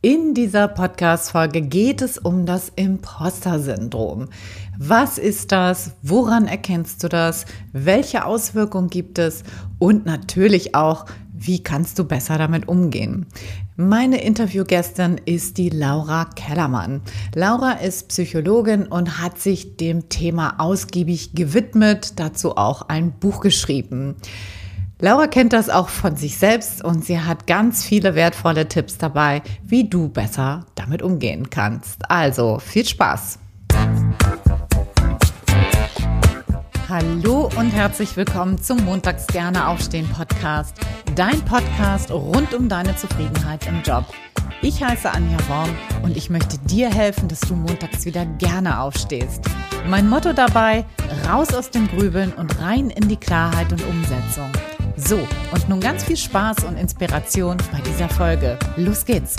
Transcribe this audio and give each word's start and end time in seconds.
In 0.00 0.32
dieser 0.32 0.68
Podcast-Folge 0.68 1.60
geht 1.60 2.02
es 2.02 2.18
um 2.18 2.46
das 2.46 2.70
Imposter-Syndrom. 2.76 4.28
Was 4.78 5.18
ist 5.18 5.50
das? 5.50 5.90
Woran 6.02 6.46
erkennst 6.46 7.02
du 7.02 7.08
das? 7.08 7.46
Welche 7.72 8.24
Auswirkungen 8.24 8.90
gibt 8.90 9.18
es? 9.18 9.42
Und 9.80 10.06
natürlich 10.06 10.76
auch, 10.76 11.06
wie 11.32 11.64
kannst 11.64 11.98
du 11.98 12.04
besser 12.04 12.38
damit 12.38 12.68
umgehen? 12.68 13.26
Meine 13.74 14.22
Interviewgästin 14.22 15.20
ist 15.24 15.58
die 15.58 15.70
Laura 15.70 16.26
Kellermann. 16.26 17.00
Laura 17.34 17.72
ist 17.72 18.06
Psychologin 18.06 18.86
und 18.86 19.20
hat 19.20 19.40
sich 19.40 19.78
dem 19.78 20.08
Thema 20.08 20.60
ausgiebig 20.60 21.34
gewidmet, 21.34 22.20
dazu 22.20 22.56
auch 22.56 22.82
ein 22.82 23.18
Buch 23.18 23.40
geschrieben. 23.40 24.14
Laura 25.00 25.28
kennt 25.28 25.52
das 25.52 25.70
auch 25.70 25.88
von 25.90 26.16
sich 26.16 26.38
selbst 26.38 26.82
und 26.82 27.04
sie 27.04 27.20
hat 27.20 27.46
ganz 27.46 27.84
viele 27.84 28.16
wertvolle 28.16 28.66
Tipps 28.66 28.98
dabei, 28.98 29.42
wie 29.62 29.88
du 29.88 30.08
besser 30.08 30.66
damit 30.74 31.02
umgehen 31.02 31.50
kannst. 31.50 32.10
Also 32.10 32.58
viel 32.58 32.84
Spaß! 32.84 33.38
Hallo 36.88 37.48
und 37.56 37.70
herzlich 37.70 38.16
willkommen 38.16 38.60
zum 38.60 38.84
Montags 38.84 39.28
gerne 39.28 39.68
aufstehen 39.68 40.08
Podcast, 40.08 40.74
dein 41.14 41.44
Podcast 41.44 42.10
rund 42.10 42.52
um 42.52 42.68
deine 42.68 42.96
Zufriedenheit 42.96 43.68
im 43.68 43.82
Job. 43.82 44.04
Ich 44.62 44.82
heiße 44.82 45.08
Anja 45.08 45.38
Worm 45.48 45.70
und 46.02 46.16
ich 46.16 46.28
möchte 46.28 46.58
dir 46.58 46.90
helfen, 46.92 47.28
dass 47.28 47.40
du 47.40 47.54
montags 47.54 48.04
wieder 48.04 48.26
gerne 48.26 48.80
aufstehst. 48.80 49.44
Mein 49.88 50.08
Motto 50.08 50.32
dabei, 50.32 50.84
raus 51.28 51.54
aus 51.54 51.70
dem 51.70 51.86
Grübeln 51.86 52.32
und 52.32 52.60
rein 52.60 52.90
in 52.90 53.06
die 53.06 53.16
Klarheit 53.16 53.70
und 53.70 53.86
Umsetzung. 53.86 54.50
So, 55.06 55.16
und 55.52 55.68
nun 55.68 55.80
ganz 55.80 56.02
viel 56.02 56.16
Spaß 56.16 56.64
und 56.64 56.76
Inspiration 56.76 57.56
bei 57.70 57.80
dieser 57.82 58.08
Folge. 58.08 58.58
Los 58.76 59.04
geht's! 59.04 59.36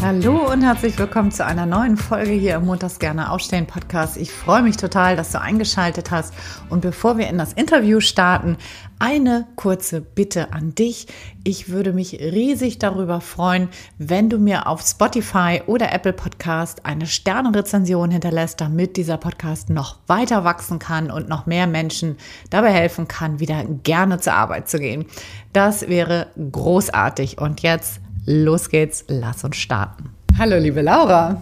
Hallo 0.00 0.50
und 0.50 0.62
herzlich 0.62 0.98
willkommen 0.98 1.30
zu 1.30 1.44
einer 1.44 1.66
neuen 1.66 1.96
Folge 1.96 2.30
hier 2.30 2.54
im 2.54 2.64
Montags 2.64 2.98
gerne 2.98 3.30
aufstehen 3.30 3.66
Podcast. 3.66 4.16
Ich 4.16 4.30
freue 4.30 4.62
mich 4.62 4.76
total, 4.76 5.14
dass 5.14 5.32
du 5.32 5.40
eingeschaltet 5.40 6.10
hast. 6.10 6.32
Und 6.70 6.80
bevor 6.80 7.18
wir 7.18 7.28
in 7.28 7.36
das 7.36 7.52
Interview 7.52 8.00
starten, 8.00 8.56
eine 8.98 9.46
kurze 9.56 10.00
Bitte 10.00 10.52
an 10.52 10.74
dich. 10.74 11.06
Ich 11.44 11.68
würde 11.68 11.92
mich 11.92 12.14
riesig 12.20 12.78
darüber 12.78 13.20
freuen, 13.20 13.68
wenn 13.98 14.28
du 14.28 14.38
mir 14.38 14.66
auf 14.66 14.82
Spotify 14.82 15.62
oder 15.66 15.92
Apple 15.92 16.12
Podcast 16.12 16.84
eine 16.86 17.06
Sternenrezension 17.06 18.10
hinterlässt, 18.10 18.60
damit 18.60 18.96
dieser 18.96 19.16
Podcast 19.16 19.70
noch 19.70 19.98
weiter 20.06 20.44
wachsen 20.44 20.78
kann 20.78 21.10
und 21.10 21.28
noch 21.28 21.46
mehr 21.46 21.66
Menschen 21.66 22.16
dabei 22.50 22.72
helfen 22.72 23.08
kann, 23.08 23.40
wieder 23.40 23.64
gerne 23.64 24.18
zur 24.18 24.34
Arbeit 24.34 24.68
zu 24.68 24.78
gehen. 24.78 25.06
Das 25.52 25.88
wäre 25.88 26.28
großartig. 26.52 27.38
Und 27.38 27.62
jetzt 27.62 28.00
Los 28.30 28.68
geht's, 28.68 29.06
lass 29.08 29.42
uns 29.42 29.56
starten. 29.56 30.10
Hallo, 30.36 30.58
liebe 30.58 30.82
Laura. 30.82 31.40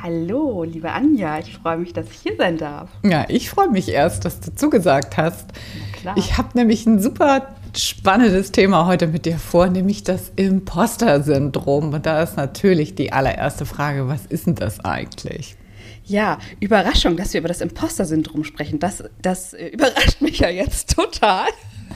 Hallo, 0.00 0.62
liebe 0.62 0.92
Anja, 0.92 1.40
ich 1.40 1.54
freue 1.54 1.76
mich, 1.76 1.92
dass 1.92 2.06
ich 2.08 2.18
hier 2.18 2.36
sein 2.36 2.56
darf. 2.56 2.88
Ja, 3.02 3.24
ich 3.28 3.50
freue 3.50 3.68
mich 3.68 3.88
erst, 3.88 4.24
dass 4.24 4.38
du 4.38 4.54
zugesagt 4.54 5.16
hast. 5.16 5.46
Na 5.50 5.98
klar. 5.98 6.16
Ich 6.16 6.38
habe 6.38 6.50
nämlich 6.54 6.86
ein 6.86 7.02
super 7.02 7.48
spannendes 7.76 8.52
Thema 8.52 8.86
heute 8.86 9.08
mit 9.08 9.26
dir 9.26 9.40
vor, 9.40 9.66
nämlich 9.66 10.04
das 10.04 10.30
Imposter-Syndrom. 10.36 11.92
Und 11.92 12.06
da 12.06 12.22
ist 12.22 12.36
natürlich 12.36 12.94
die 12.94 13.12
allererste 13.12 13.66
Frage, 13.66 14.06
was 14.06 14.24
ist 14.26 14.46
denn 14.46 14.54
das 14.54 14.78
eigentlich? 14.84 15.56
Ja, 16.04 16.38
Überraschung, 16.60 17.16
dass 17.16 17.32
wir 17.32 17.40
über 17.40 17.48
das 17.48 17.60
Imposter-Syndrom 17.60 18.44
sprechen. 18.44 18.78
Das, 18.78 19.02
das 19.20 19.52
überrascht 19.72 20.20
mich 20.20 20.38
ja 20.38 20.48
jetzt 20.48 20.94
total. 20.94 21.48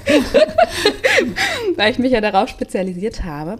weil 1.77 1.93
ich 1.93 2.01
mich 2.01 2.11
ja 2.11 2.21
darauf 2.21 2.49
spezialisiert 2.49 3.23
habe. 3.23 3.59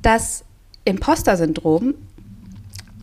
Das 0.00 0.44
Imposter-Syndrom 0.84 1.94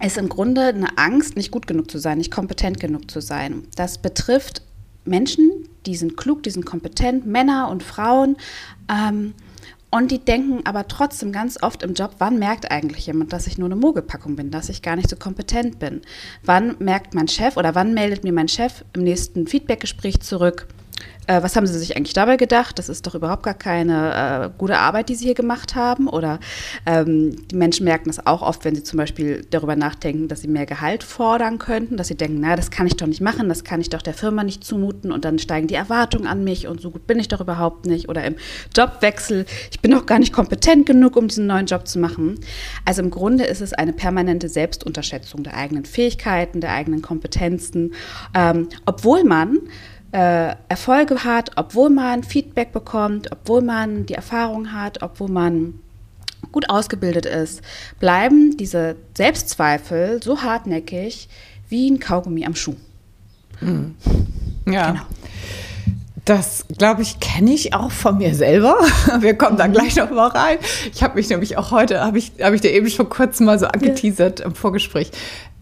ist 0.01 0.17
im 0.17 0.29
Grunde 0.29 0.65
eine 0.65 0.97
Angst, 0.97 1.35
nicht 1.35 1.51
gut 1.51 1.67
genug 1.67 1.89
zu 1.89 1.99
sein, 1.99 2.17
nicht 2.17 2.31
kompetent 2.31 2.79
genug 2.79 3.09
zu 3.09 3.21
sein. 3.21 3.63
Das 3.75 3.97
betrifft 3.99 4.61
Menschen, 5.05 5.67
die 5.85 5.95
sind 5.95 6.17
klug, 6.17 6.43
die 6.43 6.49
sind 6.49 6.65
kompetent, 6.65 7.25
Männer 7.25 7.69
und 7.69 7.83
Frauen. 7.83 8.37
Ähm, 8.89 9.33
und 9.89 10.09
die 10.09 10.19
denken 10.19 10.61
aber 10.65 10.87
trotzdem 10.87 11.33
ganz 11.33 11.61
oft 11.61 11.83
im 11.83 11.93
Job, 11.93 12.15
wann 12.19 12.39
merkt 12.39 12.71
eigentlich 12.71 13.07
jemand, 13.07 13.33
dass 13.33 13.45
ich 13.45 13.57
nur 13.57 13.67
eine 13.67 13.75
Mogelpackung 13.75 14.37
bin, 14.37 14.49
dass 14.49 14.69
ich 14.69 14.81
gar 14.81 14.95
nicht 14.95 15.09
so 15.09 15.17
kompetent 15.17 15.79
bin? 15.79 16.01
Wann 16.43 16.77
merkt 16.79 17.13
mein 17.13 17.27
Chef 17.27 17.57
oder 17.57 17.75
wann 17.75 17.93
meldet 17.93 18.23
mir 18.23 18.31
mein 18.31 18.47
Chef 18.47 18.85
im 18.93 19.03
nächsten 19.03 19.47
Feedbackgespräch 19.47 20.21
zurück? 20.21 20.67
Äh, 21.31 21.43
was 21.43 21.55
haben 21.55 21.65
Sie 21.65 21.79
sich 21.79 21.95
eigentlich 21.95 22.13
dabei 22.13 22.35
gedacht? 22.35 22.77
Das 22.77 22.89
ist 22.89 23.07
doch 23.07 23.15
überhaupt 23.15 23.43
gar 23.43 23.53
keine 23.53 24.49
äh, 24.51 24.57
gute 24.57 24.77
Arbeit, 24.77 25.07
die 25.07 25.15
Sie 25.15 25.25
hier 25.25 25.33
gemacht 25.33 25.75
haben. 25.75 26.07
Oder 26.09 26.39
ähm, 26.85 27.47
die 27.47 27.55
Menschen 27.55 27.85
merken 27.85 28.09
das 28.09 28.25
auch 28.25 28.41
oft, 28.41 28.65
wenn 28.65 28.75
sie 28.75 28.83
zum 28.83 28.97
Beispiel 28.97 29.45
darüber 29.49 29.75
nachdenken, 29.75 30.27
dass 30.27 30.41
sie 30.41 30.47
mehr 30.47 30.65
Gehalt 30.65 31.03
fordern 31.03 31.57
könnten, 31.57 31.95
dass 31.95 32.07
sie 32.07 32.15
denken, 32.15 32.39
na, 32.41 32.55
das 32.55 32.69
kann 32.69 32.87
ich 32.87 32.97
doch 32.97 33.07
nicht 33.07 33.21
machen, 33.21 33.47
das 33.47 33.63
kann 33.63 33.79
ich 33.79 33.89
doch 33.89 34.01
der 34.01 34.13
Firma 34.13 34.43
nicht 34.43 34.63
zumuten 34.63 35.11
und 35.11 35.23
dann 35.23 35.39
steigen 35.39 35.67
die 35.67 35.75
Erwartungen 35.75 36.27
an 36.27 36.43
mich 36.43 36.67
und 36.67 36.81
so 36.81 36.91
gut 36.91 37.07
bin 37.07 37.19
ich 37.19 37.27
doch 37.27 37.39
überhaupt 37.39 37.85
nicht. 37.85 38.09
Oder 38.09 38.25
im 38.25 38.35
Jobwechsel, 38.75 39.45
ich 39.71 39.79
bin 39.79 39.91
doch 39.91 40.05
gar 40.05 40.19
nicht 40.19 40.33
kompetent 40.33 40.85
genug, 40.85 41.15
um 41.15 41.27
diesen 41.27 41.47
neuen 41.47 41.65
Job 41.65 41.87
zu 41.87 41.99
machen. 41.99 42.39
Also 42.85 43.01
im 43.01 43.09
Grunde 43.09 43.45
ist 43.45 43.61
es 43.61 43.73
eine 43.73 43.93
permanente 43.93 44.49
Selbstunterschätzung 44.49 45.43
der 45.43 45.55
eigenen 45.55 45.85
Fähigkeiten, 45.85 46.59
der 46.59 46.73
eigenen 46.73 47.01
Kompetenzen, 47.01 47.93
ähm, 48.33 48.67
obwohl 48.85 49.23
man 49.23 49.59
äh, 50.11 50.55
Erfolge 50.67 51.23
hat, 51.23 51.51
obwohl 51.55 51.89
man 51.89 52.23
Feedback 52.23 52.71
bekommt, 52.71 53.31
obwohl 53.31 53.61
man 53.61 54.05
die 54.05 54.13
Erfahrung 54.13 54.73
hat, 54.73 55.01
obwohl 55.01 55.29
man 55.29 55.75
gut 56.51 56.69
ausgebildet 56.69 57.25
ist, 57.25 57.61
bleiben 57.99 58.57
diese 58.57 58.95
Selbstzweifel 59.15 60.21
so 60.21 60.41
hartnäckig 60.41 61.29
wie 61.69 61.89
ein 61.89 61.99
Kaugummi 61.99 62.45
am 62.45 62.55
Schuh. 62.55 62.75
Mhm. 63.61 63.95
Ja. 64.67 64.91
Genau. 64.91 65.01
Das, 66.23 66.65
glaube 66.77 67.01
ich, 67.01 67.19
kenne 67.19 67.51
ich 67.51 67.73
auch 67.73 67.91
von 67.91 68.19
mir 68.19 68.35
selber. 68.35 68.77
Wir 69.19 69.33
kommen 69.33 69.57
da 69.57 69.65
gleich 69.65 69.95
noch 69.95 70.11
mal 70.11 70.27
rein. 70.27 70.59
Ich 70.93 71.01
habe 71.01 71.15
mich 71.15 71.27
nämlich 71.29 71.57
auch 71.57 71.71
heute, 71.71 71.99
habe 72.01 72.19
ich, 72.19 72.33
hab 72.39 72.53
ich 72.53 72.61
dir 72.61 72.71
eben 72.71 72.87
schon 72.91 73.09
kurz 73.09 73.39
mal 73.39 73.57
so 73.57 73.65
angeteasert 73.65 74.39
ja. 74.39 74.45
im 74.45 74.53
Vorgespräch. 74.53 75.09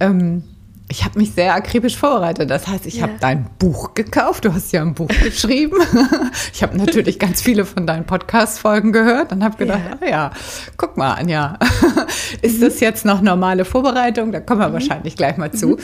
Ähm, 0.02 0.44
ich 0.92 1.06
habe 1.06 1.20
mich 1.20 1.34
sehr 1.34 1.54
akribisch 1.54 1.96
vorbereitet. 1.96 2.50
Das 2.50 2.68
heißt, 2.68 2.88
ich 2.88 2.96
ja. 2.96 3.04
habe 3.04 3.14
dein 3.20 3.48
Buch 3.60 3.94
gekauft. 3.94 4.46
Du 4.46 4.54
hast 4.54 4.72
ja 4.74 4.82
ein 4.82 4.96
Buch 4.96 5.08
geschrieben. 5.08 5.78
ich 6.54 6.64
habe 6.64 6.76
natürlich 6.76 7.20
ganz 7.20 7.42
viele 7.42 7.64
von 7.64 7.86
deinen 7.86 8.06
Podcast-Folgen 8.06 8.92
gehört 8.92 9.32
und 9.32 9.44
habe 9.44 9.56
gedacht, 9.56 9.82
ja. 9.88 9.98
Ah 10.02 10.10
ja, 10.10 10.32
guck 10.78 10.98
mal, 10.98 11.14
Anja, 11.14 11.60
ist 12.42 12.58
mhm. 12.58 12.62
das 12.62 12.80
jetzt 12.80 13.06
noch 13.06 13.22
normale 13.22 13.66
Vorbereitung? 13.66 14.32
Da 14.32 14.40
kommen 14.40 14.62
wir 14.62 14.70
mhm. 14.70 14.74
wahrscheinlich 14.74 15.16
gleich 15.16 15.38
mal 15.38 15.52
zu. 15.52 15.68
Mhm. 15.68 15.78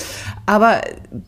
Aber 0.48 0.82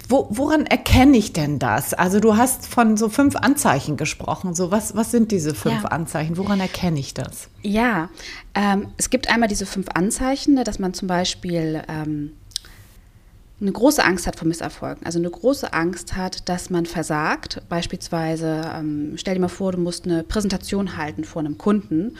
wo, 0.09 0.27
woran 0.31 0.65
erkenne 0.65 1.15
ich 1.15 1.33
denn 1.33 1.59
das? 1.59 1.93
Also 1.93 2.19
du 2.19 2.35
hast 2.35 2.65
von 2.65 2.97
so 2.97 3.09
fünf 3.09 3.35
Anzeichen 3.35 3.95
gesprochen. 3.95 4.55
So 4.55 4.71
was, 4.71 4.95
was 4.95 5.11
sind 5.11 5.31
diese 5.31 5.53
fünf 5.53 5.83
ja. 5.83 5.89
Anzeichen? 5.89 6.37
Woran 6.37 6.59
erkenne 6.59 6.99
ich 6.99 7.13
das? 7.13 7.49
Ja, 7.61 8.09
ähm, 8.55 8.87
es 8.97 9.11
gibt 9.11 9.29
einmal 9.29 9.49
diese 9.49 9.67
fünf 9.67 9.87
Anzeichen, 9.93 10.55
ne, 10.55 10.63
dass 10.63 10.79
man 10.79 10.95
zum 10.95 11.07
Beispiel 11.07 11.83
ähm, 11.87 12.31
eine 13.59 13.71
große 13.71 14.03
Angst 14.03 14.27
hat 14.27 14.35
vor 14.35 14.47
Misserfolgen, 14.47 15.03
also 15.05 15.17
eine 15.17 15.31
große 15.31 15.73
Angst 15.73 16.15
hat, 16.15 16.47
dass 16.47 16.69
man 16.69 16.85
versagt. 16.85 17.61
Beispielsweise, 17.69 18.61
ähm, 18.75 19.13
stell 19.15 19.33
dir 19.33 19.41
mal 19.41 19.47
vor, 19.47 19.71
du 19.71 19.79
musst 19.79 20.05
eine 20.05 20.23
Präsentation 20.23 20.95
halten 20.95 21.23
vor 21.23 21.39
einem 21.39 21.57
Kunden 21.57 22.17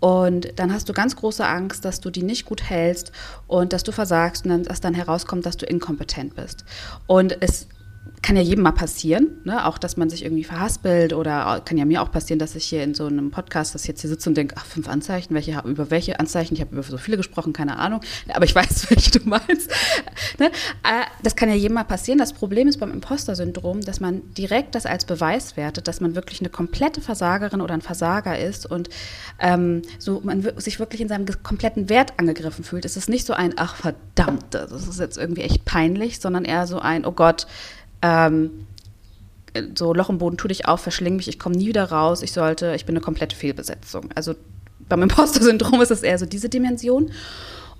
und 0.00 0.52
dann 0.56 0.72
hast 0.72 0.88
du 0.88 0.92
ganz 0.92 1.14
große 1.14 1.46
Angst, 1.46 1.84
dass 1.84 2.00
du 2.00 2.10
die 2.10 2.24
nicht 2.24 2.44
gut 2.44 2.68
hältst 2.68 3.12
und 3.46 3.72
dass 3.72 3.84
du 3.84 3.92
versagst 3.92 4.44
und 4.44 4.50
dann, 4.50 4.62
dass 4.64 4.80
dann 4.80 4.94
herauskommt, 4.94 5.46
dass 5.46 5.56
du 5.56 5.66
inkompetent 5.66 6.34
bist. 6.34 6.64
Und 7.06 7.40
es 7.40 7.68
kann 8.22 8.36
ja 8.36 8.42
jedem 8.42 8.62
mal 8.64 8.72
passieren, 8.72 9.38
ne? 9.44 9.66
auch 9.66 9.78
dass 9.78 9.96
man 9.96 10.10
sich 10.10 10.24
irgendwie 10.24 10.44
verhaspelt 10.44 11.14
oder 11.14 11.62
kann 11.64 11.78
ja 11.78 11.86
mir 11.86 12.02
auch 12.02 12.10
passieren, 12.12 12.38
dass 12.38 12.54
ich 12.54 12.64
hier 12.66 12.84
in 12.84 12.94
so 12.94 13.06
einem 13.06 13.30
Podcast, 13.30 13.74
das 13.74 13.86
jetzt 13.86 14.02
hier 14.02 14.10
sitze 14.10 14.28
und 14.28 14.36
denke, 14.36 14.56
ach, 14.58 14.66
fünf 14.66 14.88
Anzeichen, 14.88 15.34
welche, 15.34 15.62
über 15.64 15.90
welche 15.90 16.20
Anzeichen, 16.20 16.54
ich 16.54 16.60
habe 16.60 16.72
über 16.72 16.82
so 16.82 16.98
viele 16.98 17.16
gesprochen, 17.16 17.54
keine 17.54 17.78
Ahnung, 17.78 18.00
aber 18.28 18.44
ich 18.44 18.54
weiß, 18.60 18.90
welche 18.90 19.10
du 19.10 19.28
meinst. 19.28 19.70
ne? 20.38 20.46
Äh, 20.82 21.04
das 21.22 21.34
kann 21.34 21.48
ja 21.48 21.54
jedem 21.54 21.74
mal 21.74 21.84
passieren. 21.84 22.18
Das 22.18 22.34
Problem 22.34 22.68
ist 22.68 22.78
beim 22.78 22.92
Imposter-Syndrom, 22.92 23.80
dass 23.80 24.00
man 24.00 24.22
direkt 24.34 24.74
das 24.74 24.84
als 24.84 25.06
Beweis 25.06 25.56
wertet, 25.56 25.88
dass 25.88 26.00
man 26.00 26.14
wirklich 26.14 26.40
eine 26.40 26.50
komplette 26.50 27.00
Versagerin 27.00 27.62
oder 27.62 27.72
ein 27.72 27.80
Versager 27.80 28.38
ist 28.38 28.66
und 28.66 28.90
ähm, 29.38 29.80
so 29.98 30.20
man 30.22 30.46
sich 30.58 30.78
wirklich 30.78 31.00
in 31.00 31.08
seinem 31.08 31.26
kompletten 31.42 31.88
Wert 31.88 32.18
angegriffen 32.18 32.64
fühlt. 32.64 32.84
Es 32.84 32.98
ist 32.98 33.08
nicht 33.08 33.26
so 33.26 33.32
ein, 33.32 33.54
ach 33.56 33.76
verdammt, 33.76 34.52
das 34.52 34.86
ist 34.86 35.00
jetzt 35.00 35.16
irgendwie 35.16 35.42
echt 35.42 35.64
peinlich, 35.64 36.20
sondern 36.20 36.44
eher 36.44 36.66
so 36.66 36.80
ein, 36.80 37.06
oh 37.06 37.12
Gott, 37.12 37.46
ähm, 38.02 38.66
so 39.74 39.92
Loch 39.92 40.10
im 40.10 40.18
Boden, 40.18 40.36
tu 40.36 40.48
dich 40.48 40.66
auf, 40.66 40.80
verschling 40.80 41.16
mich, 41.16 41.28
ich 41.28 41.38
komme 41.38 41.56
nie 41.56 41.66
wieder 41.66 41.90
raus, 41.90 42.22
ich 42.22 42.32
sollte, 42.32 42.74
ich 42.74 42.86
bin 42.86 42.96
eine 42.96 43.04
komplette 43.04 43.36
Fehlbesetzung. 43.36 44.10
Also 44.14 44.34
beim 44.88 45.02
Imposter-Syndrom 45.04 45.80
ist 45.80 45.90
es 45.90 46.02
eher 46.02 46.18
so 46.18 46.26
diese 46.26 46.48
Dimension. 46.48 47.10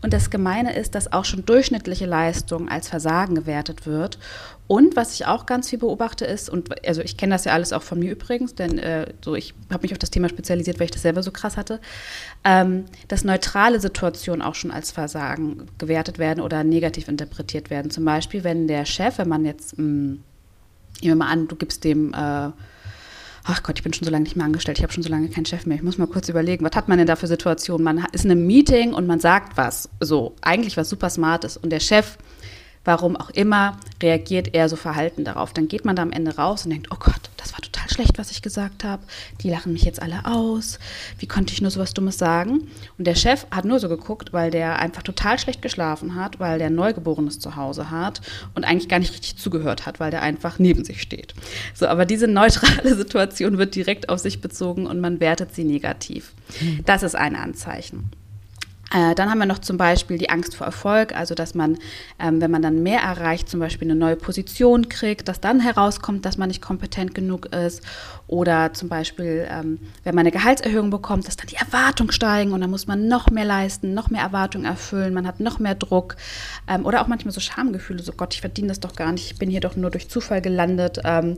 Und 0.02 0.14
das 0.14 0.30
Gemeine 0.30 0.74
ist, 0.74 0.94
dass 0.94 1.12
auch 1.12 1.26
schon 1.26 1.44
durchschnittliche 1.44 2.06
Leistung 2.06 2.68
als 2.70 2.88
Versagen 2.88 3.34
gewertet 3.34 3.86
wird. 3.86 4.18
Und 4.70 4.94
was 4.94 5.14
ich 5.14 5.26
auch 5.26 5.46
ganz 5.46 5.68
viel 5.68 5.80
beobachte 5.80 6.24
ist, 6.24 6.48
und 6.48 6.86
also 6.86 7.02
ich 7.02 7.16
kenne 7.16 7.34
das 7.34 7.44
ja 7.44 7.54
alles 7.54 7.72
auch 7.72 7.82
von 7.82 7.98
mir 7.98 8.12
übrigens, 8.12 8.54
denn 8.54 8.78
äh, 8.78 9.12
so 9.20 9.34
ich 9.34 9.52
habe 9.68 9.82
mich 9.82 9.90
auf 9.90 9.98
das 9.98 10.10
Thema 10.10 10.28
spezialisiert, 10.28 10.78
weil 10.78 10.84
ich 10.84 10.92
das 10.92 11.02
selber 11.02 11.24
so 11.24 11.32
krass 11.32 11.56
hatte, 11.56 11.80
ähm, 12.44 12.84
dass 13.08 13.24
neutrale 13.24 13.80
Situationen 13.80 14.42
auch 14.42 14.54
schon 14.54 14.70
als 14.70 14.92
Versagen 14.92 15.66
gewertet 15.78 16.20
werden 16.20 16.40
oder 16.40 16.62
negativ 16.62 17.08
interpretiert 17.08 17.68
werden. 17.68 17.90
Zum 17.90 18.04
Beispiel, 18.04 18.44
wenn 18.44 18.68
der 18.68 18.84
Chef, 18.84 19.18
wenn 19.18 19.28
man 19.28 19.44
jetzt, 19.44 19.76
mh, 19.76 19.82
hm, 19.82 20.06
nehmen 20.06 20.22
wir 21.00 21.16
mal 21.16 21.30
an, 21.32 21.48
du 21.48 21.56
gibst 21.56 21.82
dem 21.82 22.14
äh, 22.14 22.50
ach 23.42 23.62
Gott, 23.64 23.76
ich 23.76 23.82
bin 23.82 23.92
schon 23.92 24.04
so 24.04 24.12
lange 24.12 24.22
nicht 24.22 24.36
mehr 24.36 24.46
angestellt, 24.46 24.78
ich 24.78 24.84
habe 24.84 24.92
schon 24.92 25.02
so 25.02 25.08
lange 25.08 25.28
keinen 25.30 25.46
Chef 25.46 25.66
mehr. 25.66 25.78
Ich 25.78 25.82
muss 25.82 25.98
mal 25.98 26.06
kurz 26.06 26.28
überlegen, 26.28 26.64
was 26.64 26.76
hat 26.76 26.86
man 26.86 26.98
denn 26.98 27.08
da 27.08 27.16
für 27.16 27.26
Situationen? 27.26 27.82
Man 27.82 28.06
ist 28.12 28.24
in 28.24 28.30
einem 28.30 28.46
Meeting 28.46 28.92
und 28.92 29.08
man 29.08 29.18
sagt 29.18 29.56
was, 29.56 29.88
so 29.98 30.36
eigentlich 30.42 30.76
was 30.76 30.88
super 30.88 31.10
smart 31.10 31.42
ist 31.42 31.56
und 31.56 31.70
der 31.70 31.80
Chef 31.80 32.18
warum 32.84 33.16
auch 33.16 33.30
immer, 33.30 33.78
reagiert 34.02 34.54
er 34.54 34.68
so 34.68 34.76
verhalten 34.76 35.24
darauf. 35.24 35.52
Dann 35.52 35.68
geht 35.68 35.84
man 35.84 35.96
da 35.96 36.02
am 36.02 36.12
Ende 36.12 36.36
raus 36.36 36.64
und 36.64 36.70
denkt, 36.70 36.88
oh 36.90 36.96
Gott, 36.98 37.30
das 37.36 37.52
war 37.52 37.60
total 37.60 37.88
schlecht, 37.90 38.18
was 38.18 38.30
ich 38.30 38.42
gesagt 38.42 38.84
habe. 38.84 39.02
Die 39.42 39.50
lachen 39.50 39.72
mich 39.72 39.82
jetzt 39.82 40.00
alle 40.00 40.24
aus. 40.24 40.78
Wie 41.18 41.26
konnte 41.26 41.52
ich 41.52 41.60
nur 41.60 41.70
so 41.70 41.80
was 41.80 41.94
Dummes 41.94 42.18
sagen? 42.18 42.68
Und 42.98 43.06
der 43.06 43.14
Chef 43.14 43.46
hat 43.50 43.64
nur 43.64 43.80
so 43.80 43.88
geguckt, 43.88 44.32
weil 44.32 44.50
der 44.50 44.78
einfach 44.78 45.02
total 45.02 45.38
schlecht 45.38 45.62
geschlafen 45.62 46.14
hat, 46.14 46.40
weil 46.40 46.58
der 46.58 46.70
Neugeborenes 46.70 47.38
zu 47.38 47.56
Hause 47.56 47.90
hat 47.90 48.20
und 48.54 48.64
eigentlich 48.64 48.88
gar 48.88 48.98
nicht 48.98 49.12
richtig 49.12 49.36
zugehört 49.36 49.86
hat, 49.86 50.00
weil 50.00 50.10
der 50.10 50.22
einfach 50.22 50.58
neben 50.58 50.84
sich 50.84 51.02
steht. 51.02 51.34
So, 51.74 51.86
aber 51.86 52.06
diese 52.06 52.28
neutrale 52.28 52.94
Situation 52.96 53.58
wird 53.58 53.74
direkt 53.74 54.08
auf 54.08 54.20
sich 54.20 54.40
bezogen 54.40 54.86
und 54.86 55.00
man 55.00 55.20
wertet 55.20 55.54
sie 55.54 55.64
negativ. 55.64 56.32
Hm. 56.58 56.80
Das 56.84 57.02
ist 57.02 57.14
ein 57.14 57.36
Anzeichen. 57.36 58.10
Äh, 58.92 59.14
dann 59.14 59.30
haben 59.30 59.38
wir 59.38 59.46
noch 59.46 59.60
zum 59.60 59.76
Beispiel 59.76 60.18
die 60.18 60.30
Angst 60.30 60.56
vor 60.56 60.66
Erfolg, 60.66 61.14
also 61.14 61.34
dass 61.34 61.54
man, 61.54 61.78
ähm, 62.18 62.40
wenn 62.40 62.50
man 62.50 62.60
dann 62.60 62.82
mehr 62.82 63.00
erreicht, 63.00 63.48
zum 63.48 63.60
Beispiel 63.60 63.88
eine 63.88 63.98
neue 63.98 64.16
Position 64.16 64.88
kriegt, 64.88 65.28
dass 65.28 65.40
dann 65.40 65.60
herauskommt, 65.60 66.24
dass 66.24 66.38
man 66.38 66.48
nicht 66.48 66.60
kompetent 66.60 67.14
genug 67.14 67.46
ist. 67.54 67.82
Oder 68.30 68.72
zum 68.74 68.88
Beispiel, 68.88 69.44
ähm, 69.50 69.80
wenn 70.04 70.14
man 70.14 70.20
eine 70.20 70.30
Gehaltserhöhung 70.30 70.90
bekommt, 70.90 71.26
dass 71.26 71.36
dann 71.36 71.48
die 71.48 71.56
Erwartungen 71.56 72.12
steigen 72.12 72.52
und 72.52 72.60
dann 72.60 72.70
muss 72.70 72.86
man 72.86 73.08
noch 73.08 73.28
mehr 73.28 73.44
leisten, 73.44 73.92
noch 73.92 74.08
mehr 74.08 74.22
Erwartungen 74.22 74.66
erfüllen, 74.66 75.12
man 75.12 75.26
hat 75.26 75.40
noch 75.40 75.58
mehr 75.58 75.74
Druck. 75.74 76.14
Ähm, 76.68 76.86
oder 76.86 77.02
auch 77.02 77.08
manchmal 77.08 77.32
so 77.32 77.40
Schamgefühle, 77.40 78.00
so 78.04 78.12
Gott, 78.12 78.32
ich 78.32 78.40
verdiene 78.40 78.68
das 78.68 78.78
doch 78.78 78.94
gar 78.94 79.10
nicht, 79.10 79.32
ich 79.32 79.38
bin 79.40 79.50
hier 79.50 79.58
doch 79.58 79.74
nur 79.74 79.90
durch 79.90 80.08
Zufall 80.08 80.40
gelandet. 80.40 81.00
Ähm, 81.04 81.34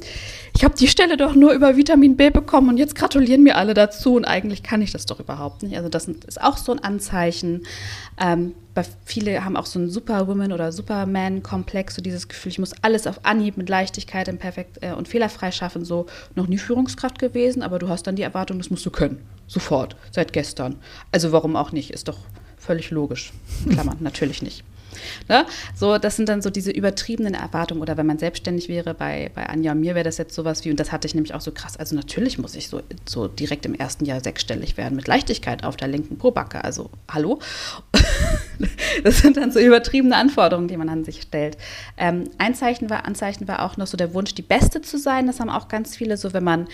ich 0.54 0.64
habe 0.64 0.74
die 0.74 0.86
Stelle 0.86 1.16
doch 1.16 1.34
nur 1.34 1.54
über 1.54 1.78
Vitamin 1.78 2.18
B 2.18 2.28
bekommen 2.28 2.68
und 2.68 2.76
jetzt 2.76 2.94
gratulieren 2.94 3.42
mir 3.42 3.56
alle 3.56 3.72
dazu 3.72 4.16
und 4.16 4.26
eigentlich 4.26 4.62
kann 4.62 4.82
ich 4.82 4.92
das 4.92 5.06
doch 5.06 5.18
überhaupt 5.18 5.62
nicht. 5.62 5.78
Also 5.78 5.88
das 5.88 6.08
ist 6.08 6.42
auch 6.42 6.58
so 6.58 6.72
ein 6.72 6.84
Anzeichen. 6.84 7.62
Ähm, 8.20 8.52
viele 9.04 9.44
haben 9.44 9.56
auch 9.56 9.66
so 9.66 9.78
einen 9.78 9.90
Superwoman- 9.90 10.52
oder 10.52 10.72
Superman-Komplex, 10.72 11.96
so 11.96 12.02
dieses 12.02 12.28
Gefühl, 12.28 12.52
ich 12.52 12.58
muss 12.58 12.72
alles 12.82 13.06
auf 13.06 13.24
Anhieb 13.24 13.56
mit 13.56 13.69
Leichtigkeit 13.69 14.28
und 14.28 14.38
perfekt 14.38 14.78
äh, 14.80 14.92
und 14.92 15.08
fehlerfrei 15.08 15.52
schaffen. 15.52 15.84
So 15.84 16.06
noch 16.34 16.46
nie 16.46 16.58
Führungskraft 16.58 17.19
gewesen, 17.19 17.62
aber 17.62 17.78
du 17.78 17.88
hast 17.88 18.06
dann 18.06 18.16
die 18.16 18.22
Erwartung, 18.22 18.58
das 18.58 18.70
musst 18.70 18.86
du 18.86 18.90
können. 18.90 19.22
Sofort, 19.46 19.96
seit 20.10 20.32
gestern. 20.32 20.76
Also 21.10 21.32
warum 21.32 21.56
auch 21.56 21.72
nicht? 21.72 21.90
Ist 21.90 22.08
doch 22.08 22.19
völlig 22.56 22.90
logisch. 22.90 23.32
Klammern, 23.69 23.98
natürlich 24.00 24.40
nicht. 24.40 24.64
Ne? 25.28 25.46
So, 25.74 25.98
das 25.98 26.16
sind 26.16 26.28
dann 26.28 26.42
so 26.42 26.50
diese 26.50 26.70
übertriebenen 26.70 27.34
Erwartungen. 27.34 27.80
Oder 27.82 27.96
wenn 27.96 28.06
man 28.06 28.18
selbstständig 28.18 28.68
wäre, 28.68 28.94
bei, 28.94 29.30
bei 29.34 29.46
Anja 29.48 29.72
und 29.72 29.80
mir 29.80 29.94
wäre 29.94 30.04
das 30.04 30.18
jetzt 30.18 30.34
sowas 30.34 30.64
wie, 30.64 30.70
und 30.70 30.80
das 30.80 30.92
hatte 30.92 31.06
ich 31.06 31.14
nämlich 31.14 31.34
auch 31.34 31.40
so 31.40 31.52
krass, 31.52 31.76
also 31.76 31.94
natürlich 31.96 32.38
muss 32.38 32.54
ich 32.54 32.68
so, 32.68 32.80
so 33.06 33.28
direkt 33.28 33.66
im 33.66 33.74
ersten 33.74 34.04
Jahr 34.04 34.22
sechsstellig 34.22 34.76
werden, 34.76 34.96
mit 34.96 35.06
Leichtigkeit 35.06 35.64
auf 35.64 35.76
der 35.76 35.88
linken 35.88 36.18
Probacke. 36.18 36.64
Also, 36.64 36.90
hallo? 37.10 37.40
das 39.04 39.18
sind 39.18 39.36
dann 39.36 39.50
so 39.50 39.60
übertriebene 39.60 40.16
Anforderungen, 40.16 40.68
die 40.68 40.76
man 40.76 40.88
an 40.88 41.04
sich 41.04 41.22
stellt. 41.22 41.56
Ähm, 41.96 42.30
ein 42.38 42.54
Zeichen 42.54 42.90
war, 42.90 43.04
Anzeichen 43.04 43.48
war 43.48 43.64
auch 43.64 43.76
noch 43.76 43.86
so 43.86 43.96
der 43.96 44.14
Wunsch, 44.14 44.34
die 44.34 44.42
Beste 44.42 44.82
zu 44.82 44.98
sein. 44.98 45.26
Das 45.26 45.40
haben 45.40 45.50
auch 45.50 45.68
ganz 45.68 45.96
viele 45.96 46.16
so, 46.16 46.32
wenn 46.32 46.44
man 46.44 46.68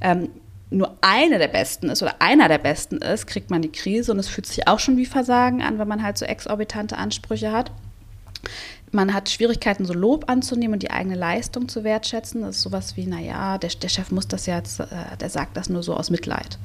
ähm, 0.00 0.28
nur 0.70 0.96
eine 1.00 1.38
der 1.38 1.48
Besten 1.48 1.88
ist 1.88 2.02
oder 2.02 2.20
einer 2.20 2.48
der 2.48 2.58
Besten 2.58 2.96
ist, 2.96 3.26
kriegt 3.26 3.50
man 3.50 3.62
die 3.62 3.70
Krise 3.70 4.12
und 4.12 4.18
es 4.18 4.28
fühlt 4.28 4.46
sich 4.46 4.66
auch 4.66 4.80
schon 4.80 4.96
wie 4.96 5.06
Versagen 5.06 5.62
an, 5.62 5.78
wenn 5.78 5.88
man 5.88 6.02
halt 6.02 6.18
so 6.18 6.24
exorbitante 6.24 6.96
Ansprüche 6.96 7.52
hat. 7.52 7.70
Man 8.92 9.14
hat 9.14 9.28
Schwierigkeiten, 9.28 9.84
so 9.84 9.92
Lob 9.92 10.28
anzunehmen 10.30 10.74
und 10.74 10.82
die 10.82 10.90
eigene 10.90 11.16
Leistung 11.16 11.68
zu 11.68 11.84
wertschätzen. 11.84 12.42
Das 12.42 12.56
ist 12.56 12.62
sowas 12.62 12.96
wie, 12.96 13.06
naja, 13.06 13.58
der, 13.58 13.70
der 13.70 13.88
Chef 13.88 14.10
muss 14.10 14.28
das 14.28 14.46
ja 14.46 14.58
äh, 14.58 15.16
der 15.20 15.30
sagt 15.30 15.56
das 15.56 15.68
nur 15.68 15.82
so 15.82 15.94
aus 15.94 16.10
Mitleid. 16.10 16.58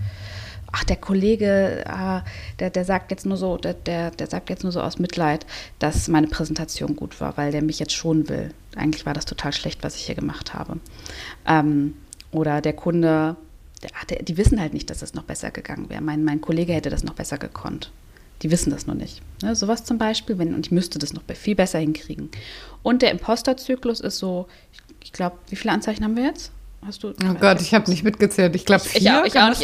Ach, 0.71 0.83
der 0.85 0.95
Kollege, 0.95 1.83
ah, 1.85 2.23
der, 2.59 2.69
der 2.69 2.85
sagt 2.85 3.11
jetzt 3.11 3.25
nur 3.25 3.37
so, 3.37 3.57
der, 3.57 3.73
der, 3.73 4.11
der 4.11 4.27
sagt 4.27 4.49
jetzt 4.49 4.63
nur 4.63 4.71
so 4.71 4.81
aus 4.81 4.99
Mitleid, 4.99 5.45
dass 5.79 6.07
meine 6.07 6.27
Präsentation 6.27 6.95
gut 6.95 7.19
war, 7.19 7.35
weil 7.35 7.51
der 7.51 7.61
mich 7.61 7.79
jetzt 7.79 7.93
schonen 7.93 8.29
will. 8.29 8.53
Eigentlich 8.75 9.05
war 9.05 9.13
das 9.13 9.25
total 9.25 9.51
schlecht, 9.51 9.83
was 9.83 9.95
ich 9.95 10.05
hier 10.05 10.15
gemacht 10.15 10.53
habe. 10.53 10.79
Ähm, 11.45 11.95
oder 12.31 12.61
der 12.61 12.73
Kunde 12.73 13.35
der, 13.81 14.21
die 14.23 14.37
wissen 14.37 14.59
halt 14.59 14.73
nicht, 14.73 14.89
dass 14.89 15.01
es 15.01 15.13
noch 15.13 15.23
besser 15.23 15.51
gegangen 15.51 15.89
wäre. 15.89 16.01
Mein, 16.01 16.23
mein 16.23 16.41
Kollege 16.41 16.73
hätte 16.73 16.89
das 16.89 17.03
noch 17.03 17.13
besser 17.13 17.37
gekonnt. 17.37 17.91
Die 18.41 18.51
wissen 18.51 18.71
das 18.71 18.87
noch 18.87 18.95
nicht. 18.95 19.21
Ne, 19.43 19.55
sowas 19.55 19.83
zum 19.83 19.97
Beispiel, 19.97 20.37
wenn, 20.37 20.55
und 20.55 20.65
ich 20.65 20.71
müsste 20.71 20.99
das 20.99 21.13
noch 21.13 21.23
viel 21.33 21.55
besser 21.55 21.79
hinkriegen. 21.79 22.29
Und 22.83 23.01
der 23.01 23.11
Imposterzyklus 23.11 23.99
ist 23.99 24.17
so, 24.17 24.47
ich, 24.71 24.79
ich 25.03 25.11
glaube, 25.13 25.37
wie 25.49 25.55
viele 25.55 25.73
Anzeichen 25.73 26.03
haben 26.03 26.15
wir 26.15 26.25
jetzt? 26.25 26.51
Hast 26.83 27.03
du? 27.03 27.09
Oh 27.09 27.33
Gott, 27.39 27.61
ich 27.61 27.75
habe 27.75 27.87
nicht 27.91 28.03
mitgezählt. 28.03 28.55
Ich 28.55 28.65
glaube, 28.65 28.83
ich, 28.87 29.01
ich, 29.01 29.11
auch, 29.11 29.23
ich 29.23 29.37
auch 29.37 29.49
nicht. 29.49 29.63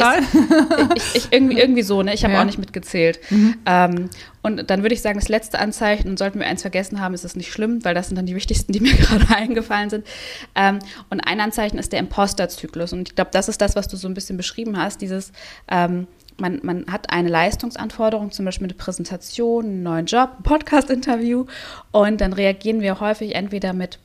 Ich, 0.94 1.14
ich, 1.16 1.32
irgendwie, 1.32 1.58
irgendwie 1.58 1.82
so, 1.82 2.02
ne? 2.02 2.14
Ich 2.14 2.22
habe 2.22 2.34
ja. 2.34 2.40
auch 2.40 2.44
nicht 2.44 2.58
mitgezählt. 2.58 3.18
Mhm. 3.30 3.56
Ähm, 3.66 4.10
und 4.42 4.70
dann 4.70 4.82
würde 4.82 4.94
ich 4.94 5.02
sagen, 5.02 5.18
das 5.18 5.28
letzte 5.28 5.58
Anzeichen, 5.58 6.08
und 6.10 6.18
sollten 6.18 6.38
wir 6.38 6.46
eins 6.46 6.62
vergessen 6.62 7.00
haben, 7.00 7.14
ist 7.14 7.24
es 7.24 7.34
nicht 7.34 7.52
schlimm, 7.52 7.84
weil 7.84 7.92
das 7.92 8.06
sind 8.06 8.16
dann 8.16 8.26
die 8.26 8.36
wichtigsten, 8.36 8.72
die 8.72 8.78
mir 8.80 8.94
gerade 8.94 9.34
eingefallen 9.34 9.90
sind. 9.90 10.06
Ähm, 10.54 10.78
und 11.10 11.20
ein 11.20 11.40
Anzeichen 11.40 11.76
ist 11.78 11.92
der 11.92 11.98
Imposterzyklus. 11.98 12.92
Und 12.92 13.08
ich 13.08 13.14
glaube, 13.16 13.30
das 13.32 13.48
ist 13.48 13.60
das, 13.60 13.74
was 13.74 13.88
du 13.88 13.96
so 13.96 14.06
ein 14.06 14.14
bisschen 14.14 14.36
beschrieben 14.36 14.76
hast, 14.76 15.00
dieses 15.00 15.32
ähm, 15.68 16.06
man, 16.40 16.60
man, 16.62 16.86
hat 16.86 17.10
eine 17.10 17.28
Leistungsanforderung, 17.28 18.30
zum 18.30 18.44
Beispiel 18.44 18.66
eine 18.66 18.74
Präsentation, 18.74 19.64
einen 19.64 19.82
neuen 19.82 20.06
Job, 20.06 20.30
ein 20.38 20.42
Podcast-Interview 20.44 21.46
und 21.90 22.20
dann 22.20 22.32
reagieren 22.32 22.80
wir 22.80 23.00
häufig 23.00 23.34
entweder 23.34 23.72
mit 23.72 23.98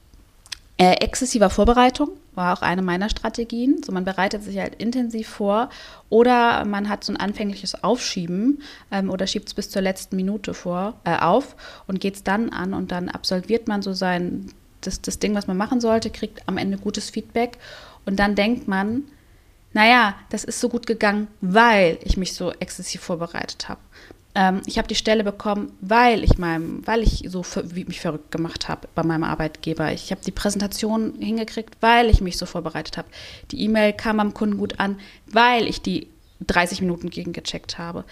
äh, 0.77 0.93
exzessiver 0.93 1.51
Vorbereitung 1.51 2.09
war 2.35 2.57
auch 2.57 2.61
eine 2.61 2.81
meiner 2.81 3.09
Strategien. 3.09 3.81
So, 3.83 3.91
man 3.91 4.05
bereitet 4.05 4.43
sich 4.43 4.57
halt 4.57 4.75
intensiv 4.75 5.27
vor 5.27 5.69
oder 6.09 6.65
man 6.65 6.89
hat 6.89 7.03
so 7.03 7.13
ein 7.13 7.17
anfängliches 7.17 7.83
Aufschieben 7.83 8.61
ähm, 8.91 9.09
oder 9.09 9.27
schiebt 9.27 9.47
es 9.47 9.53
bis 9.53 9.69
zur 9.69 9.81
letzten 9.81 10.15
Minute 10.15 10.53
vor, 10.53 10.95
äh, 11.03 11.17
auf 11.17 11.55
und 11.87 11.99
geht 11.99 12.15
es 12.15 12.23
dann 12.23 12.49
an 12.49 12.73
und 12.73 12.91
dann 12.91 13.09
absolviert 13.09 13.67
man 13.67 13.81
so 13.81 13.93
sein, 13.93 14.51
das, 14.81 15.01
das 15.01 15.19
Ding, 15.19 15.35
was 15.35 15.47
man 15.47 15.57
machen 15.57 15.81
sollte, 15.81 16.09
kriegt 16.09 16.47
am 16.47 16.57
Ende 16.57 16.77
gutes 16.77 17.09
Feedback 17.09 17.57
und 18.05 18.19
dann 18.19 18.35
denkt 18.35 18.67
man, 18.67 19.03
naja, 19.73 20.15
das 20.29 20.43
ist 20.43 20.59
so 20.59 20.69
gut 20.69 20.85
gegangen, 20.85 21.27
weil 21.41 21.97
ich 22.03 22.17
mich 22.17 22.33
so 22.33 22.51
exzessiv 22.51 23.01
vorbereitet 23.01 23.69
habe. 23.69 23.81
Ähm, 24.35 24.61
ich 24.65 24.77
habe 24.77 24.87
die 24.87 24.95
Stelle 24.95 25.23
bekommen, 25.23 25.73
weil 25.81 26.23
ich 26.23 26.37
meinem, 26.37 26.85
weil 26.85 27.03
ich 27.03 27.25
so 27.27 27.43
wie 27.65 27.85
mich 27.85 27.99
verrückt 27.99 28.31
gemacht 28.31 28.67
habe 28.67 28.87
bei 28.95 29.03
meinem 29.03 29.23
Arbeitgeber. 29.23 29.91
Ich 29.91 30.11
habe 30.11 30.21
die 30.25 30.31
Präsentation 30.31 31.15
hingekriegt, 31.19 31.75
weil 31.81 32.09
ich 32.09 32.21
mich 32.21 32.37
so 32.37 32.45
vorbereitet 32.45 32.97
habe. 32.97 33.07
Die 33.51 33.61
E-Mail 33.61 33.93
kam 33.93 34.19
am 34.19 34.33
Kunden 34.33 34.57
gut 34.57 34.79
an, 34.79 34.99
weil 35.27 35.67
ich 35.67 35.81
die 35.81 36.07
30 36.47 36.81
Minuten 36.81 37.09
gegengecheckt 37.09 37.77
habe. 37.77 38.05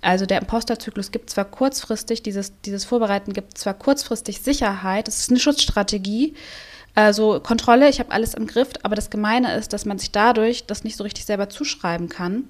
Also 0.00 0.24
der 0.24 0.40
Imposterzyklus 0.40 1.10
gibt 1.10 1.30
zwar 1.30 1.44
kurzfristig, 1.44 2.22
dieses, 2.22 2.52
dieses 2.62 2.84
Vorbereiten 2.84 3.32
gibt 3.32 3.58
zwar 3.58 3.74
kurzfristig 3.74 4.40
Sicherheit, 4.40 5.08
das 5.08 5.20
ist 5.20 5.30
eine 5.30 5.40
Schutzstrategie, 5.40 6.34
also 6.94 7.40
Kontrolle, 7.40 7.88
ich 7.88 7.98
habe 7.98 8.12
alles 8.12 8.34
im 8.34 8.46
Griff, 8.46 8.68
aber 8.82 8.94
das 8.94 9.10
Gemeine 9.10 9.54
ist, 9.54 9.72
dass 9.72 9.84
man 9.84 9.98
sich 9.98 10.12
dadurch 10.12 10.64
das 10.66 10.84
nicht 10.84 10.96
so 10.96 11.04
richtig 11.04 11.24
selber 11.24 11.48
zuschreiben 11.48 12.08
kann 12.08 12.44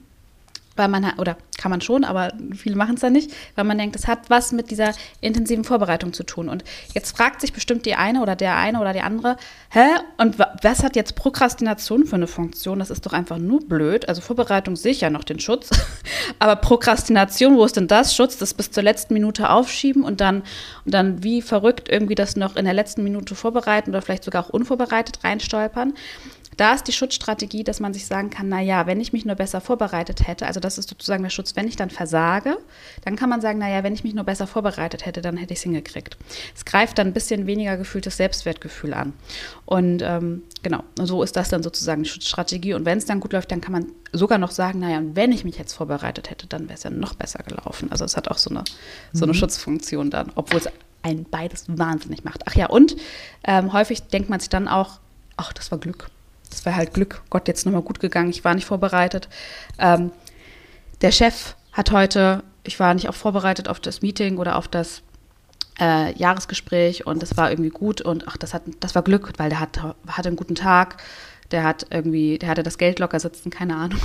weil 0.76 0.88
man 0.88 1.18
oder 1.18 1.36
kann 1.58 1.70
man 1.70 1.80
schon, 1.80 2.04
aber 2.04 2.32
viele 2.54 2.76
machen 2.76 2.94
es 2.94 3.00
dann 3.00 3.12
nicht, 3.12 3.32
weil 3.54 3.64
man 3.64 3.78
denkt, 3.78 3.96
das 3.96 4.06
hat 4.06 4.28
was 4.28 4.52
mit 4.52 4.70
dieser 4.70 4.92
intensiven 5.20 5.64
Vorbereitung 5.64 6.12
zu 6.12 6.22
tun. 6.22 6.48
Und 6.48 6.64
jetzt 6.94 7.16
fragt 7.16 7.40
sich 7.40 7.52
bestimmt 7.52 7.86
die 7.86 7.94
eine 7.94 8.22
oder 8.22 8.36
der 8.36 8.56
eine 8.56 8.80
oder 8.80 8.92
die 8.92 9.00
andere, 9.00 9.36
hä? 9.70 9.86
Und 10.18 10.38
was 10.38 10.82
hat 10.82 10.96
jetzt 10.96 11.16
Prokrastination 11.16 12.06
für 12.06 12.16
eine 12.16 12.26
Funktion? 12.26 12.78
Das 12.78 12.90
ist 12.90 13.06
doch 13.06 13.12
einfach 13.12 13.38
nur 13.38 13.66
blöd. 13.66 14.08
Also 14.08 14.20
Vorbereitung 14.20 14.76
sicher 14.76 15.10
noch 15.10 15.24
den 15.24 15.40
Schutz, 15.40 15.70
aber 16.38 16.56
Prokrastination, 16.56 17.56
wo 17.56 17.64
ist 17.64 17.76
denn 17.76 17.88
das? 17.88 18.14
Schutz, 18.14 18.36
das 18.38 18.54
bis 18.54 18.70
zur 18.70 18.82
letzten 18.82 19.14
Minute 19.14 19.50
aufschieben 19.50 20.02
und 20.04 20.20
dann 20.20 20.42
und 20.84 20.92
dann 20.92 21.22
wie 21.22 21.42
verrückt 21.42 21.88
irgendwie 21.88 22.14
das 22.14 22.36
noch 22.36 22.56
in 22.56 22.64
der 22.64 22.74
letzten 22.74 23.02
Minute 23.02 23.34
vorbereiten 23.34 23.90
oder 23.90 24.02
vielleicht 24.02 24.24
sogar 24.24 24.44
auch 24.44 24.50
unvorbereitet 24.50 25.24
reinstolpern 25.24 25.94
Da 26.56 26.72
ist 26.72 26.84
die 26.84 26.92
Schutzstrategie, 26.92 27.64
dass 27.64 27.80
man 27.80 27.92
sich 27.92 28.06
sagen 28.06 28.30
kann, 28.30 28.48
na 28.48 28.60
ja, 28.60 28.86
wenn 28.86 29.00
ich 29.00 29.12
mich 29.12 29.24
nur 29.24 29.36
besser 29.36 29.60
vorbereitet 29.60 30.26
hätte, 30.26 30.46
also 30.46 30.58
das 30.58 30.78
ist 30.78 30.88
sozusagen 30.88 31.22
der 31.22 31.30
Schutz, 31.30 31.54
wenn 31.54 31.68
ich 31.68 31.76
dann 31.76 31.90
versage, 31.90 32.56
dann 33.04 33.16
kann 33.16 33.28
man 33.28 33.40
sagen, 33.40 33.58
na 33.58 33.68
ja, 33.68 33.82
wenn 33.82 33.92
ich 33.92 34.04
mich 34.04 34.14
nur 34.14 34.24
besser 34.24 34.46
vorbereitet 34.46 35.04
hätte, 35.04 35.20
dann 35.20 35.36
hätte 35.36 35.52
ich 35.52 35.58
es 35.58 35.64
hingekriegt. 35.64 36.16
Es 36.54 36.64
greift 36.64 36.98
dann 36.98 37.08
ein 37.08 37.12
bisschen 37.12 37.46
weniger 37.46 37.76
gefühltes 37.76 38.16
Selbstwertgefühl 38.16 38.94
an. 38.94 39.12
Und 39.66 40.02
ähm, 40.02 40.42
genau, 40.62 40.82
so 40.96 41.22
ist 41.22 41.36
das 41.36 41.50
dann 41.50 41.62
sozusagen 41.62 42.04
die 42.04 42.08
Schutzstrategie. 42.08 42.74
Und 42.74 42.86
wenn 42.86 42.98
es 42.98 43.04
dann 43.04 43.20
gut 43.20 43.32
läuft, 43.32 43.52
dann 43.52 43.60
kann 43.60 43.72
man 43.72 43.86
sogar 44.12 44.38
noch 44.38 44.50
sagen, 44.50 44.78
naja, 44.78 44.98
und 44.98 45.14
wenn 45.14 45.32
ich 45.32 45.44
mich 45.44 45.58
jetzt 45.58 45.74
vorbereitet 45.74 46.30
hätte, 46.30 46.46
dann 46.46 46.64
wäre 46.64 46.74
es 46.74 46.84
ja 46.84 46.90
noch 46.90 47.14
besser 47.14 47.42
gelaufen. 47.42 47.90
Also 47.92 48.04
es 48.04 48.16
hat 48.16 48.28
auch 48.28 48.38
so 48.38 48.50
eine, 48.50 48.64
so 49.12 49.24
eine 49.24 49.32
mhm. 49.32 49.36
Schutzfunktion 49.36 50.10
dann, 50.10 50.32
obwohl 50.34 50.60
es 50.60 50.68
ein 51.02 51.24
beides 51.30 51.64
wahnsinnig 51.68 52.24
macht. 52.24 52.42
Ach 52.46 52.54
ja, 52.54 52.66
und 52.66 52.96
ähm, 53.44 53.72
häufig 53.72 54.02
denkt 54.04 54.30
man 54.30 54.40
sich 54.40 54.48
dann 54.48 54.68
auch, 54.68 55.00
ach, 55.36 55.52
das 55.52 55.70
war 55.70 55.78
Glück. 55.78 56.08
Das 56.50 56.64
war 56.66 56.74
halt 56.76 56.94
Glück. 56.94 57.22
Gott, 57.30 57.48
jetzt 57.48 57.66
nochmal 57.66 57.82
gut 57.82 58.00
gegangen. 58.00 58.30
Ich 58.30 58.44
war 58.44 58.54
nicht 58.54 58.66
vorbereitet. 58.66 59.28
Ähm, 59.78 60.10
der 61.02 61.12
Chef 61.12 61.56
hat 61.72 61.90
heute, 61.90 62.42
ich 62.64 62.80
war 62.80 62.94
nicht 62.94 63.08
auch 63.08 63.14
vorbereitet 63.14 63.68
auf 63.68 63.80
das 63.80 64.02
Meeting 64.02 64.38
oder 64.38 64.56
auf 64.56 64.68
das 64.68 65.02
äh, 65.78 66.16
Jahresgespräch 66.16 67.06
und 67.06 67.22
das 67.22 67.36
war 67.36 67.50
irgendwie 67.50 67.70
gut 67.70 68.00
und 68.00 68.26
ach, 68.28 68.36
das 68.36 68.54
hat, 68.54 68.62
das 68.80 68.94
war 68.94 69.02
Glück, 69.02 69.32
weil 69.36 69.50
der 69.50 69.60
hat, 69.60 69.82
hatte 70.08 70.28
einen 70.28 70.36
guten 70.36 70.54
Tag. 70.54 71.02
Der 71.50 71.62
hat 71.62 71.86
irgendwie, 71.90 72.38
der 72.38 72.48
hatte 72.48 72.62
das 72.62 72.78
Geld 72.78 72.98
locker 72.98 73.20
sitzen, 73.20 73.50
keine 73.50 73.76
Ahnung. 73.76 74.00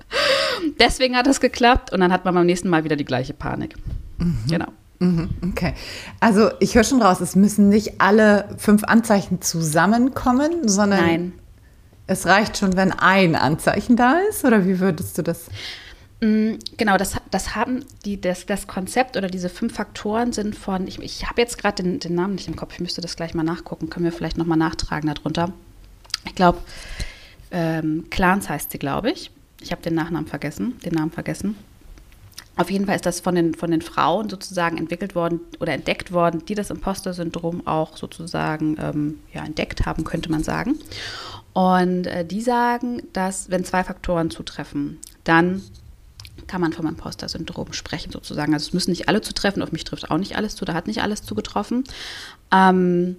Deswegen 0.80 1.16
hat 1.16 1.26
es 1.26 1.40
geklappt 1.40 1.92
und 1.92 2.00
dann 2.00 2.12
hat 2.12 2.24
man 2.24 2.34
beim 2.34 2.46
nächsten 2.46 2.68
Mal 2.68 2.84
wieder 2.84 2.96
die 2.96 3.04
gleiche 3.04 3.34
Panik. 3.34 3.76
Mhm. 4.18 4.38
Genau. 4.48 4.66
Mhm, 4.98 5.28
okay. 5.50 5.74
Also 6.20 6.50
ich 6.58 6.74
höre 6.74 6.84
schon 6.84 7.02
raus, 7.02 7.20
es 7.20 7.36
müssen 7.36 7.68
nicht 7.68 8.00
alle 8.00 8.48
fünf 8.56 8.82
Anzeichen 8.84 9.42
zusammenkommen, 9.42 10.68
sondern 10.68 11.04
Nein. 11.04 11.32
Es 12.06 12.26
reicht 12.26 12.56
schon, 12.56 12.76
wenn 12.76 12.92
ein 12.92 13.34
Anzeichen 13.34 13.96
da 13.96 14.18
ist? 14.28 14.44
Oder 14.44 14.66
wie 14.66 14.80
würdest 14.80 15.18
du 15.18 15.22
das? 15.22 15.46
Mm, 16.20 16.54
genau, 16.76 16.96
das, 16.96 17.16
das 17.30 17.54
haben 17.54 17.84
die, 18.04 18.20
das, 18.20 18.46
das 18.46 18.66
Konzept 18.66 19.16
oder 19.16 19.28
diese 19.28 19.48
fünf 19.48 19.74
Faktoren 19.74 20.32
sind 20.32 20.56
von, 20.56 20.86
ich, 20.86 20.98
ich 21.00 21.28
habe 21.28 21.40
jetzt 21.40 21.58
gerade 21.58 21.82
den, 21.82 21.98
den 21.98 22.14
Namen 22.14 22.36
nicht 22.36 22.48
im 22.48 22.56
Kopf, 22.56 22.74
ich 22.74 22.80
müsste 22.80 23.00
das 23.00 23.16
gleich 23.16 23.34
mal 23.34 23.42
nachgucken, 23.42 23.90
können 23.90 24.04
wir 24.04 24.12
vielleicht 24.12 24.38
nochmal 24.38 24.58
nachtragen 24.58 25.12
darunter. 25.12 25.52
Ich 26.24 26.34
glaube, 26.34 26.58
ähm, 27.50 28.06
Clans 28.10 28.48
heißt 28.48 28.70
sie, 28.70 28.78
glaube 28.78 29.10
ich. 29.10 29.30
Ich 29.60 29.72
habe 29.72 29.82
den 29.82 29.94
Nachnamen 29.94 30.26
vergessen, 30.26 30.78
den 30.84 30.94
Namen 30.94 31.10
vergessen. 31.10 31.56
Auf 32.56 32.70
jeden 32.70 32.86
Fall 32.86 32.96
ist 32.96 33.04
das 33.04 33.20
von 33.20 33.34
den, 33.34 33.54
von 33.54 33.70
den 33.70 33.82
Frauen 33.82 34.30
sozusagen 34.30 34.78
entwickelt 34.78 35.14
worden 35.14 35.40
oder 35.60 35.74
entdeckt 35.74 36.10
worden, 36.12 36.42
die 36.46 36.54
das 36.54 36.70
Imposter-Syndrom 36.70 37.66
auch 37.66 37.98
sozusagen 37.98 38.76
ähm, 38.80 39.18
ja, 39.34 39.44
entdeckt 39.44 39.84
haben, 39.84 40.04
könnte 40.04 40.30
man 40.30 40.42
sagen. 40.42 40.78
Und 41.56 42.06
äh, 42.06 42.22
die 42.22 42.42
sagen, 42.42 43.00
dass 43.14 43.48
wenn 43.48 43.64
zwei 43.64 43.82
Faktoren 43.82 44.28
zutreffen, 44.28 44.98
dann 45.24 45.62
kann 46.46 46.60
man 46.60 46.74
vom 46.74 46.86
Imposter-Syndrom 46.86 47.72
sprechen 47.72 48.12
sozusagen. 48.12 48.52
Also 48.52 48.66
es 48.66 48.72
müssen 48.74 48.90
nicht 48.90 49.08
alle 49.08 49.22
zutreffen, 49.22 49.62
auf 49.62 49.72
mich 49.72 49.84
trifft 49.84 50.10
auch 50.10 50.18
nicht 50.18 50.36
alles 50.36 50.54
zu, 50.54 50.66
da 50.66 50.74
hat 50.74 50.86
nicht 50.86 51.00
alles 51.00 51.22
zugetroffen. 51.22 51.84
Ähm, 52.52 53.16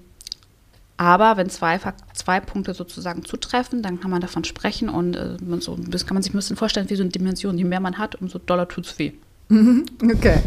aber 0.98 1.38
wenn 1.38 1.50
zwei, 1.50 1.80
zwei 2.14 2.40
Punkte 2.40 2.76
sozusagen 2.76 3.26
zutreffen, 3.26 3.82
dann 3.82 4.00
kann 4.00 4.12
man 4.12 4.22
davon 4.22 4.44
sprechen 4.44 4.88
und 4.88 5.16
äh, 5.16 5.38
man 5.44 5.60
so, 5.60 5.76
das 5.76 6.06
kann 6.06 6.14
man 6.14 6.22
sich 6.22 6.32
ein 6.32 6.38
bisschen 6.38 6.58
vorstellen 6.58 6.92
wie 6.92 6.96
so 6.96 7.02
eine 7.02 7.10
Dimension. 7.10 7.58
Je 7.58 7.64
mehr 7.64 7.80
man 7.80 7.98
hat, 7.98 8.22
umso 8.22 8.38
doller 8.38 8.68
tut 8.68 8.86
es 8.86 9.00
weh. 9.00 9.14
Mhm, 9.50 9.84
okay. 10.14 10.44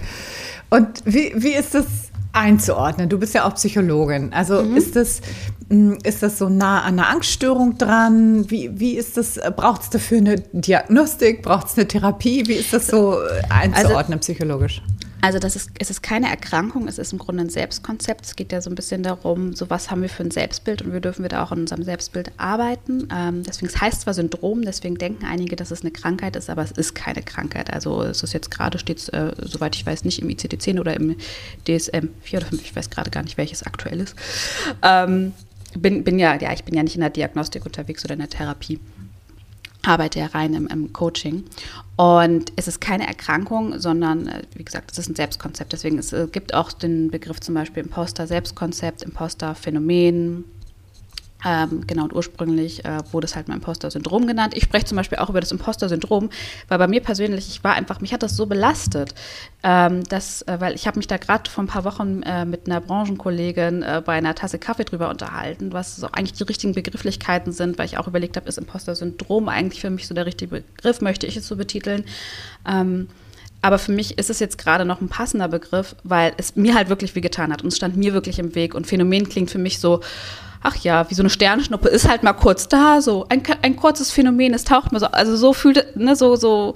Und 0.70 1.04
wie, 1.04 1.32
wie 1.34 1.54
ist 1.54 1.74
das 1.74 2.09
einzuordnen? 2.32 3.08
Du 3.08 3.18
bist 3.18 3.34
ja 3.34 3.46
auch 3.46 3.54
Psychologin. 3.54 4.32
Also 4.32 4.62
mhm. 4.62 4.76
ist, 4.76 4.96
das, 4.96 5.20
hm, 5.68 5.98
ist 6.02 6.22
das 6.22 6.38
so 6.38 6.48
nah 6.48 6.82
an 6.82 6.98
einer 6.98 7.08
Angststörung 7.08 7.78
dran? 7.78 8.50
Wie, 8.50 8.70
wie 8.78 8.94
ist 8.94 9.16
das? 9.16 9.40
Braucht 9.56 9.82
es 9.82 9.90
dafür 9.90 10.18
eine 10.18 10.36
Diagnostik? 10.52 11.42
Braucht 11.42 11.66
es 11.66 11.76
eine 11.76 11.86
Therapie? 11.88 12.46
Wie 12.46 12.54
ist 12.54 12.72
das 12.72 12.86
so 12.86 13.16
einzuordnen 13.48 14.18
also, 14.18 14.18
psychologisch? 14.18 14.82
Also 15.20 15.38
das 15.38 15.56
ist, 15.56 15.70
es 15.78 15.90
ist 15.90 16.02
keine 16.02 16.28
Erkrankung, 16.28 16.88
es 16.88 16.98
ist 16.98 17.12
im 17.12 17.18
Grunde 17.18 17.44
ein 17.44 17.50
Selbstkonzept. 17.50 18.24
Es 18.24 18.36
geht 18.36 18.52
ja 18.52 18.60
so 18.60 18.70
ein 18.70 18.74
bisschen 18.74 19.02
darum, 19.02 19.54
so 19.54 19.68
was 19.70 19.90
haben 19.90 20.02
wir 20.02 20.08
für 20.08 20.22
ein 20.22 20.30
Selbstbild 20.30 20.82
und 20.82 20.94
wie 20.94 21.00
dürfen 21.00 21.22
wir 21.22 21.28
da 21.28 21.42
auch 21.42 21.52
an 21.52 21.60
unserem 21.60 21.82
Selbstbild 21.82 22.32
arbeiten. 22.36 23.08
Ähm, 23.14 23.42
deswegen, 23.42 23.66
es 23.66 23.80
heißt 23.80 24.02
zwar 24.02 24.14
Syndrom, 24.14 24.62
deswegen 24.62 24.96
denken 24.96 25.24
einige, 25.24 25.56
dass 25.56 25.70
es 25.70 25.82
eine 25.82 25.90
Krankheit 25.90 26.36
ist, 26.36 26.48
aber 26.48 26.62
es 26.62 26.70
ist 26.72 26.94
keine 26.94 27.22
Krankheit. 27.22 27.72
Also 27.72 28.02
es 28.02 28.22
ist 28.22 28.32
jetzt 28.32 28.50
gerade, 28.50 28.78
steht 28.78 29.08
äh, 29.12 29.32
soweit 29.42 29.76
ich 29.76 29.84
weiß, 29.84 30.04
nicht 30.04 30.20
im 30.20 30.28
ICD-10 30.28 30.80
oder 30.80 30.94
im 30.94 31.16
DSM 31.66 32.08
4 32.22 32.38
oder 32.38 32.46
5, 32.46 32.62
ich 32.62 32.76
weiß 32.76 32.90
gerade 32.90 33.10
gar 33.10 33.22
nicht, 33.22 33.36
welches 33.36 33.62
aktuell 33.62 34.00
ist. 34.00 34.14
Ähm, 34.82 35.32
bin, 35.78 36.02
bin 36.02 36.18
ja, 36.18 36.36
ja, 36.36 36.52
ich 36.52 36.64
bin 36.64 36.74
ja 36.74 36.82
nicht 36.82 36.96
in 36.96 37.00
der 37.00 37.10
Diagnostik 37.10 37.64
unterwegs 37.64 38.04
oder 38.04 38.14
in 38.14 38.20
der 38.20 38.28
Therapie 38.28 38.80
arbeite 39.84 40.18
ja 40.18 40.26
rein 40.26 40.54
im, 40.54 40.66
im, 40.66 40.92
Coaching. 40.92 41.44
Und 41.96 42.52
es 42.56 42.68
ist 42.68 42.80
keine 42.80 43.06
Erkrankung, 43.06 43.78
sondern, 43.78 44.28
äh, 44.28 44.42
wie 44.54 44.64
gesagt, 44.64 44.92
es 44.92 44.98
ist 44.98 45.08
ein 45.08 45.14
Selbstkonzept. 45.14 45.72
Deswegen 45.72 45.98
es 45.98 46.12
äh, 46.12 46.28
gibt 46.30 46.54
auch 46.54 46.72
den 46.72 47.10
Begriff 47.10 47.40
zum 47.40 47.54
Beispiel 47.54 47.82
Imposter-Selbstkonzept, 47.82 49.02
Imposter-Phänomen, 49.02 50.44
ähm, 51.44 51.86
genau, 51.86 52.04
und 52.04 52.12
ursprünglich 52.12 52.84
äh, 52.84 52.98
wurde 53.12 53.26
es 53.26 53.34
halt 53.34 53.48
mal 53.48 53.54
Imposter-Syndrom 53.54 54.26
genannt. 54.26 54.54
Ich 54.56 54.64
spreche 54.64 54.84
zum 54.84 54.96
Beispiel 54.96 55.18
auch 55.18 55.30
über 55.30 55.40
das 55.40 55.52
Imposter-Syndrom, 55.52 56.30
weil 56.68 56.78
bei 56.78 56.86
mir 56.86 57.00
persönlich, 57.00 57.48
ich 57.48 57.64
war 57.64 57.74
einfach, 57.74 58.00
mich 58.00 58.12
hat 58.12 58.22
das 58.22 58.36
so 58.36 58.46
belastet, 58.46 59.14
ähm, 59.62 60.04
dass, 60.04 60.42
äh, 60.42 60.60
weil 60.60 60.74
ich 60.74 60.86
habe 60.86 60.98
mich 60.98 61.06
da 61.06 61.16
gerade 61.16 61.50
vor 61.50 61.64
ein 61.64 61.66
paar 61.66 61.84
Wochen 61.84 62.22
äh, 62.22 62.44
mit 62.44 62.66
einer 62.66 62.80
Branchenkollegin 62.80 63.82
äh, 63.82 64.02
bei 64.04 64.14
einer 64.14 64.34
Tasse 64.34 64.58
Kaffee 64.58 64.84
drüber 64.84 65.08
unterhalten, 65.08 65.72
was 65.72 65.96
so 65.96 66.08
eigentlich 66.08 66.34
die 66.34 66.44
richtigen 66.44 66.74
Begrifflichkeiten 66.74 67.52
sind, 67.52 67.78
weil 67.78 67.86
ich 67.86 67.96
auch 67.96 68.06
überlegt 68.06 68.36
habe, 68.36 68.48
ist 68.48 68.58
Imposter-Syndrom 68.58 69.48
eigentlich 69.48 69.80
für 69.80 69.90
mich 69.90 70.06
so 70.06 70.14
der 70.14 70.26
richtige 70.26 70.62
Begriff, 70.62 71.00
möchte 71.00 71.26
ich 71.26 71.36
es 71.36 71.46
so 71.46 71.56
betiteln. 71.56 72.04
Ähm, 72.68 73.08
aber 73.62 73.78
für 73.78 73.92
mich 73.92 74.18
ist 74.18 74.30
es 74.30 74.40
jetzt 74.40 74.58
gerade 74.58 74.84
noch 74.84 75.00
ein 75.00 75.08
passender 75.08 75.48
Begriff, 75.48 75.94
weil 76.02 76.32
es 76.38 76.56
mir 76.56 76.74
halt 76.74 76.88
wirklich 76.88 77.14
wehgetan 77.14 77.52
hat 77.52 77.62
und 77.62 77.68
es 77.68 77.76
stand 77.76 77.96
mir 77.96 78.14
wirklich 78.14 78.38
im 78.38 78.54
Weg. 78.54 78.74
Und 78.74 78.86
Phänomen 78.86 79.28
klingt 79.28 79.50
für 79.50 79.58
mich 79.58 79.80
so, 79.80 80.00
ach 80.62 80.76
ja, 80.76 81.08
wie 81.10 81.14
so 81.14 81.22
eine 81.22 81.30
Sternschnuppe 81.30 81.88
ist 81.88 82.08
halt 82.08 82.22
mal 82.22 82.34
kurz 82.34 82.68
da, 82.68 83.00
so 83.00 83.26
ein, 83.28 83.42
ein 83.62 83.76
kurzes 83.76 84.10
Phänomen, 84.10 84.52
es 84.52 84.64
taucht 84.64 84.92
mal 84.92 84.98
so, 84.98 85.06
also 85.06 85.36
so 85.36 85.52
fühlt, 85.52 85.96
ne, 85.96 86.14
so, 86.16 86.36
so, 86.36 86.74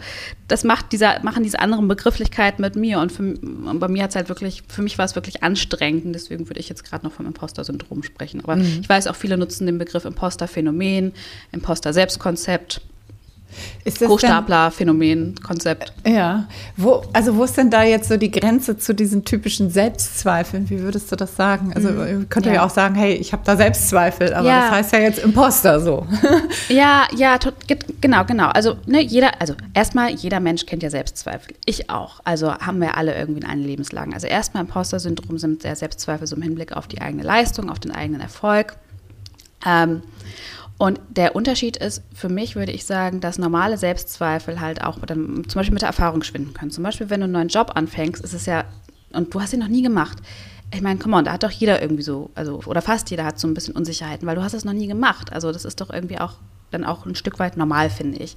das 0.48 0.64
macht 0.64 0.92
dieser, 0.92 1.22
machen 1.22 1.42
diese 1.42 1.58
anderen 1.60 1.86
Begrifflichkeiten 1.86 2.62
mit 2.62 2.76
mir 2.76 3.00
und, 3.00 3.12
für, 3.12 3.22
und 3.22 3.78
bei 3.78 3.88
mir 3.88 4.04
hat 4.04 4.10
es 4.10 4.16
halt 4.16 4.28
wirklich, 4.28 4.62
für 4.68 4.82
mich 4.82 4.96
war 4.96 5.04
es 5.04 5.14
wirklich 5.14 5.42
anstrengend, 5.42 6.14
deswegen 6.14 6.48
würde 6.48 6.60
ich 6.60 6.68
jetzt 6.68 6.84
gerade 6.84 7.04
noch 7.04 7.12
vom 7.12 7.26
Imposter-Syndrom 7.26 8.02
sprechen. 8.02 8.40
Aber 8.42 8.56
mhm. 8.56 8.78
ich 8.80 8.88
weiß 8.88 9.06
auch, 9.06 9.16
viele 9.16 9.36
nutzen 9.36 9.66
den 9.66 9.78
Begriff 9.78 10.04
Imposter-Phänomen, 10.04 11.12
Imposter-Selbstkonzept. 11.52 12.80
Hochstapler-Phänomen, 13.86 15.36
Konzept. 15.42 15.92
Ja. 16.06 16.48
Wo, 16.76 17.02
also 17.12 17.36
wo 17.36 17.44
ist 17.44 17.56
denn 17.56 17.70
da 17.70 17.82
jetzt 17.82 18.08
so 18.08 18.16
die 18.16 18.30
Grenze 18.30 18.78
zu 18.78 18.94
diesen 18.94 19.24
typischen 19.24 19.70
Selbstzweifeln? 19.70 20.70
Wie 20.70 20.80
würdest 20.80 21.12
du 21.12 21.16
das 21.16 21.36
sagen? 21.36 21.72
Also 21.74 21.90
mhm. 21.90 22.28
könnte 22.28 22.48
ja. 22.48 22.56
ja 22.56 22.64
auch 22.64 22.70
sagen, 22.70 22.94
hey, 22.94 23.14
ich 23.14 23.32
habe 23.32 23.42
da 23.44 23.56
Selbstzweifel, 23.56 24.32
aber 24.32 24.48
ja. 24.48 24.62
das 24.62 24.70
heißt 24.70 24.92
ja 24.92 24.98
jetzt 25.00 25.18
Imposter 25.18 25.80
so. 25.80 26.06
Ja, 26.68 27.06
ja, 27.14 27.38
genau, 28.00 28.24
genau. 28.24 28.48
Also 28.48 28.76
ne, 28.86 29.02
jeder, 29.02 29.40
also 29.40 29.54
erstmal, 29.74 30.10
jeder 30.10 30.40
Mensch 30.40 30.66
kennt 30.66 30.82
ja 30.82 30.90
Selbstzweifel. 30.90 31.54
Ich 31.66 31.90
auch. 31.90 32.20
Also 32.24 32.54
haben 32.54 32.80
wir 32.80 32.96
alle 32.96 33.14
irgendwie 33.16 33.40
in 33.40 33.46
allen 33.46 33.62
Lebenslagen. 33.62 34.14
Also 34.14 34.26
erstmal 34.26 34.64
Imposter-Syndrom 34.64 35.38
sind 35.38 35.64
der 35.64 35.76
Selbstzweifel 35.76 36.26
so 36.26 36.36
im 36.36 36.42
Hinblick 36.42 36.72
auf 36.72 36.86
die 36.86 37.00
eigene 37.00 37.22
Leistung, 37.22 37.70
auf 37.70 37.78
den 37.78 37.92
eigenen 37.92 38.20
Erfolg. 38.20 38.76
Ähm, 39.66 40.02
und 40.76 41.00
der 41.08 41.36
Unterschied 41.36 41.76
ist, 41.76 42.02
für 42.12 42.28
mich 42.28 42.56
würde 42.56 42.72
ich 42.72 42.84
sagen, 42.84 43.20
dass 43.20 43.38
normale 43.38 43.78
Selbstzweifel 43.78 44.60
halt 44.60 44.82
auch 44.82 44.98
dann, 45.00 45.44
zum 45.48 45.60
Beispiel 45.60 45.74
mit 45.74 45.82
der 45.82 45.88
Erfahrung 45.88 46.22
schwinden 46.22 46.52
können. 46.52 46.72
Zum 46.72 46.82
Beispiel, 46.82 47.10
wenn 47.10 47.20
du 47.20 47.24
einen 47.24 47.32
neuen 47.32 47.48
Job 47.48 47.72
anfängst, 47.74 48.22
ist 48.22 48.34
es 48.34 48.46
ja, 48.46 48.64
und 49.12 49.32
du 49.32 49.40
hast 49.40 49.52
ihn 49.52 49.60
noch 49.60 49.68
nie 49.68 49.82
gemacht. 49.82 50.18
Ich 50.74 50.82
meine, 50.82 50.98
come 50.98 51.16
on, 51.16 51.24
da 51.24 51.32
hat 51.32 51.44
doch 51.44 51.50
jeder 51.50 51.80
irgendwie 51.80 52.02
so, 52.02 52.30
also, 52.34 52.60
oder 52.66 52.82
fast 52.82 53.10
jeder 53.10 53.24
hat 53.24 53.38
so 53.38 53.46
ein 53.46 53.54
bisschen 53.54 53.76
Unsicherheiten, 53.76 54.26
weil 54.26 54.34
du 54.34 54.42
hast 54.42 54.54
es 54.54 54.64
noch 54.64 54.72
nie 54.72 54.88
gemacht. 54.88 55.32
Also 55.32 55.52
das 55.52 55.64
ist 55.64 55.80
doch 55.80 55.90
irgendwie 55.90 56.18
auch 56.18 56.34
dann 56.72 56.84
auch 56.84 57.06
ein 57.06 57.14
Stück 57.14 57.38
weit 57.38 57.56
normal, 57.56 57.88
finde 57.88 58.18
ich. 58.18 58.34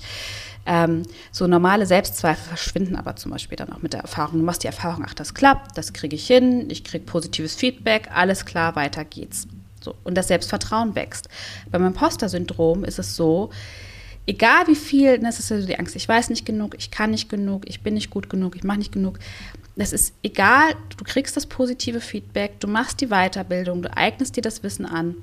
Ähm, 0.67 1.03
so 1.32 1.48
normale 1.48 1.88
Selbstzweifel 1.88 2.44
verschwinden 2.50 2.96
aber 2.96 3.15
zum 3.15 3.32
Beispiel 3.32 3.56
dann 3.56 3.74
auch 3.74 3.82
mit 3.82 3.94
der 3.94 4.01
Erfahrung. 4.01 4.39
Du 4.39 4.46
machst 4.46 4.63
die 4.63 4.67
Erfahrung, 4.67 5.03
ach, 5.08 5.15
das 5.15 5.34
klappt, 5.34 5.77
das 5.77 5.94
kriege 5.94 6.15
ich 6.15 6.27
hin, 6.27 6.70
ich 6.70 6.84
kriege 6.84 7.06
positives 7.06 7.56
Feedback, 7.56 8.10
alles 8.13 8.46
klar, 8.46 8.75
weiter 8.75 9.03
geht's. 9.06 9.48
So, 9.88 9.96
und 10.03 10.15
das 10.15 10.27
Selbstvertrauen 10.27 10.96
wächst. 10.96 11.29
Beim 11.72 11.86
Imposter-Syndrom 11.86 12.84
ist 12.84 13.00
es 13.00 13.15
so, 13.15 13.51
egal 14.25 14.67
wie 14.67 14.75
viel, 14.75 15.17
das 15.20 15.39
ist 15.39 15.50
also 15.50 15.65
die 15.65 15.79
Angst, 15.79 15.96
ich 15.96 16.10
weiß 16.10 16.29
nicht 16.29 16.46
genug, 16.46 16.75
ich 16.77 16.91
kann 16.91 17.12
nicht 17.12 17.29
genug, 17.29 17.63
ich 17.70 17.84
bin 17.84 17.94
nicht 17.94 18.10
gut 18.10 18.29
genug, 18.29 18.58
ich 18.58 18.65
mache 18.65 18.79
nicht 18.79 18.91
genug. 18.91 19.17
Das 19.77 19.94
ist 19.94 20.13
egal, 20.24 20.74
du 20.98 21.06
kriegst 21.06 21.38
das 21.38 21.46
positive 21.46 22.01
Feedback, 22.01 22.60
du 22.60 22.67
machst 22.67 23.00
die 23.00 23.08
Weiterbildung, 23.08 23.82
du 23.82 23.96
eignest 23.96 24.36
dir 24.36 24.41
das 24.41 24.62
Wissen 24.62 24.86
an. 24.86 25.15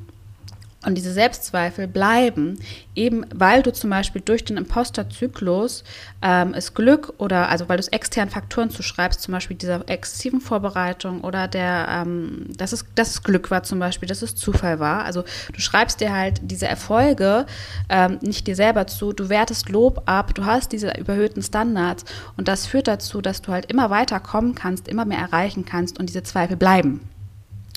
Und 0.84 0.96
diese 0.96 1.12
Selbstzweifel 1.12 1.88
bleiben, 1.88 2.58
eben 2.94 3.24
weil 3.34 3.62
du 3.62 3.72
zum 3.72 3.90
Beispiel 3.90 4.20
durch 4.22 4.44
den 4.44 4.56
Imposterzyklus 4.56 5.82
ähm, 6.22 6.52
es 6.54 6.74
Glück 6.74 7.14
oder 7.18 7.48
also 7.48 7.68
weil 7.68 7.78
du 7.78 7.80
es 7.80 7.88
externen 7.88 8.30
Faktoren 8.30 8.70
zuschreibst, 8.70 9.20
zum 9.22 9.32
Beispiel 9.32 9.56
dieser 9.56 9.88
exzessiven 9.88 10.40
Vorbereitung 10.40 11.22
oder 11.22 11.48
der, 11.48 11.86
ähm, 11.90 12.46
dass, 12.56 12.72
es, 12.72 12.84
dass 12.94 13.10
es 13.10 13.22
Glück 13.22 13.50
war 13.50 13.62
zum 13.62 13.78
Beispiel, 13.78 14.08
dass 14.08 14.22
es 14.22 14.34
Zufall 14.34 14.78
war. 14.78 15.04
Also 15.04 15.24
du 15.52 15.60
schreibst 15.60 16.00
dir 16.00 16.12
halt 16.12 16.40
diese 16.42 16.66
Erfolge 16.66 17.46
ähm, 17.88 18.18
nicht 18.20 18.46
dir 18.46 18.56
selber 18.56 18.86
zu, 18.86 19.12
du 19.12 19.28
wertest 19.28 19.70
Lob 19.70 20.02
ab, 20.06 20.34
du 20.34 20.44
hast 20.44 20.72
diese 20.72 20.92
überhöhten 20.98 21.42
Standards 21.42 22.04
und 22.36 22.48
das 22.48 22.66
führt 22.66 22.88
dazu, 22.88 23.22
dass 23.22 23.40
du 23.42 23.52
halt 23.52 23.70
immer 23.70 23.90
weiter 23.90 24.20
kommen 24.20 24.54
kannst, 24.54 24.88
immer 24.88 25.04
mehr 25.04 25.18
erreichen 25.18 25.64
kannst 25.64 25.98
und 25.98 26.08
diese 26.08 26.22
Zweifel 26.22 26.56
bleiben. 26.56 27.00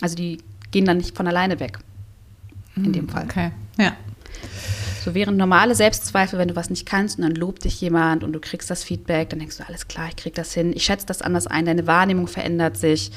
Also 0.01 0.15
die 0.15 0.39
gehen 0.71 0.85
dann 0.85 0.97
nicht 0.97 1.15
von 1.15 1.27
alleine 1.27 1.59
weg 1.59 1.79
in 2.85 2.93
dem 2.93 3.09
Fall. 3.09 3.23
Okay, 3.25 3.51
ja. 3.77 3.93
So 5.03 5.13
wären 5.13 5.37
normale 5.37 5.73
Selbstzweifel, 5.73 6.37
wenn 6.37 6.49
du 6.49 6.55
was 6.55 6.69
nicht 6.69 6.85
kannst 6.85 7.17
und 7.17 7.23
dann 7.23 7.35
lobt 7.35 7.63
dich 7.63 7.79
jemand 7.79 8.25
und 8.25 8.33
du 8.33 8.39
kriegst 8.39 8.69
das 8.69 8.83
Feedback, 8.83 9.29
dann 9.29 9.39
denkst 9.39 9.57
du, 9.57 9.65
alles 9.65 9.87
klar, 9.87 10.09
ich 10.09 10.17
krieg 10.17 10.35
das 10.35 10.53
hin, 10.53 10.73
ich 10.75 10.83
schätze 10.83 11.05
das 11.05 11.21
anders 11.21 11.47
ein, 11.47 11.65
deine 11.65 11.87
Wahrnehmung 11.87 12.27
verändert 12.27 12.75
sich. 12.77 13.11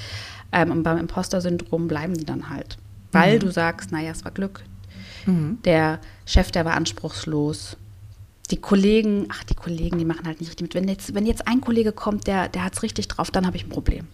Ähm, 0.52 0.70
und 0.70 0.82
beim 0.82 0.98
Imposter-Syndrom 0.98 1.88
bleiben 1.88 2.14
die 2.14 2.24
dann 2.24 2.48
halt. 2.48 2.76
Weil 3.12 3.36
mhm. 3.36 3.40
du 3.40 3.50
sagst, 3.50 3.92
naja, 3.92 4.10
es 4.10 4.24
war 4.24 4.30
Glück. 4.30 4.62
Mhm. 5.26 5.58
Der 5.64 6.00
Chef, 6.26 6.50
der 6.50 6.64
war 6.64 6.74
anspruchslos. 6.74 7.76
Die 8.50 8.56
Kollegen, 8.56 9.26
ach, 9.28 9.44
die 9.44 9.54
Kollegen, 9.54 9.98
die 9.98 10.04
machen 10.04 10.26
halt 10.26 10.40
nicht 10.40 10.48
richtig 10.48 10.62
mit. 10.62 10.74
Wenn 10.74 10.88
jetzt, 10.88 11.14
wenn 11.14 11.26
jetzt 11.26 11.46
ein 11.46 11.60
Kollege 11.60 11.92
kommt, 11.92 12.26
der, 12.26 12.48
der 12.48 12.64
hat 12.64 12.74
es 12.74 12.82
richtig 12.82 13.08
drauf, 13.08 13.30
dann 13.30 13.46
habe 13.46 13.56
ich 13.56 13.64
ein 13.64 13.70
Problem. 13.70 14.06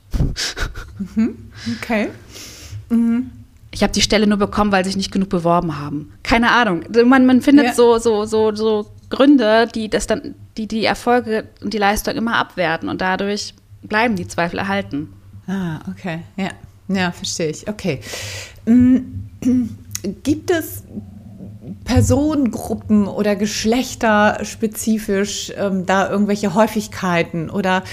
Mhm. 1.15 1.50
Okay. 1.76 2.09
Ich 3.71 3.83
habe 3.83 3.93
die 3.93 4.01
Stelle 4.01 4.27
nur 4.27 4.39
bekommen, 4.39 4.73
weil 4.73 4.85
sich 4.85 4.97
nicht 4.97 5.13
genug 5.13 5.29
beworben 5.29 5.79
haben. 5.79 6.13
Keine 6.23 6.53
Ahnung. 6.53 6.85
Man, 7.05 7.27
man 7.27 7.43
findet 7.43 7.67
ja. 7.67 7.75
so, 7.75 7.99
so, 7.99 8.25
so, 8.25 8.55
so 8.55 8.87
Gründe, 9.11 9.69
die 9.75 9.89
das 9.89 10.07
dann, 10.07 10.35
die 10.57 10.67
die 10.67 10.85
Erfolge 10.85 11.45
und 11.63 11.75
die 11.75 11.79
Leistung 11.79 12.15
immer 12.15 12.37
abwerten 12.37 12.89
und 12.89 13.01
dadurch 13.01 13.55
bleiben 13.83 14.17
die 14.17 14.27
Zweifel 14.27 14.59
erhalten. 14.59 15.13
Ah, 15.47 15.81
okay. 15.91 16.21
Ja. 16.37 16.49
Ja, 16.89 17.13
verstehe 17.13 17.51
ich. 17.51 17.69
Okay. 17.69 18.01
Mm, 18.65 18.99
gibt 20.23 20.51
es 20.51 20.85
Personengruppen 21.85 23.07
oder 23.07 23.37
geschlechterspezifisch 23.37 25.53
ähm, 25.57 25.87
da 25.87 26.11
irgendwelche 26.11 26.55
Häufigkeiten 26.55 27.49
oder 27.51 27.85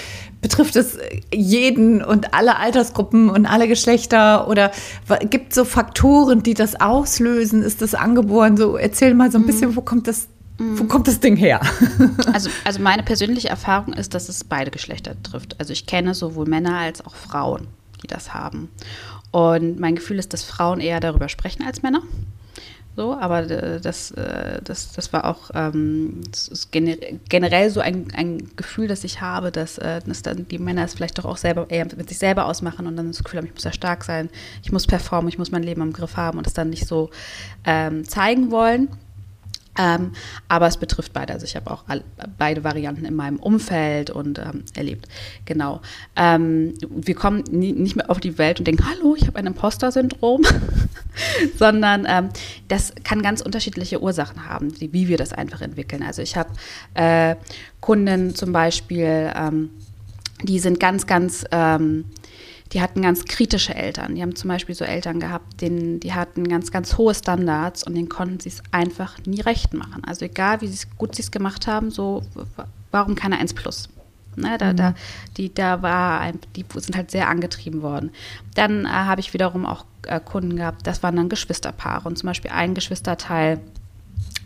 betrifft 0.43 0.75
es 0.75 0.97
jeden 1.33 2.03
und 2.03 2.35
alle 2.35 2.57
Altersgruppen 2.57 3.29
und 3.29 3.47
alle 3.47 3.67
Geschlechter 3.67 4.47
oder 4.47 4.71
gibt 5.29 5.49
es 5.49 5.55
so 5.55 5.65
Faktoren, 5.65 6.43
die 6.43 6.53
das 6.53 6.79
auslösen? 6.79 7.63
Ist 7.63 7.81
das 7.81 7.95
angeboren? 7.95 8.57
So 8.57 8.77
erzähl 8.77 9.15
mal 9.15 9.31
so 9.31 9.39
ein 9.39 9.41
mhm. 9.41 9.47
bisschen, 9.47 9.75
wo 9.75 9.81
kommt 9.81 10.07
das 10.07 10.27
wo 10.59 10.83
kommt 10.83 11.07
das 11.07 11.19
Ding 11.19 11.35
her? 11.35 11.61
Also, 12.31 12.49
also 12.63 12.79
meine 12.79 13.01
persönliche 13.01 13.49
Erfahrung 13.49 13.93
ist, 13.93 14.13
dass 14.13 14.29
es 14.29 14.43
beide 14.43 14.69
Geschlechter 14.69 15.15
trifft. 15.23 15.59
Also 15.59 15.73
ich 15.73 15.87
kenne 15.87 16.13
sowohl 16.13 16.45
Männer 16.47 16.77
als 16.77 17.03
auch 17.03 17.15
Frauen, 17.15 17.67
die 18.03 18.07
das 18.07 18.35
haben. 18.35 18.69
Und 19.31 19.79
mein 19.79 19.95
Gefühl 19.95 20.19
ist, 20.19 20.31
dass 20.31 20.43
Frauen 20.43 20.79
eher 20.79 20.99
darüber 20.99 21.27
sprechen 21.27 21.63
als 21.65 21.81
Männer. 21.81 22.03
So, 22.95 23.15
aber 23.15 23.49
äh, 23.49 23.81
das, 23.81 24.11
äh, 24.11 24.61
das, 24.63 24.91
das 24.91 25.11
war 25.13 25.25
auch 25.25 25.49
ähm, 25.55 26.21
das 26.29 26.69
generell 26.71 27.69
so 27.71 27.79
ein, 27.79 28.07
ein 28.13 28.51
Gefühl, 28.55 28.87
das 28.87 29.03
ich 29.03 29.19
habe, 29.19 29.51
dass, 29.51 29.79
äh, 29.79 30.01
dass 30.05 30.21
dann 30.21 30.47
die 30.47 30.59
Männer 30.59 30.83
es 30.83 30.93
vielleicht 30.93 31.17
doch 31.17 31.25
auch 31.25 31.37
selber 31.37 31.65
eher 31.69 31.87
mit 31.95 32.09
sich 32.09 32.19
selber 32.19 32.45
ausmachen 32.45 32.85
und 32.85 32.95
dann 32.95 33.07
das 33.07 33.23
Gefühl 33.23 33.39
haben, 33.39 33.47
ich 33.47 33.53
muss 33.53 33.63
ja 33.63 33.73
stark 33.73 34.03
sein, 34.03 34.29
ich 34.61 34.71
muss 34.71 34.85
performen, 34.85 35.27
ich 35.27 35.39
muss 35.39 35.51
mein 35.51 35.63
Leben 35.63 35.81
im 35.81 35.91
Griff 35.91 36.17
haben 36.17 36.37
und 36.37 36.45
es 36.45 36.53
dann 36.53 36.69
nicht 36.69 36.87
so 36.87 37.09
ähm, 37.65 38.07
zeigen 38.07 38.51
wollen. 38.51 38.89
Ähm, 39.77 40.11
aber 40.47 40.67
es 40.67 40.77
betrifft 40.77 41.13
beide. 41.13 41.33
Also 41.33 41.45
ich 41.45 41.55
habe 41.55 41.71
auch 41.71 41.83
all, 41.87 42.03
beide 42.37 42.63
Varianten 42.63 43.05
in 43.05 43.15
meinem 43.15 43.37
Umfeld 43.37 44.09
und 44.09 44.39
ähm, 44.39 44.63
erlebt. 44.75 45.07
Genau. 45.45 45.81
Ähm, 46.15 46.73
wir 46.89 47.15
kommen 47.15 47.43
nie, 47.49 47.73
nicht 47.73 47.95
mehr 47.95 48.09
auf 48.09 48.19
die 48.19 48.37
Welt 48.37 48.59
und 48.59 48.67
denken, 48.67 48.85
hallo, 48.87 49.15
ich 49.15 49.25
habe 49.27 49.39
ein 49.39 49.47
Imposter-Syndrom, 49.47 50.43
sondern 51.57 52.05
ähm, 52.07 52.29
das 52.67 52.93
kann 53.03 53.21
ganz 53.21 53.41
unterschiedliche 53.41 54.01
Ursachen 54.01 54.47
haben, 54.47 54.79
wie, 54.79 54.93
wie 54.93 55.07
wir 55.07 55.17
das 55.17 55.33
einfach 55.33 55.61
entwickeln. 55.61 56.03
Also 56.03 56.21
ich 56.21 56.35
habe 56.37 56.49
äh, 56.93 57.35
Kunden 57.79 58.35
zum 58.35 58.53
Beispiel, 58.53 59.31
ähm, 59.35 59.71
die 60.43 60.59
sind 60.59 60.79
ganz, 60.79 61.07
ganz 61.07 61.45
ähm, 61.51 62.05
die 62.73 62.81
hatten 62.81 63.01
ganz 63.01 63.25
kritische 63.25 63.75
Eltern. 63.75 64.15
Die 64.15 64.21
haben 64.21 64.35
zum 64.35 64.47
Beispiel 64.47 64.73
so 64.73 64.83
Eltern 64.83 65.19
gehabt, 65.19 65.61
denen, 65.61 65.99
die 65.99 66.13
hatten 66.13 66.47
ganz, 66.47 66.71
ganz 66.71 66.97
hohe 66.97 67.13
Standards 67.13 67.83
und 67.83 67.93
denen 67.93 68.09
konnten 68.09 68.39
sie 68.39 68.49
es 68.49 68.63
einfach 68.71 69.17
nie 69.25 69.41
recht 69.41 69.73
machen. 69.73 70.03
Also 70.03 70.25
egal, 70.25 70.61
wie 70.61 70.71
gut 70.97 71.15
sie 71.15 71.21
es 71.21 71.31
gemacht 71.31 71.67
haben, 71.67 71.91
so 71.91 72.23
warum 72.91 73.15
keine 73.15 73.37
1 73.37 73.53
plus? 73.53 73.89
Ne, 74.35 74.57
da, 74.57 74.73
mhm. 74.73 74.77
da, 74.77 74.93
die, 75.37 75.53
da 75.53 75.83
war 75.83 76.19
ein, 76.19 76.39
die 76.55 76.65
sind 76.75 76.95
halt 76.95 77.11
sehr 77.11 77.29
angetrieben 77.29 77.83
worden. 77.83 78.09
Dann 78.55 78.85
äh, 78.85 78.89
habe 78.89 79.21
ich 79.21 79.33
wiederum 79.33 79.67
auch 79.67 79.85
äh, 80.07 80.19
Kunden 80.19 80.55
gehabt, 80.55 80.87
das 80.87 81.03
waren 81.03 81.15
dann 81.15 81.29
Geschwisterpaare. 81.29 82.07
Und 82.07 82.17
zum 82.17 82.27
Beispiel 82.27 82.49
ein 82.49 82.73
Geschwisterteil 82.73 83.59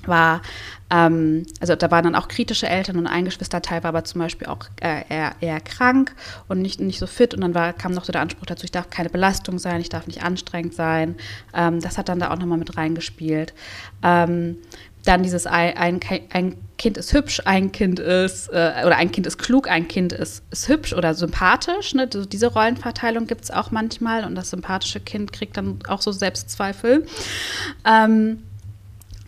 war, 0.08 0.42
ähm, 0.90 1.46
also 1.60 1.76
da 1.76 1.92
waren 1.92 2.06
dann 2.06 2.16
auch 2.16 2.28
kritische 2.28 2.68
Eltern 2.68 2.98
und 2.98 3.08
ein 3.08 3.26
Geschwisterteil 3.26 3.84
war 3.84 3.90
aber 3.90 4.04
zum 4.04 4.20
Beispiel 4.20 4.48
auch 4.48 4.66
äh, 4.82 5.04
eher, 5.10 5.34
eher, 5.42 5.60
krank 5.60 6.16
und 6.48 6.62
nicht, 6.62 6.80
nicht 6.80 7.00
so 7.00 7.08
fit 7.08 7.34
und 7.34 7.42
dann 7.42 7.54
war, 7.54 7.74
kam 7.74 7.92
noch 7.92 8.06
so 8.06 8.12
der 8.12 8.22
Anspruch 8.22 8.46
dazu, 8.46 8.64
ich 8.66 8.72
darf 8.72 8.90
keine 8.90 9.10
Belastung 9.10 9.60
sein, 9.60 9.82
ich 9.82 9.90
darf 9.90 10.08
nicht 10.08 10.24
anstrengend 10.24 10.74
sein. 10.74 11.16
Ähm, 11.54 11.82
das 11.82 11.98
hat 11.98 12.10
dann 12.10 12.20
da 12.20 12.32
auch 12.32 12.38
nochmal 12.38 12.58
mit 12.58 12.78
reingespielt. 12.78 13.54
Ähm, 14.04 14.58
dann 15.08 15.24
dieses 15.24 15.48
ein, 15.48 15.78
ein, 16.32 16.56
Kind 16.78 16.98
ist 16.98 17.14
hübsch, 17.14 17.42
ein 17.46 17.72
Kind 17.72 18.00
ist, 18.00 18.50
äh, 18.50 18.84
oder 18.86 18.98
ein 18.98 19.12
Kind 19.12 19.26
ist 19.26 19.38
klug, 19.38 19.70
ein 19.70 19.88
Kind 19.88 20.12
ist, 20.14 20.44
ist 20.52 20.68
hübsch 20.68 20.94
oder 20.94 21.14
sympathisch. 21.14 21.96
Ne? 21.96 22.08
Diese 22.08 22.48
Rollenverteilung 22.48 23.26
gibt 23.26 23.46
es 23.46 23.52
auch 23.52 23.72
manchmal 23.72 24.26
und 24.26 24.36
das 24.36 24.52
sympathische 24.52 25.00
Kind 25.00 25.32
kriegt 25.32 25.58
dann 25.58 25.80
auch 25.88 26.02
so 26.02 26.12
Selbstzweifel. 26.12 27.08
Ähm, 27.86 28.44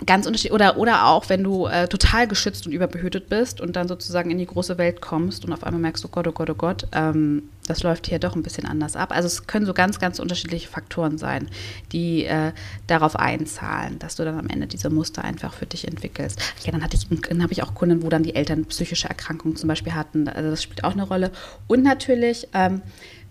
ganz 0.05 0.25
unterschiedlich 0.25 0.53
oder 0.53 0.77
oder 0.77 1.07
auch 1.07 1.29
wenn 1.29 1.43
du 1.43 1.67
äh, 1.67 1.87
total 1.87 2.27
geschützt 2.27 2.65
und 2.65 2.73
überbehütet 2.73 3.29
bist 3.29 3.59
und 3.59 3.75
dann 3.75 3.87
sozusagen 3.87 4.31
in 4.31 4.37
die 4.37 4.45
große 4.45 4.77
Welt 4.77 5.01
kommst 5.01 5.45
und 5.45 5.53
auf 5.53 5.63
einmal 5.63 5.81
merkst, 5.81 6.05
oh 6.05 6.09
Gott, 6.09 6.27
oh 6.27 6.31
Gott, 6.31 6.49
oh 6.49 6.55
Gott, 6.55 6.87
ähm, 6.93 7.43
das 7.67 7.83
läuft 7.83 8.07
hier 8.07 8.17
doch 8.19 8.35
ein 8.35 8.41
bisschen 8.41 8.65
anders 8.65 8.95
ab. 8.95 9.11
Also 9.11 9.27
es 9.27 9.45
können 9.45 9.65
so 9.65 9.73
ganz, 9.73 9.99
ganz 9.99 10.19
unterschiedliche 10.19 10.67
Faktoren 10.67 11.17
sein, 11.17 11.49
die 11.91 12.25
äh, 12.25 12.51
darauf 12.87 13.15
einzahlen, 13.15 13.99
dass 13.99 14.15
du 14.15 14.25
dann 14.25 14.39
am 14.39 14.47
Ende 14.47 14.67
diese 14.67 14.89
Muster 14.89 15.23
einfach 15.23 15.53
für 15.53 15.65
dich 15.65 15.87
entwickelst. 15.87 16.41
Ja, 16.63 16.71
dann 16.71 16.79
dann 16.81 17.43
habe 17.43 17.53
ich 17.53 17.61
auch 17.61 17.75
Kunden, 17.75 18.01
wo 18.01 18.09
dann 18.09 18.23
die 18.23 18.35
Eltern 18.35 18.65
psychische 18.65 19.07
Erkrankungen 19.07 19.55
zum 19.55 19.67
Beispiel 19.67 19.93
hatten. 19.93 20.27
Also 20.27 20.49
das 20.49 20.63
spielt 20.63 20.83
auch 20.83 20.93
eine 20.93 21.03
Rolle. 21.03 21.31
Und 21.67 21.83
natürlich, 21.83 22.47
ähm, 22.53 22.81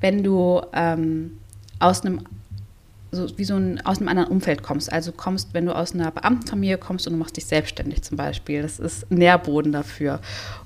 wenn 0.01 0.23
du 0.23 0.63
ähm, 0.73 1.39
aus 1.81 2.03
einem 2.03 2.21
so 3.11 3.27
wie 3.39 3.45
so 3.45 3.57
ein 3.57 3.85
aus 3.85 3.99
einem 3.99 4.09
anderen 4.09 4.31
Umfeld 4.31 4.63
kommst. 4.63 4.93
Also 4.93 5.13
kommst, 5.13 5.55
wenn 5.55 5.67
du 5.67 5.75
aus 5.75 5.95
einer 5.95 6.11
Beamtenfamilie 6.11 6.79
kommst 6.79 7.07
und 7.07 7.15
du 7.15 7.19
machst 7.19 7.37
dich 7.37 7.47
selbstständig 7.47 8.03
zum 8.03 8.17
Beispiel. 8.17 8.63
Das 8.63 8.79
ist 8.79 9.11
Nährboden 9.11 9.73
dafür. 9.73 10.21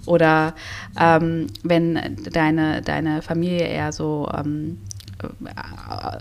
Oder 0.06 0.54
ähm, 0.98 1.46
wenn 1.62 2.16
deine, 2.32 2.82
deine 2.82 3.22
Familie 3.22 3.66
eher 3.66 3.92
so 3.92 4.28
ähm, 4.34 4.78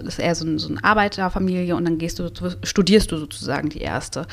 ist 0.06 0.20
eher 0.20 0.36
so, 0.36 0.46
ein, 0.46 0.60
so 0.60 0.70
eine 0.70 0.84
Arbeiterfamilie 0.84 1.76
und 1.76 1.86
dann 1.86 1.98
gehst 1.98 2.20
du, 2.20 2.30
studierst 2.64 3.12
du 3.12 3.18
sozusagen 3.18 3.70
die 3.70 3.82
erste. 3.82 4.28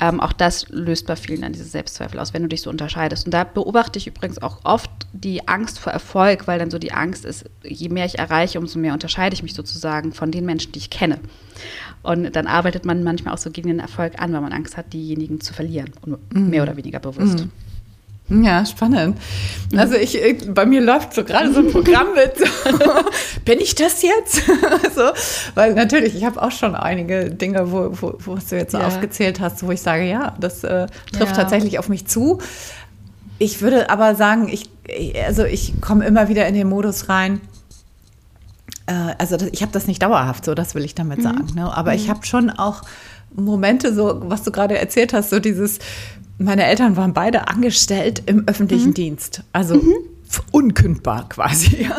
Ähm, 0.00 0.20
auch 0.20 0.32
das 0.32 0.68
löst 0.68 1.06
bei 1.06 1.16
vielen 1.16 1.42
dann 1.42 1.52
diese 1.52 1.64
Selbstzweifel 1.64 2.18
aus, 2.18 2.34
wenn 2.34 2.42
du 2.42 2.48
dich 2.48 2.62
so 2.62 2.70
unterscheidest. 2.70 3.26
Und 3.26 3.34
da 3.34 3.44
beobachte 3.44 3.98
ich 3.98 4.06
übrigens 4.06 4.40
auch 4.40 4.60
oft 4.64 4.90
die 5.12 5.48
Angst 5.48 5.78
vor 5.78 5.92
Erfolg, 5.92 6.46
weil 6.46 6.58
dann 6.58 6.70
so 6.70 6.78
die 6.78 6.92
Angst 6.92 7.24
ist, 7.24 7.44
je 7.62 7.88
mehr 7.88 8.06
ich 8.06 8.18
erreiche, 8.18 8.58
umso 8.58 8.78
mehr 8.78 8.92
unterscheide 8.92 9.34
ich 9.34 9.42
mich 9.42 9.54
sozusagen 9.54 10.12
von 10.12 10.30
den 10.30 10.44
Menschen, 10.44 10.72
die 10.72 10.78
ich 10.78 10.90
kenne. 10.90 11.18
Und 12.02 12.36
dann 12.36 12.46
arbeitet 12.46 12.84
man 12.84 13.02
manchmal 13.02 13.34
auch 13.34 13.38
so 13.38 13.50
gegen 13.50 13.68
den 13.68 13.80
Erfolg 13.80 14.20
an, 14.20 14.32
weil 14.32 14.40
man 14.40 14.52
Angst 14.52 14.76
hat, 14.76 14.92
diejenigen 14.92 15.40
zu 15.40 15.54
verlieren, 15.54 15.90
mhm. 16.04 16.50
mehr 16.50 16.62
oder 16.62 16.76
weniger 16.76 17.00
bewusst. 17.00 17.40
Mhm. 17.40 17.50
Ja, 18.28 18.64
spannend. 18.64 19.18
Also 19.76 19.96
ich, 19.96 20.18
bei 20.48 20.64
mir 20.64 20.80
läuft 20.80 21.12
so 21.12 21.24
gerade 21.24 21.52
so 21.52 21.60
ein 21.60 21.70
Programm 21.70 22.14
mit. 22.14 22.32
Bin 23.44 23.60
ich 23.60 23.74
das 23.74 24.00
jetzt? 24.00 24.36
so, 24.94 25.10
weil 25.54 25.74
natürlich, 25.74 26.14
ich 26.14 26.24
habe 26.24 26.40
auch 26.40 26.50
schon 26.50 26.74
einige 26.74 27.30
Dinge, 27.30 27.70
wo, 27.70 27.90
wo, 27.92 28.14
wo 28.18 28.36
du 28.36 28.56
jetzt 28.56 28.72
so 28.72 28.78
ja. 28.78 28.86
aufgezählt 28.86 29.40
hast, 29.40 29.62
wo 29.66 29.70
ich 29.72 29.82
sage, 29.82 30.04
ja, 30.08 30.34
das 30.40 30.64
äh, 30.64 30.86
trifft 31.12 31.36
ja. 31.36 31.42
tatsächlich 31.42 31.78
auf 31.78 31.90
mich 31.90 32.06
zu. 32.06 32.38
Ich 33.38 33.60
würde 33.60 33.90
aber 33.90 34.14
sagen, 34.14 34.48
ich, 34.48 34.70
also 35.26 35.44
ich 35.44 35.74
komme 35.82 36.06
immer 36.06 36.28
wieder 36.28 36.46
in 36.46 36.54
den 36.54 36.68
Modus 36.68 37.10
rein. 37.10 37.42
Äh, 38.86 39.14
also 39.18 39.36
ich 39.52 39.60
habe 39.60 39.72
das 39.72 39.86
nicht 39.86 40.02
dauerhaft, 40.02 40.46
so 40.46 40.54
das 40.54 40.74
will 40.74 40.84
ich 40.84 40.94
damit 40.94 41.18
mhm. 41.18 41.22
sagen. 41.22 41.46
Ne? 41.54 41.76
Aber 41.76 41.90
mhm. 41.90 41.96
ich 41.96 42.08
habe 42.08 42.24
schon 42.24 42.48
auch 42.48 42.82
Momente, 43.34 43.94
so 43.94 44.22
was 44.24 44.42
du 44.42 44.50
gerade 44.50 44.78
erzählt 44.78 45.12
hast, 45.12 45.30
so 45.30 45.40
dieses 45.40 45.78
meine 46.38 46.64
Eltern 46.64 46.96
waren 46.96 47.12
beide 47.12 47.48
angestellt 47.48 48.22
im 48.26 48.46
öffentlichen 48.48 48.88
mhm. 48.88 48.94
Dienst. 48.94 49.42
Also 49.52 49.76
mhm. 49.76 49.92
unkündbar 50.50 51.28
quasi. 51.28 51.76
Ja. 51.84 51.96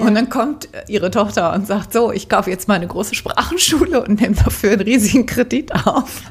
Und 0.00 0.14
dann 0.14 0.28
kommt 0.28 0.68
ihre 0.88 1.10
Tochter 1.10 1.52
und 1.52 1.66
sagt, 1.66 1.92
so, 1.92 2.12
ich 2.12 2.28
kaufe 2.28 2.50
jetzt 2.50 2.68
mal 2.68 2.74
eine 2.74 2.86
große 2.86 3.14
Sprachenschule 3.14 4.02
und 4.02 4.20
nehme 4.20 4.34
dafür 4.34 4.72
einen 4.72 4.82
riesigen 4.82 5.26
Kredit 5.26 5.74
auf. 5.86 6.22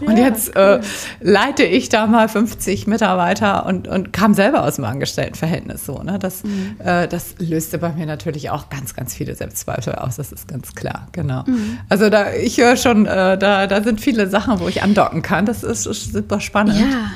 Und 0.00 0.16
ja, 0.16 0.26
jetzt 0.26 0.56
äh, 0.56 0.60
cool. 0.60 0.80
äh, 1.20 1.30
leite 1.30 1.64
ich 1.64 1.88
da 1.88 2.06
mal 2.06 2.28
50 2.28 2.86
Mitarbeiter 2.86 3.66
und, 3.66 3.88
und 3.88 4.12
kam 4.12 4.34
selber 4.34 4.64
aus 4.64 4.76
dem 4.76 4.84
Angestelltenverhältnis 4.84 5.84
so. 5.84 6.02
Ne? 6.02 6.18
Das, 6.18 6.44
mhm. 6.44 6.76
äh, 6.78 7.08
das 7.08 7.34
löste 7.38 7.78
bei 7.78 7.92
mir 7.92 8.06
natürlich 8.06 8.50
auch 8.50 8.68
ganz, 8.68 8.94
ganz 8.94 9.14
viele 9.14 9.34
Selbstzweifel 9.34 9.94
aus, 9.94 10.16
das 10.16 10.32
ist 10.32 10.48
ganz 10.48 10.74
klar, 10.74 11.08
genau. 11.12 11.44
Mhm. 11.46 11.78
Also 11.88 12.10
da, 12.10 12.32
ich 12.32 12.58
höre 12.58 12.76
schon, 12.76 13.06
äh, 13.06 13.38
da, 13.38 13.66
da 13.66 13.82
sind 13.82 14.00
viele 14.00 14.28
Sachen, 14.28 14.60
wo 14.60 14.68
ich 14.68 14.82
andocken 14.82 15.22
kann. 15.22 15.46
Das 15.46 15.62
ist, 15.62 15.86
ist 15.86 16.12
super 16.12 16.40
spannend. 16.40 16.78
Ja, 16.78 17.10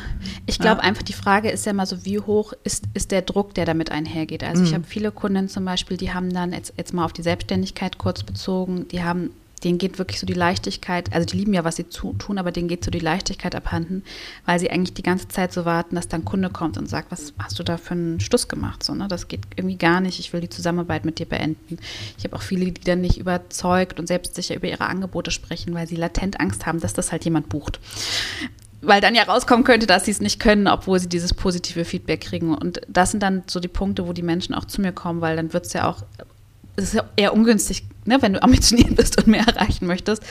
ich 0.46 0.58
glaube 0.58 0.82
ja. 0.82 0.88
einfach, 0.88 1.02
die 1.02 1.12
Frage 1.12 1.50
ist 1.50 1.66
ja 1.66 1.72
mal 1.72 1.86
so, 1.86 2.04
wie 2.04 2.20
hoch 2.20 2.52
ist, 2.64 2.84
ist 2.94 3.10
der 3.10 3.22
Druck, 3.22 3.54
der 3.54 3.64
damit 3.64 3.90
einhergeht. 3.90 4.44
Also 4.44 4.62
mhm. 4.62 4.66
ich 4.66 4.74
habe 4.74 4.84
viele 4.84 5.12
Kunden 5.12 5.48
zum 5.48 5.64
Beispiel, 5.64 5.96
die 5.96 6.12
haben 6.12 6.32
dann 6.32 6.52
jetzt, 6.52 6.74
jetzt 6.76 6.92
mal 6.92 7.04
auf 7.04 7.12
die 7.12 7.22
Selbstständigkeit 7.22 7.98
kurz 7.98 8.22
bezogen, 8.22 8.88
die 8.88 9.02
haben 9.02 9.30
denen 9.64 9.78
geht 9.78 9.98
wirklich 9.98 10.20
so 10.20 10.26
die 10.26 10.34
Leichtigkeit, 10.34 11.12
also 11.12 11.26
die 11.26 11.36
lieben 11.36 11.54
ja, 11.54 11.64
was 11.64 11.76
sie 11.76 11.88
zu, 11.88 12.12
tun, 12.14 12.38
aber 12.38 12.52
denen 12.52 12.68
geht 12.68 12.84
so 12.84 12.90
die 12.90 12.98
Leichtigkeit 12.98 13.54
abhanden, 13.54 14.04
weil 14.46 14.58
sie 14.58 14.70
eigentlich 14.70 14.94
die 14.94 15.02
ganze 15.02 15.28
Zeit 15.28 15.52
so 15.52 15.64
warten, 15.64 15.96
dass 15.96 16.08
dann 16.08 16.22
ein 16.22 16.24
Kunde 16.24 16.50
kommt 16.50 16.76
und 16.76 16.88
sagt, 16.88 17.10
was 17.10 17.32
hast 17.38 17.58
du 17.58 17.62
da 17.62 17.76
für 17.76 17.92
einen 17.92 18.20
Stuss 18.20 18.48
gemacht? 18.48 18.82
So, 18.82 18.94
ne? 18.94 19.08
Das 19.08 19.28
geht 19.28 19.40
irgendwie 19.56 19.76
gar 19.76 20.00
nicht, 20.00 20.18
ich 20.20 20.32
will 20.32 20.40
die 20.40 20.48
Zusammenarbeit 20.48 21.04
mit 21.04 21.18
dir 21.18 21.26
beenden. 21.26 21.78
Ich 22.18 22.24
habe 22.24 22.36
auch 22.36 22.42
viele, 22.42 22.70
die 22.70 22.80
dann 22.82 23.00
nicht 23.00 23.18
überzeugt 23.18 23.98
und 23.98 24.06
selbstsicher 24.06 24.54
über 24.54 24.68
ihre 24.68 24.86
Angebote 24.86 25.30
sprechen, 25.30 25.74
weil 25.74 25.86
sie 25.86 25.96
latent 25.96 26.40
Angst 26.40 26.66
haben, 26.66 26.80
dass 26.80 26.94
das 26.94 27.12
halt 27.12 27.24
jemand 27.24 27.48
bucht 27.48 27.80
weil 28.86 29.00
dann 29.00 29.14
ja 29.14 29.22
rauskommen 29.24 29.64
könnte, 29.64 29.86
dass 29.86 30.04
sie 30.04 30.10
es 30.10 30.20
nicht 30.20 30.40
können, 30.40 30.66
obwohl 30.66 30.98
sie 30.98 31.08
dieses 31.08 31.34
positive 31.34 31.84
Feedback 31.84 32.22
kriegen. 32.22 32.54
Und 32.54 32.80
das 32.88 33.10
sind 33.10 33.22
dann 33.22 33.42
so 33.46 33.60
die 33.60 33.68
Punkte, 33.68 34.06
wo 34.06 34.12
die 34.12 34.22
Menschen 34.22 34.54
auch 34.54 34.64
zu 34.64 34.80
mir 34.80 34.92
kommen, 34.92 35.20
weil 35.20 35.36
dann 35.36 35.52
wird 35.52 35.66
es 35.66 35.72
ja 35.72 35.88
auch, 35.88 36.02
es 36.76 36.84
ist 36.84 36.94
ja 36.94 37.04
eher 37.16 37.32
ungünstig, 37.34 37.84
ne, 38.04 38.20
wenn 38.20 38.34
du 38.34 38.42
ambitioniert 38.42 38.96
bist 38.96 39.18
und 39.18 39.26
mehr 39.26 39.46
erreichen 39.46 39.86
möchtest. 39.86 40.22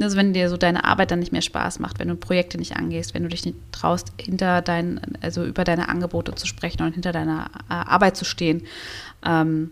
Also 0.00 0.16
wenn 0.16 0.32
dir 0.32 0.48
so 0.48 0.56
deine 0.56 0.84
Arbeit 0.84 1.10
dann 1.10 1.20
nicht 1.20 1.32
mehr 1.32 1.42
Spaß 1.42 1.78
macht, 1.78 1.98
wenn 1.98 2.08
du 2.08 2.16
Projekte 2.16 2.58
nicht 2.58 2.76
angehst, 2.76 3.14
wenn 3.14 3.22
du 3.22 3.28
dich 3.28 3.44
nicht 3.44 3.56
traust, 3.72 4.12
hinter 4.20 4.62
deinen, 4.62 5.00
also 5.20 5.44
über 5.44 5.64
deine 5.64 5.88
Angebote 5.88 6.34
zu 6.34 6.46
sprechen 6.46 6.82
und 6.82 6.92
hinter 6.92 7.12
deiner 7.12 7.50
äh, 7.68 7.74
Arbeit 7.74 8.16
zu 8.16 8.24
stehen. 8.24 8.62
Ähm, 9.24 9.70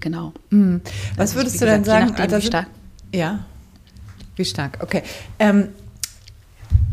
genau. 0.00 0.32
Mhm. 0.50 0.80
Was 1.16 1.30
also, 1.30 1.36
würdest 1.36 1.60
du 1.60 1.66
denn 1.66 1.84
sagen? 1.84 2.06
Nachdem, 2.08 2.24
also, 2.24 2.36
wie 2.38 2.46
stark? 2.46 2.66
Ja. 3.12 3.44
Wie 4.36 4.44
stark, 4.44 4.78
okay. 4.82 5.02
Ähm, 5.38 5.68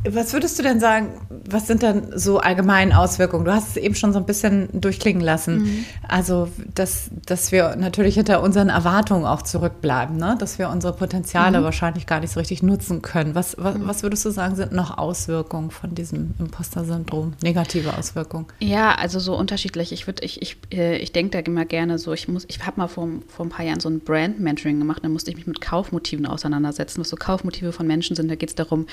was 0.10 0.34
würdest 0.34 0.58
du 0.60 0.64
denn 0.64 0.80
sagen, 0.80 1.10
was 1.50 1.68
sind 1.68 1.82
dann 1.82 2.18
so 2.18 2.40
allgemeine 2.40 2.98
Auswirkungen? 2.98 3.46
Du 3.46 3.52
hast 3.52 3.70
es 3.70 3.78
eben 3.78 3.96
schon 3.96 4.14
so 4.14 4.20
ein 4.20 4.26
bisschen 4.26 4.70
durchklingen 4.74 5.22
lassen. 5.22 5.64
Mhm. 5.64 5.86
Also, 6.08 6.50
dass, 6.74 7.10
dass 7.26 7.52
wir 7.52 7.76
natürlich 7.76 8.16
hinter 8.16 8.42
unseren 8.42 8.70
Erwartungen 8.70 9.26
auch 9.26 9.42
zurückbleiben, 9.42 10.18
ne? 10.18 10.36
dass 10.40 10.60
wir 10.60 10.70
unsere 10.70 10.94
Potenziale 10.94 11.60
mhm. 11.60 11.64
wahrscheinlich 11.64 12.06
gar 12.06 12.20
nicht 12.20 12.32
so 12.32 12.40
richtig 12.40 12.62
nutzen 12.62 13.02
können. 13.02 13.36
Was, 13.36 13.56
was, 13.58 13.78
mhm. 13.78 13.88
was, 13.88 14.04
würdest 14.04 14.26
du 14.26 14.30
sagen, 14.30 14.56
sind 14.56 14.72
noch 14.72 14.98
Auswirkungen 14.98 15.72
von 15.72 15.96
diesem 15.96 16.36
Imposter-Syndrom, 16.40 17.34
negative 17.42 17.98
Auswirkungen? 17.98 18.46
Ja, 18.60 18.96
also 18.96 19.20
so 19.20 19.36
unterschiedlich. 19.36 19.92
Ich, 19.92 20.08
würd, 20.08 20.24
ich, 20.24 20.42
ich, 20.42 20.58
äh, 20.72 20.98
ich 20.98 21.12
denke 21.12 21.32
da 21.32 21.40
immer 21.40 21.66
gerne 21.66 21.98
so, 21.98 22.14
ich, 22.14 22.28
ich 22.48 22.66
habe 22.66 22.80
mal 22.80 22.88
vor, 22.88 23.08
vor 23.28 23.46
ein 23.46 23.50
paar 23.50 23.66
Jahren 23.66 23.80
so 23.80 23.90
ein 23.90 24.00
Brand-Mentoring 24.00 24.80
gemacht, 24.80 25.04
da 25.04 25.10
musste 25.10 25.32
ich 25.32 25.38
mich 25.38 25.48
mit 25.48 25.62
Kaufmotiven 25.62 26.26
auseinandersetzen, 26.26 27.02
was 27.02 27.10
so 27.10 27.16
Kaufmotive 27.16 27.72
von 27.72 27.88
Menschen 27.88 28.16
sind. 28.16 28.30
Da 28.30 28.36
geht 28.36 28.50
es 28.50 28.56
darum, 28.56 28.86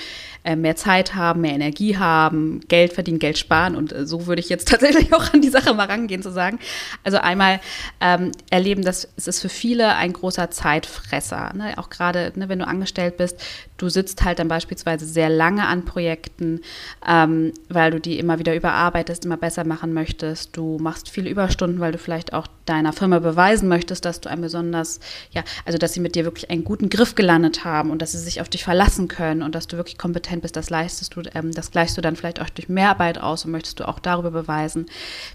äh, 0.43 0.55
mehr 0.73 0.75
Zeit 0.75 1.15
haben, 1.15 1.41
mehr 1.41 1.53
Energie 1.53 1.97
haben, 1.97 2.61
Geld 2.67 2.93
verdienen, 2.93 3.19
Geld 3.19 3.37
sparen. 3.37 3.75
Und 3.75 3.93
äh, 3.93 4.05
so 4.05 4.25
würde 4.25 4.39
ich 4.39 4.49
jetzt 4.49 4.67
tatsächlich 4.69 5.13
auch 5.13 5.33
an 5.33 5.41
die 5.41 5.49
Sache 5.49 5.73
mal 5.73 5.87
rangehen, 5.87 6.21
zu 6.21 6.31
sagen. 6.31 6.59
Also 7.03 7.17
einmal 7.17 7.59
ähm, 8.01 8.31
erleben, 8.49 8.83
dass 8.83 9.07
es 9.15 9.27
ist 9.27 9.41
für 9.41 9.49
viele 9.49 9.95
ein 9.95 10.13
großer 10.13 10.49
Zeitfresser. 10.51 11.53
Ne? 11.53 11.77
Auch 11.77 11.89
gerade, 11.89 12.31
ne, 12.35 12.49
wenn 12.49 12.59
du 12.59 12.67
angestellt 12.67 13.17
bist, 13.17 13.39
du 13.77 13.89
sitzt 13.89 14.23
halt 14.23 14.39
dann 14.39 14.47
beispielsweise 14.47 15.05
sehr 15.05 15.29
lange 15.29 15.67
an 15.67 15.85
Projekten, 15.85 16.61
ähm, 17.07 17.53
weil 17.69 17.91
du 17.91 17.99
die 17.99 18.19
immer 18.19 18.39
wieder 18.39 18.55
überarbeitest, 18.55 19.25
immer 19.25 19.37
besser 19.37 19.65
machen 19.65 19.93
möchtest. 19.93 20.55
Du 20.55 20.77
machst 20.79 21.09
viele 21.09 21.29
Überstunden, 21.29 21.79
weil 21.79 21.91
du 21.91 21.97
vielleicht 21.97 22.33
auch 22.33 22.47
deiner 22.65 22.93
Firma 22.93 23.19
beweisen 23.19 23.67
möchtest, 23.67 24.05
dass 24.05 24.21
du 24.21 24.29
ein 24.29 24.41
besonders, 24.41 24.99
ja, 25.31 25.43
also 25.65 25.77
dass 25.77 25.93
sie 25.93 25.99
mit 25.99 26.15
dir 26.15 26.23
wirklich 26.23 26.49
einen 26.49 26.63
guten 26.63 26.89
Griff 26.89 27.15
gelandet 27.15 27.65
haben 27.65 27.91
und 27.91 28.01
dass 28.01 28.13
sie 28.13 28.19
sich 28.19 28.39
auf 28.39 28.47
dich 28.47 28.63
verlassen 28.63 29.07
können 29.07 29.41
und 29.41 29.53
dass 29.53 29.67
du 29.67 29.75
wirklich 29.75 29.97
kompetent 29.97 30.41
bist, 30.41 30.55
das 30.63 30.69
leistest 30.69 31.15
du, 31.15 31.21
ähm, 31.33 31.51
das 31.51 31.71
gleichst 31.71 31.97
du 31.97 32.01
dann 32.01 32.15
vielleicht 32.15 32.41
auch 32.41 32.49
durch 32.49 32.69
Mehrarbeit 32.69 33.17
aus 33.17 33.43
und 33.43 33.51
möchtest 33.51 33.79
du 33.79 33.87
auch 33.87 33.99
darüber 33.99 34.31
beweisen. 34.31 34.85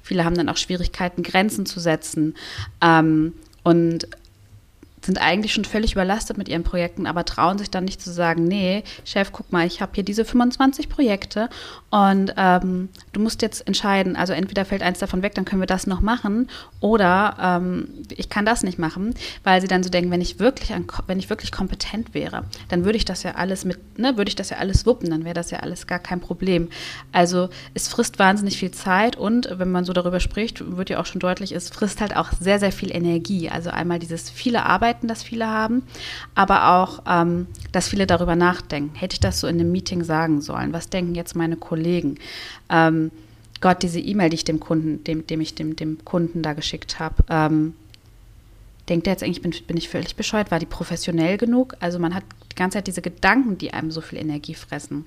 Viele 0.03 0.25
haben 0.25 0.35
dann 0.35 0.49
auch 0.49 0.57
Schwierigkeiten, 0.57 1.23
Grenzen 1.23 1.67
zu 1.67 1.81
setzen. 1.81 2.35
Ähm, 2.81 3.35
und 3.63 4.09
sind 5.05 5.21
eigentlich 5.21 5.53
schon 5.53 5.65
völlig 5.65 5.93
überlastet 5.93 6.39
mit 6.39 6.49
ihren 6.49 6.65
Projekten, 6.65 7.07
aber 7.07 7.25
trauen 7.25 7.59
sich 7.59 7.71
dann 7.71 7.85
nicht 7.85 8.01
zu 8.01 8.11
sagen, 8.11 8.45
nee, 8.45 8.83
Chef, 9.05 9.33
guck 9.33 9.53
mal, 9.53 9.67
ich 9.67 9.81
habe 9.81 9.93
hier 9.95 10.05
diese 10.05 10.25
25 10.25 10.89
Projekte 10.89 11.49
und 11.91 12.35
ähm, 12.37 12.89
du 13.13 13.21
musst 13.21 13.43
jetzt 13.43 13.67
entscheiden, 13.67 14.17
also 14.17 14.33
entweder 14.33 14.65
fällt 14.65 14.83
eins 14.83 14.99
davon 14.99 15.23
weg, 15.23 15.35
dann 15.35 15.45
können 15.45 15.63
wir 15.63 15.67
das 15.67 15.87
noch 15.87 16.01
machen 16.01 16.49
oder 16.81 17.37
ähm, 17.41 17.89
ich 18.17 18.29
kann 18.29 18.45
das 18.45 18.63
nicht 18.63 18.79
machen, 18.79 19.15
weil 19.45 19.61
sie 19.61 19.69
dann 19.69 19.83
so 19.83 19.91
denken, 19.91 20.11
wenn 20.11 20.21
ich 20.21 20.39
wirklich, 20.39 20.73
an, 20.73 20.87
wenn 21.07 21.19
ich 21.19 21.31
wirklich 21.31 21.53
kompetent 21.53 22.15
wäre, 22.15 22.45
dann 22.69 22.85
würde 22.85 22.99
ich 22.99 23.05
das 23.05 23.23
ja 23.23 23.37
alles 23.37 23.65
mit, 23.65 23.99
ne, 23.99 24.17
würde 24.17 24.29
ich 24.29 24.37
das 24.37 24.51
ja 24.51 24.59
alles 24.59 24.87
wuppen, 24.87 25.11
dann 25.11 25.25
wäre 25.25 25.35
das 25.35 25.51
ja 25.51 25.61
alles 25.61 25.87
gar 25.87 25.99
kein 25.99 26.21
Problem. 26.21 26.69
Also 27.13 27.49
es 27.75 27.89
frisst 27.89 28.19
wahnsinnig 28.19 28.59
viel 28.59 28.71
Zeit 28.71 29.17
und 29.17 29.49
wenn 29.51 29.71
man 29.71 29.85
so 29.85 29.93
darüber 29.93 30.21
spricht, 30.21 30.77
wird 30.77 30.91
ja 30.91 31.01
auch 31.01 31.07
schon 31.07 31.21
deutlich, 31.21 31.53
es 31.53 31.71
frisst 31.71 32.01
halt 32.01 32.17
auch 32.17 32.33
sehr, 32.39 32.59
sehr 32.59 32.73
viel 32.73 32.95
Energie. 32.95 33.49
Also 33.49 33.71
einmal 33.71 33.99
dieses 33.99 34.31
viele 34.31 34.65
Arbeiten, 34.89 35.09
das 35.09 35.23
viele 35.23 35.47
haben, 35.47 35.83
aber 36.35 36.75
auch, 36.75 37.03
ähm, 37.07 37.47
dass 37.73 37.89
viele 37.89 38.07
darüber 38.07 38.37
nachdenken. 38.37 38.95
Hätte 38.97 39.15
ich 39.15 39.21
das 39.21 39.41
so 39.41 39.47
in 39.47 39.61
einem 39.61 39.71
Meeting 39.71 40.03
sagen 40.03 40.41
sollen? 40.41 40.73
Was 40.73 40.89
denken 40.89 41.15
jetzt 41.15 41.37
meine 41.37 41.57
Kollegen? 41.57 42.19
Ähm, 42.71 43.11
Gott, 43.61 43.83
diese 43.83 44.01
E-Mail, 44.01 44.31
die 44.31 44.37
ich 44.37 44.45
dem 44.45 44.61
Kunden, 44.61 45.05
dem, 45.05 45.27
dem 45.27 45.41
ich 45.41 45.55
dem, 45.55 45.77
dem 45.77 46.05
Kunden 46.05 46.43
da 46.43 46.53
geschickt 46.55 46.99
habe, 46.99 47.17
ähm, 47.29 47.75
denkt 48.89 49.07
er 49.07 49.13
jetzt 49.13 49.23
eigentlich, 49.23 49.43
bin, 49.43 49.55
bin 49.67 49.77
ich 49.77 49.89
völlig 49.89 50.17
bescheuert? 50.17 50.51
War 50.51 50.59
die 50.59 50.67
professionell 50.67 51.37
genug? 51.37 51.77
Also 51.81 51.99
man 51.99 52.15
hat 52.15 52.25
die 52.51 52.57
ganze 52.57 52.79
Zeit 52.79 52.87
diese 52.87 53.03
Gedanken, 53.03 53.59
die 53.59 53.75
einem 53.75 53.91
so 53.91 54.01
viel 54.01 54.19
Energie 54.19 54.55
fressen. 54.55 55.05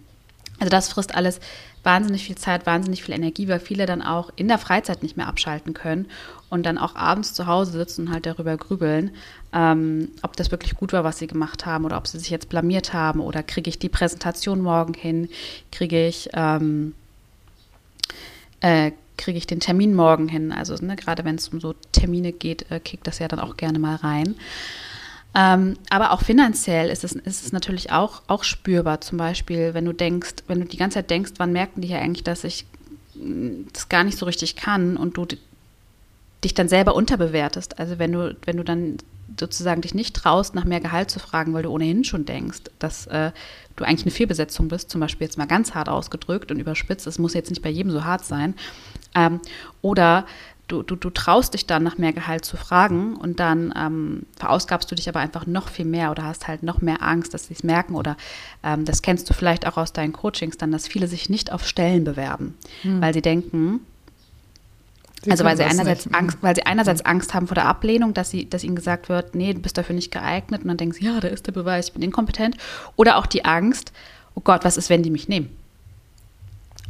Also 0.59 0.69
das 0.69 0.89
frisst 0.89 1.15
alles 1.15 1.39
wahnsinnig 1.81 2.23
viel 2.25 2.35
Zeit, 2.35 2.67
wahnsinnig 2.67 3.03
viel 3.03 3.15
Energie, 3.15 3.47
weil 3.47 3.59
viele 3.59 3.87
dann 3.87 4.03
auch 4.03 4.29
in 4.35 4.47
der 4.47 4.59
Freizeit 4.59 5.01
nicht 5.01 5.17
mehr 5.17 5.27
abschalten 5.27 5.73
können 5.73 6.05
und 6.51 6.63
dann 6.65 6.77
auch 6.77 6.95
abends 6.95 7.33
zu 7.33 7.47
Hause 7.47 7.71
sitzen 7.71 8.07
und 8.07 8.13
halt 8.13 8.27
darüber 8.27 8.55
grübeln, 8.57 9.11
ähm, 9.53 10.09
ob 10.21 10.35
das 10.35 10.51
wirklich 10.51 10.75
gut 10.75 10.93
war, 10.93 11.03
was 11.03 11.17
sie 11.17 11.27
gemacht 11.27 11.65
haben 11.65 11.85
oder 11.85 11.97
ob 11.97 12.07
sie 12.07 12.19
sich 12.19 12.29
jetzt 12.29 12.49
blamiert 12.49 12.93
haben 12.93 13.21
oder 13.21 13.41
kriege 13.41 13.69
ich 13.69 13.79
die 13.79 13.89
Präsentation 13.89 14.61
morgen 14.61 14.93
hin, 14.93 15.29
kriege 15.71 16.05
ich 16.07 16.29
ähm, 16.33 16.93
äh, 18.59 18.91
kriege 19.17 19.37
ich 19.37 19.47
den 19.47 19.59
Termin 19.59 19.95
morgen 19.95 20.27
hin. 20.27 20.51
Also 20.51 20.75
ne, 20.83 20.95
gerade 20.95 21.23
wenn 21.23 21.35
es 21.35 21.47
um 21.49 21.61
so 21.61 21.73
Termine 21.91 22.33
geht, 22.33 22.69
äh, 22.69 22.79
kickt 22.79 23.07
das 23.07 23.19
ja 23.19 23.27
dann 23.27 23.39
auch 23.39 23.55
gerne 23.55 23.79
mal 23.79 23.95
rein. 23.95 24.35
Ähm, 25.33 25.75
aber 25.89 26.11
auch 26.11 26.21
finanziell 26.21 26.89
ist 26.89 27.05
es, 27.05 27.13
ist 27.13 27.45
es 27.45 27.51
natürlich 27.53 27.91
auch, 27.91 28.23
auch 28.27 28.43
spürbar. 28.43 28.99
Zum 28.99 29.17
Beispiel, 29.17 29.73
wenn 29.73 29.85
du 29.85 29.93
denkst, 29.93 30.43
wenn 30.47 30.59
du 30.59 30.65
die 30.65 30.77
ganze 30.77 30.95
Zeit 30.95 31.09
denkst, 31.09 31.33
wann 31.37 31.53
merken 31.53 31.81
die 31.81 31.87
ja 31.87 31.99
eigentlich, 31.99 32.23
dass 32.23 32.43
ich 32.43 32.65
mm, 33.15 33.67
das 33.71 33.87
gar 33.87 34.03
nicht 34.03 34.17
so 34.17 34.25
richtig 34.25 34.57
kann 34.57 34.97
und 34.97 35.15
du 35.15 35.25
dich 36.43 36.53
dann 36.53 36.67
selber 36.67 36.95
unterbewertest. 36.95 37.79
Also 37.79 37.99
wenn 37.99 38.11
du, 38.11 38.35
wenn 38.45 38.57
du 38.57 38.63
dann 38.63 38.97
sozusagen 39.39 39.81
dich 39.81 39.93
nicht 39.93 40.15
traust, 40.15 40.55
nach 40.55 40.65
mehr 40.65 40.79
Gehalt 40.79 41.09
zu 41.09 41.19
fragen, 41.19 41.53
weil 41.53 41.63
du 41.63 41.69
ohnehin 41.69 42.03
schon 42.03 42.25
denkst, 42.25 42.63
dass 42.79 43.07
äh, 43.07 43.31
du 43.75 43.83
eigentlich 43.83 44.03
eine 44.03 44.11
Fehlbesetzung 44.11 44.67
bist, 44.67 44.89
zum 44.89 44.99
Beispiel 45.01 45.25
jetzt 45.25 45.37
mal 45.37 45.47
ganz 45.47 45.73
hart 45.73 45.89
ausgedrückt 45.89 46.51
und 46.51 46.59
überspitzt, 46.59 47.07
es 47.07 47.19
muss 47.19 47.33
jetzt 47.33 47.49
nicht 47.49 47.61
bei 47.61 47.69
jedem 47.69 47.91
so 47.91 48.03
hart 48.03 48.25
sein. 48.25 48.55
Ähm, 49.15 49.39
oder 49.81 50.25
du, 50.67 50.83
du, 50.83 50.95
du 50.95 51.09
traust 51.09 51.53
dich 51.53 51.65
dann 51.65 51.83
nach 51.83 51.97
mehr 51.97 52.13
Gehalt 52.13 52.45
zu 52.45 52.57
fragen 52.57 53.15
und 53.15 53.39
dann 53.39 53.73
ähm, 53.77 54.25
verausgabst 54.37 54.89
du 54.91 54.95
dich 54.95 55.09
aber 55.09 55.19
einfach 55.19 55.45
noch 55.45 55.69
viel 55.69 55.85
mehr 55.85 56.11
oder 56.11 56.23
hast 56.23 56.47
halt 56.47 56.63
noch 56.63 56.81
mehr 56.81 57.01
Angst, 57.01 57.33
dass 57.33 57.47
sie 57.47 57.53
es 57.53 57.63
merken 57.63 57.95
oder 57.95 58.17
ähm, 58.63 58.85
das 58.85 59.01
kennst 59.01 59.29
du 59.29 59.33
vielleicht 59.33 59.67
auch 59.67 59.77
aus 59.77 59.93
deinen 59.93 60.13
Coachings 60.13 60.57
dann, 60.57 60.71
dass 60.71 60.87
viele 60.87 61.07
sich 61.07 61.29
nicht 61.29 61.51
auf 61.51 61.67
Stellen 61.67 62.03
bewerben, 62.03 62.55
hm. 62.83 63.01
weil 63.01 63.13
sie 63.13 63.21
denken, 63.21 63.81
Sie 65.23 65.29
also 65.29 65.43
weil 65.43 65.55
sie 65.55 65.63
einerseits 65.63 66.07
nicht. 66.07 66.15
Angst, 66.15 66.37
weil 66.41 66.55
sie 66.55 66.65
einerseits 66.65 67.05
Angst 67.05 67.33
haben 67.33 67.47
vor 67.47 67.55
der 67.55 67.67
Ablehnung, 67.67 68.13
dass 68.13 68.31
sie, 68.31 68.49
dass 68.49 68.63
ihnen 68.63 68.75
gesagt 68.75 69.07
wird, 69.07 69.35
nee, 69.35 69.53
du 69.53 69.59
bist 69.59 69.77
dafür 69.77 69.93
nicht 69.93 70.11
geeignet 70.11 70.63
und 70.63 70.67
dann 70.67 70.77
denken 70.77 70.95
sie, 70.95 71.05
ja, 71.05 71.19
da 71.19 71.27
ist 71.27 71.45
der 71.45 71.51
Beweis, 71.51 71.87
ich 71.87 71.93
bin 71.93 72.01
inkompetent. 72.01 72.57
Oder 72.95 73.17
auch 73.17 73.27
die 73.27 73.45
Angst, 73.45 73.91
oh 74.33 74.41
Gott, 74.41 74.63
was 74.63 74.77
ist, 74.77 74.89
wenn 74.89 75.03
die 75.03 75.11
mich 75.11 75.27
nehmen? 75.27 75.55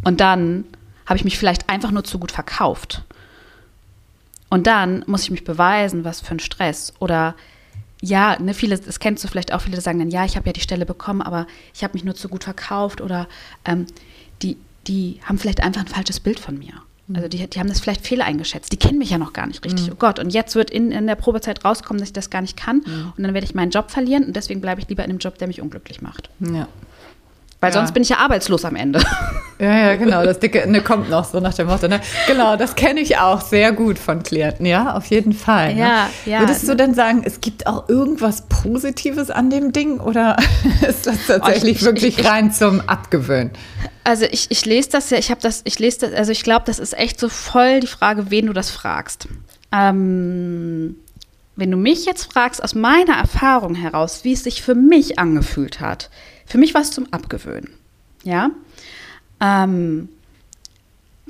Und 0.06 0.22
dann 0.22 0.64
habe 1.06 1.18
ich 1.18 1.26
mich 1.26 1.38
vielleicht 1.38 1.70
einfach 1.70 1.92
nur 1.92 2.06
zu 2.06 2.20
gut 2.20 2.32
verkauft. 2.32 3.04
Und 4.50 4.66
dann 4.68 5.04
muss 5.08 5.24
ich 5.24 5.32
mich 5.32 5.44
beweisen, 5.44 6.06
was 6.06 6.22
für 6.22 6.32
ein 6.32 6.40
Stress. 6.40 6.94
Oder 7.00 7.36
ja, 8.02 8.40
ne, 8.40 8.54
viele, 8.54 8.78
das 8.78 9.00
kennst 9.00 9.24
du 9.24 9.28
vielleicht 9.28 9.54
auch, 9.54 9.62
viele 9.62 9.80
sagen 9.82 10.00
dann, 10.00 10.10
ja, 10.10 10.26
ich 10.26 10.36
habe 10.36 10.48
ja 10.48 10.54
die 10.54 10.62
Stelle 10.62 10.86
bekommen, 10.86 11.22
aber 11.22 11.48
ich 11.74 11.84
habe 11.84 11.94
mich 11.94 12.04
nur 12.04 12.16
zu 12.16 12.30
gut 12.30 12.46
verkauft 12.46 13.02
oder 13.02 13.28
ähm, 13.66 13.86
die, 14.42 14.58
die 14.88 15.20
haben 15.24 15.38
vielleicht 15.38 15.62
einfach 15.62 15.82
ein 15.82 15.88
falsches 15.88 16.20
Bild 16.20 16.40
von 16.40 16.58
mir. 16.58 16.74
Also 17.14 17.28
die, 17.28 17.46
die 17.48 17.60
haben 17.60 17.68
das 17.68 17.80
vielleicht 17.80 18.06
fehl 18.06 18.22
eingeschätzt. 18.22 18.72
Die 18.72 18.78
kennen 18.78 18.98
mich 18.98 19.10
ja 19.10 19.18
noch 19.18 19.34
gar 19.34 19.48
nicht 19.48 19.66
richtig. 19.66 19.88
Mhm. 19.88 19.94
Oh 19.94 19.96
Gott, 19.98 20.20
und 20.20 20.32
jetzt 20.32 20.56
wird 20.56 20.70
in, 20.70 20.92
in 20.92 21.08
der 21.08 21.16
Probezeit 21.16 21.66
rauskommen, 21.66 22.00
dass 22.00 22.10
ich 22.10 22.14
das 22.14 22.30
gar 22.30 22.42
nicht 22.42 22.58
kann. 22.58 22.78
Mhm. 22.78 23.14
Und 23.18 23.24
dann 23.24 23.34
werde 23.34 23.46
ich 23.46 23.56
meinen 23.56 23.72
Job 23.72 23.92
verlieren 23.92 24.24
und 24.26 24.36
deswegen 24.36 24.62
bleibe 24.62 24.82
ich 24.82 24.88
lieber 24.88 25.04
in 25.04 25.10
einem 25.10 25.20
Job, 25.20 25.38
der 25.38 25.48
mich 25.48 25.62
unglücklich 25.62 26.02
macht. 26.02 26.30
Ja. 26.40 26.68
Weil 27.62 27.70
ja. 27.70 27.78
sonst 27.78 27.94
bin 27.94 28.04
ich 28.04 28.10
ja 28.10 28.18
arbeitslos 28.18 28.66
am 28.66 28.76
Ende. 28.76 29.02
Ja, 29.60 29.78
ja, 29.78 29.96
genau. 29.96 30.26
Das 30.26 30.40
dicke 30.40 30.60
Ende 30.60 30.82
kommt 30.82 31.12
noch 31.12 31.24
so 31.24 31.40
nach 31.40 31.54
dem 31.54 31.68
Motto. 31.68 31.88
Ne? 31.88 32.02
Genau, 32.26 32.56
das 32.56 32.74
kenne 32.74 33.00
ich 33.00 33.20
auch 33.20 33.42
sehr 33.42 33.72
gut 33.72 34.00
von 34.00 34.24
Klienten. 34.24 34.66
Ja, 34.66 34.96
auf 34.96 35.06
jeden 35.06 35.34
Fall. 35.34 35.76
Ne? 35.76 35.82
Ja, 35.82 36.10
ja. 36.26 36.40
Würdest 36.40 36.68
du 36.68 36.76
denn 36.76 36.96
sagen, 36.96 37.22
es 37.24 37.42
gibt 37.42 37.68
auch 37.68 37.88
irgendwas 37.88 38.48
Positives 38.50 39.30
an 39.30 39.52
dem 39.52 39.72
Ding 39.72 40.00
oder 40.00 40.38
ist 40.90 41.06
das 41.06 41.28
tatsächlich 41.28 41.78
oh, 41.78 41.80
ich, 41.82 41.86
wirklich 41.86 42.18
ich, 42.18 42.26
ich, 42.26 42.28
rein 42.28 42.52
zum 42.52 42.82
Abgewöhnen? 42.82 43.52
Also 44.04 44.26
ich, 44.32 44.50
ich 44.50 44.66
lese 44.66 44.90
das 44.90 45.12
ja, 45.12 45.20
ich 45.20 45.30
habe 45.30 45.42
das, 45.42 45.62
ich 45.64 45.78
lese 45.78 46.00
das, 46.00 46.14
also 46.14 46.32
ich 46.32 46.42
glaube, 46.42 46.64
das 46.66 46.80
ist 46.80 46.98
echt 46.98 47.20
so 47.20 47.30
voll 47.30 47.82
die 47.82 47.88
Frage, 47.88 48.32
wen 48.32 48.48
du 48.48 48.54
das 48.54 48.72
fragst. 48.72 49.28
Ähm, 49.72 50.96
wenn 51.56 51.72
du 51.72 51.78
mich 51.78 52.06
jetzt 52.06 52.32
fragst, 52.32 52.64
aus 52.64 52.76
meiner 52.76 53.14
Erfahrung 53.14 53.76
heraus, 53.76 54.24
wie 54.24 54.34
es 54.34 54.44
sich 54.44 54.62
für 54.62 54.76
mich 54.76 55.20
angefühlt 55.20 55.80
hat, 55.80 56.10
für 56.46 56.58
mich 56.58 56.74
war 56.74 56.82
es 56.82 56.92
zum 56.92 57.12
Abgewöhnen. 57.12 57.70
Ja. 58.24 58.52
Ähm, 59.40 60.10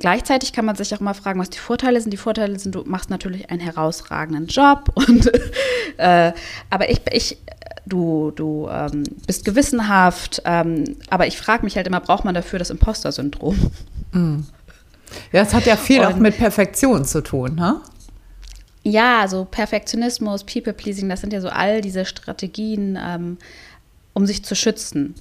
Gleichzeitig 0.02 0.52
kann 0.52 0.64
man 0.64 0.74
sich 0.74 0.92
auch 0.92 1.00
mal 1.00 1.14
fragen, 1.14 1.38
was 1.38 1.48
die 1.48 1.58
Vorteile 1.58 2.00
sind. 2.00 2.10
Die 2.10 2.16
Vorteile 2.16 2.58
sind, 2.58 2.74
du 2.74 2.82
machst 2.84 3.08
natürlich 3.08 3.50
einen 3.50 3.60
herausragenden 3.60 4.48
Job 4.48 4.90
und 4.94 5.30
äh, 5.96 6.32
aber 6.70 6.90
ich, 6.90 7.02
ich 7.12 7.38
du, 7.86 8.32
du 8.34 8.68
ähm, 8.68 9.04
bist 9.28 9.44
gewissenhaft, 9.44 10.42
ähm, 10.44 10.96
aber 11.08 11.28
ich 11.28 11.36
frage 11.36 11.64
mich 11.64 11.76
halt 11.76 11.86
immer, 11.86 12.00
braucht 12.00 12.24
man 12.24 12.34
dafür 12.34 12.58
das 12.58 12.70
Imposter-Syndrom? 12.70 13.70
Mm. 14.12 14.40
Ja, 15.30 15.42
es 15.42 15.54
hat 15.54 15.66
ja 15.66 15.76
viel 15.76 16.00
und, 16.00 16.06
auch 16.06 16.16
mit 16.16 16.36
Perfektion 16.36 17.04
zu 17.04 17.22
tun, 17.22 17.54
ne? 17.54 17.80
Ja, 18.84 19.26
so 19.28 19.44
Perfektionismus, 19.44 20.44
People-Pleasing, 20.44 21.08
das 21.08 21.20
sind 21.20 21.32
ja 21.32 21.40
so 21.40 21.48
all 21.48 21.80
diese 21.80 22.04
Strategien, 22.04 22.98
ähm, 23.00 23.38
um 24.12 24.26
sich 24.26 24.44
zu 24.44 24.54
schützen. 24.54 25.14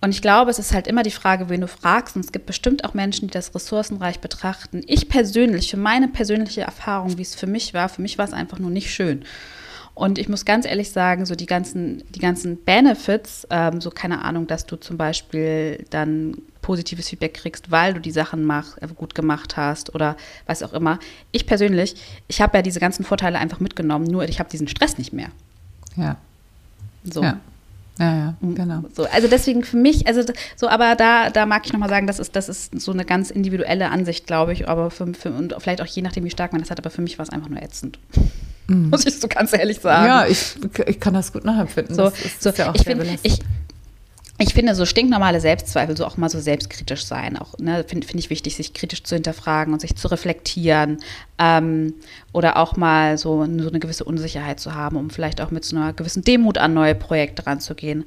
Und 0.00 0.10
ich 0.10 0.22
glaube, 0.22 0.50
es 0.50 0.58
ist 0.58 0.72
halt 0.72 0.86
immer 0.86 1.02
die 1.02 1.10
Frage, 1.10 1.48
wen 1.48 1.60
du 1.60 1.66
fragst. 1.66 2.14
Und 2.14 2.24
es 2.24 2.30
gibt 2.30 2.46
bestimmt 2.46 2.84
auch 2.84 2.94
Menschen, 2.94 3.28
die 3.28 3.32
das 3.32 3.54
ressourcenreich 3.54 4.20
betrachten. 4.20 4.82
Ich 4.86 5.08
persönlich, 5.08 5.70
für 5.70 5.76
meine 5.76 6.08
persönliche 6.08 6.60
Erfahrung, 6.60 7.18
wie 7.18 7.22
es 7.22 7.34
für 7.34 7.48
mich 7.48 7.74
war, 7.74 7.88
für 7.88 8.02
mich 8.02 8.16
war 8.16 8.24
es 8.24 8.32
einfach 8.32 8.58
nur 8.58 8.70
nicht 8.70 8.92
schön. 8.92 9.24
Und 9.94 10.18
ich 10.18 10.28
muss 10.28 10.44
ganz 10.44 10.64
ehrlich 10.64 10.92
sagen, 10.92 11.26
so 11.26 11.34
die 11.34 11.46
ganzen, 11.46 12.04
die 12.10 12.20
ganzen 12.20 12.56
Benefits, 12.58 13.48
ähm, 13.50 13.80
so 13.80 13.90
keine 13.90 14.24
Ahnung, 14.24 14.46
dass 14.46 14.64
du 14.64 14.76
zum 14.76 14.96
Beispiel 14.96 15.84
dann 15.90 16.36
positives 16.68 17.08
Feedback 17.08 17.32
kriegst, 17.32 17.70
weil 17.70 17.94
du 17.94 18.00
die 18.00 18.10
Sachen 18.10 18.44
mach, 18.44 18.76
äh, 18.76 18.88
gut 18.94 19.14
gemacht 19.14 19.56
hast 19.56 19.94
oder 19.94 20.18
was 20.44 20.62
auch 20.62 20.74
immer. 20.74 20.98
Ich 21.32 21.46
persönlich, 21.46 21.96
ich 22.28 22.42
habe 22.42 22.58
ja 22.58 22.62
diese 22.62 22.78
ganzen 22.78 23.06
Vorteile 23.06 23.38
einfach 23.38 23.58
mitgenommen, 23.58 24.04
nur 24.04 24.28
ich 24.28 24.38
habe 24.38 24.50
diesen 24.50 24.68
Stress 24.68 24.98
nicht 24.98 25.14
mehr. 25.14 25.30
Ja. 25.96 26.16
So. 27.04 27.22
Ja. 27.22 27.38
Ja, 27.98 28.16
ja, 28.16 28.34
mm, 28.40 28.54
genau. 28.54 28.84
So, 28.94 29.06
also 29.06 29.28
deswegen 29.28 29.64
für 29.64 29.78
mich, 29.78 30.06
also 30.06 30.22
so, 30.56 30.68
aber 30.68 30.94
da, 30.94 31.30
da 31.30 31.46
mag 31.46 31.64
ich 31.64 31.72
nochmal 31.72 31.88
sagen, 31.88 32.06
das 32.06 32.18
ist, 32.18 32.36
das 32.36 32.50
ist 32.50 32.78
so 32.78 32.92
eine 32.92 33.06
ganz 33.06 33.30
individuelle 33.30 33.88
Ansicht, 33.90 34.26
glaube 34.26 34.52
ich, 34.52 34.68
aber 34.68 34.90
für, 34.90 35.12
für, 35.14 35.30
und 35.30 35.54
vielleicht 35.58 35.80
auch 35.80 35.86
je 35.86 36.02
nachdem, 36.02 36.24
wie 36.24 36.30
stark 36.30 36.52
man 36.52 36.60
das 36.60 36.70
hat, 36.70 36.78
aber 36.78 36.90
für 36.90 37.00
mich 37.00 37.18
war 37.18 37.24
es 37.24 37.30
einfach 37.30 37.48
nur 37.48 37.62
ätzend. 37.62 37.98
Mhm. 38.68 38.90
Muss 38.90 39.06
ich 39.06 39.18
so 39.18 39.26
ganz 39.26 39.54
ehrlich 39.54 39.80
sagen. 39.80 40.06
Ja, 40.06 40.26
ich, 40.26 40.56
ich 40.86 41.00
kann 41.00 41.14
das 41.14 41.32
gut 41.32 41.44
nachempfinden. 41.44 41.96
So, 41.96 42.04
das 42.04 42.20
ist, 42.20 42.42
so, 42.42 42.50
ja 42.50 42.72
ich, 42.74 42.82
find, 42.82 43.02
ich, 43.22 43.40
ich 44.40 44.54
finde, 44.54 44.74
so 44.76 44.86
stinknormale 44.86 45.40
Selbstzweifel, 45.40 45.96
so 45.96 46.06
auch 46.06 46.16
mal 46.16 46.30
so 46.30 46.38
selbstkritisch 46.38 47.04
sein, 47.04 47.36
auch 47.36 47.58
ne, 47.58 47.84
finde 47.84 48.06
find 48.06 48.20
ich 48.20 48.30
wichtig, 48.30 48.54
sich 48.54 48.72
kritisch 48.72 49.02
zu 49.02 49.16
hinterfragen 49.16 49.72
und 49.72 49.80
sich 49.80 49.96
zu 49.96 50.06
reflektieren 50.08 50.98
ähm, 51.38 51.94
oder 52.32 52.56
auch 52.56 52.76
mal 52.76 53.18
so, 53.18 53.44
so 53.44 53.68
eine 53.68 53.80
gewisse 53.80 54.04
Unsicherheit 54.04 54.60
zu 54.60 54.74
haben, 54.74 54.96
um 54.96 55.10
vielleicht 55.10 55.40
auch 55.40 55.50
mit 55.50 55.64
so 55.64 55.76
einer 55.76 55.92
gewissen 55.92 56.22
Demut 56.22 56.56
an 56.56 56.72
neue 56.72 56.94
Projekte 56.94 57.46
ranzugehen. 57.46 58.04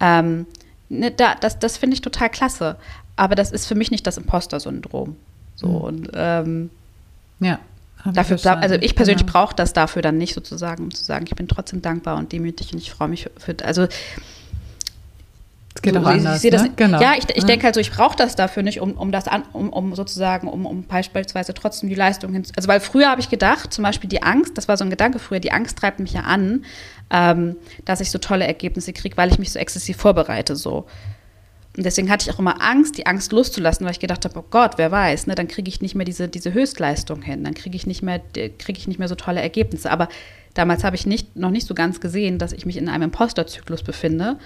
Ähm, 0.00 0.46
ne, 0.90 1.10
da, 1.10 1.34
das 1.34 1.58
das 1.58 1.78
finde 1.78 1.94
ich 1.94 2.02
total 2.02 2.28
klasse, 2.28 2.76
aber 3.16 3.34
das 3.34 3.50
ist 3.50 3.66
für 3.66 3.74
mich 3.74 3.90
nicht 3.90 4.06
das 4.06 4.18
Imposter-Syndrom. 4.18 5.16
So 5.56 5.66
mhm. 5.66 5.76
und 5.76 6.10
ähm, 6.14 6.70
ja. 7.40 7.58
Dafür, 8.14 8.38
also 8.62 8.76
ich 8.76 8.94
persönlich 8.94 9.26
genau. 9.26 9.32
brauche 9.32 9.54
das 9.54 9.74
dafür 9.74 10.00
dann 10.00 10.16
nicht 10.16 10.32
sozusagen, 10.32 10.84
um 10.84 10.94
zu 10.94 11.04
sagen, 11.04 11.26
ich 11.28 11.36
bin 11.36 11.48
trotzdem 11.48 11.82
dankbar 11.82 12.16
und 12.16 12.32
demütig 12.32 12.72
und 12.72 12.78
ich 12.78 12.90
freue 12.90 13.08
mich 13.08 13.24
für, 13.24 13.54
für 13.54 13.64
also 13.64 13.88
es 15.80 15.82
geht 15.82 15.96
auch 15.96 16.06
anders. 16.06 16.44
Ich 16.44 16.50
das, 16.50 16.62
ne? 16.62 16.72
genau. 16.76 17.00
Ja, 17.00 17.14
ich, 17.16 17.24
ich 17.30 17.36
ja. 17.42 17.44
denke 17.44 17.64
halt 17.64 17.74
so, 17.74 17.80
ich 17.80 17.90
brauche 17.90 18.16
das 18.16 18.36
dafür 18.36 18.62
nicht, 18.62 18.80
um, 18.80 18.92
um 18.92 19.12
das 19.12 19.26
an, 19.28 19.44
um, 19.52 19.70
um 19.70 19.94
sozusagen, 19.94 20.46
um, 20.48 20.66
um 20.66 20.84
beispielsweise 20.84 21.54
trotzdem 21.54 21.88
die 21.88 21.94
Leistung 21.94 22.32
hin. 22.32 22.44
Also 22.56 22.68
weil 22.68 22.80
früher 22.80 23.08
habe 23.08 23.20
ich 23.20 23.30
gedacht, 23.30 23.72
zum 23.72 23.84
Beispiel 23.84 24.08
die 24.08 24.22
Angst, 24.22 24.58
das 24.58 24.68
war 24.68 24.76
so 24.76 24.84
ein 24.84 24.90
Gedanke 24.90 25.18
früher, 25.18 25.40
die 25.40 25.52
Angst 25.52 25.78
treibt 25.78 25.98
mich 25.98 26.12
ja 26.12 26.22
an, 26.22 26.64
ähm, 27.10 27.56
dass 27.84 28.00
ich 28.00 28.10
so 28.10 28.18
tolle 28.18 28.46
Ergebnisse 28.46 28.92
kriege, 28.92 29.16
weil 29.16 29.30
ich 29.30 29.38
mich 29.38 29.52
so 29.52 29.58
exzessiv 29.58 29.96
vorbereite. 29.96 30.54
So. 30.54 30.86
Und 31.76 31.86
deswegen 31.86 32.10
hatte 32.10 32.28
ich 32.28 32.34
auch 32.34 32.38
immer 32.38 32.60
Angst, 32.60 32.98
die 32.98 33.06
Angst 33.06 33.32
loszulassen, 33.32 33.86
weil 33.86 33.92
ich 33.92 34.00
gedacht 34.00 34.24
habe, 34.24 34.38
oh 34.38 34.44
Gott, 34.50 34.72
wer 34.76 34.90
weiß, 34.90 35.28
ne, 35.28 35.34
dann 35.34 35.48
kriege 35.48 35.68
ich 35.68 35.80
nicht 35.80 35.94
mehr 35.94 36.04
diese, 36.04 36.28
diese 36.28 36.52
Höchstleistung 36.52 37.22
hin, 37.22 37.42
dann 37.44 37.54
kriege 37.54 37.76
ich 37.76 37.86
nicht 37.86 38.02
mehr, 38.02 38.20
kriege 38.58 38.78
ich 38.78 38.86
nicht 38.88 38.98
mehr 38.98 39.08
so 39.08 39.14
tolle 39.14 39.40
Ergebnisse. 39.40 39.90
Aber 39.90 40.08
damals 40.52 40.84
habe 40.84 40.96
ich 40.96 41.06
nicht, 41.06 41.36
noch 41.36 41.50
nicht 41.50 41.66
so 41.66 41.74
ganz 41.74 42.00
gesehen, 42.00 42.38
dass 42.38 42.52
ich 42.52 42.66
mich 42.66 42.76
in 42.76 42.88
einem 42.88 43.04
Imposterzyklus 43.04 43.82
befinde 43.82 44.36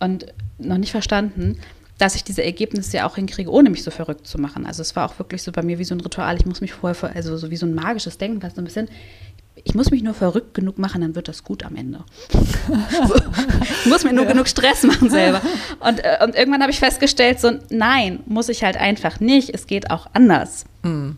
und 0.00 0.26
noch 0.58 0.78
nicht 0.78 0.92
verstanden, 0.92 1.58
dass 1.98 2.14
ich 2.14 2.22
diese 2.22 2.44
Ergebnisse 2.44 2.98
ja 2.98 3.06
auch 3.06 3.16
hinkriege, 3.16 3.50
ohne 3.50 3.70
mich 3.70 3.82
so 3.82 3.90
verrückt 3.90 4.26
zu 4.26 4.38
machen. 4.38 4.66
Also 4.66 4.82
es 4.82 4.94
war 4.94 5.10
auch 5.10 5.18
wirklich 5.18 5.42
so 5.42 5.50
bei 5.50 5.62
mir 5.62 5.78
wie 5.78 5.84
so 5.84 5.94
ein 5.94 6.00
Ritual. 6.00 6.36
Ich 6.36 6.46
muss 6.46 6.60
mich 6.60 6.72
vorher, 6.72 7.14
also 7.14 7.36
so 7.36 7.50
wie 7.50 7.56
so 7.56 7.66
ein 7.66 7.74
magisches 7.74 8.18
Denken, 8.18 8.40
was 8.42 8.54
so 8.54 8.60
ein 8.60 8.64
bisschen, 8.64 8.88
ich 9.64 9.74
muss 9.74 9.90
mich 9.90 10.04
nur 10.04 10.14
verrückt 10.14 10.54
genug 10.54 10.78
machen, 10.78 11.00
dann 11.00 11.16
wird 11.16 11.26
das 11.26 11.42
gut 11.42 11.64
am 11.64 11.76
Ende. 11.76 12.04
Ich 13.80 13.86
muss 13.86 14.04
mir 14.04 14.12
nur 14.12 14.24
ja. 14.24 14.32
genug 14.32 14.48
Stress 14.48 14.82
machen 14.82 15.08
selber. 15.08 15.40
Und, 15.80 16.00
äh, 16.00 16.18
und 16.22 16.34
irgendwann 16.34 16.60
habe 16.60 16.70
ich 16.70 16.78
festgestellt, 16.78 17.40
so 17.40 17.52
nein, 17.70 18.20
muss 18.26 18.50
ich 18.50 18.62
halt 18.62 18.76
einfach 18.76 19.20
nicht. 19.20 19.54
Es 19.54 19.66
geht 19.66 19.90
auch 19.90 20.08
anders. 20.12 20.66
Hm. 20.82 21.16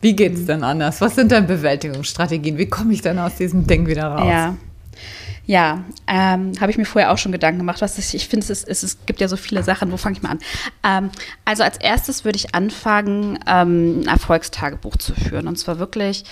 Wie 0.00 0.14
geht 0.14 0.34
es 0.34 0.46
denn 0.46 0.62
anders? 0.62 1.00
Was 1.00 1.16
sind 1.16 1.32
denn 1.32 1.46
Bewältigungsstrategien? 1.46 2.58
Wie 2.58 2.66
komme 2.66 2.92
ich 2.92 3.02
dann 3.02 3.18
aus 3.18 3.36
diesem 3.36 3.66
Ding 3.66 3.86
wieder 3.86 4.04
raus? 4.04 4.28
Ja, 4.28 4.56
ja, 5.50 5.82
ähm, 6.06 6.52
habe 6.60 6.70
ich 6.70 6.78
mir 6.78 6.84
vorher 6.84 7.10
auch 7.10 7.18
schon 7.18 7.32
Gedanken 7.32 7.58
gemacht. 7.58 7.80
Was 7.80 7.98
ich, 7.98 8.14
ich 8.14 8.28
finde, 8.28 8.46
es, 8.52 8.62
es, 8.62 8.84
es 8.84 9.04
gibt 9.04 9.20
ja 9.20 9.26
so 9.26 9.36
viele 9.36 9.64
Sachen. 9.64 9.90
Wo 9.90 9.96
fange 9.96 10.14
ich 10.16 10.22
mal 10.22 10.28
an? 10.30 10.38
Ähm, 10.84 11.10
also 11.44 11.64
als 11.64 11.76
erstes 11.76 12.24
würde 12.24 12.36
ich 12.36 12.54
anfangen, 12.54 13.36
ähm, 13.48 14.02
ein 14.02 14.06
Erfolgstagebuch 14.06 14.96
zu 14.98 15.12
führen. 15.12 15.48
Und 15.48 15.56
zwar 15.56 15.80
wirklich 15.80 16.24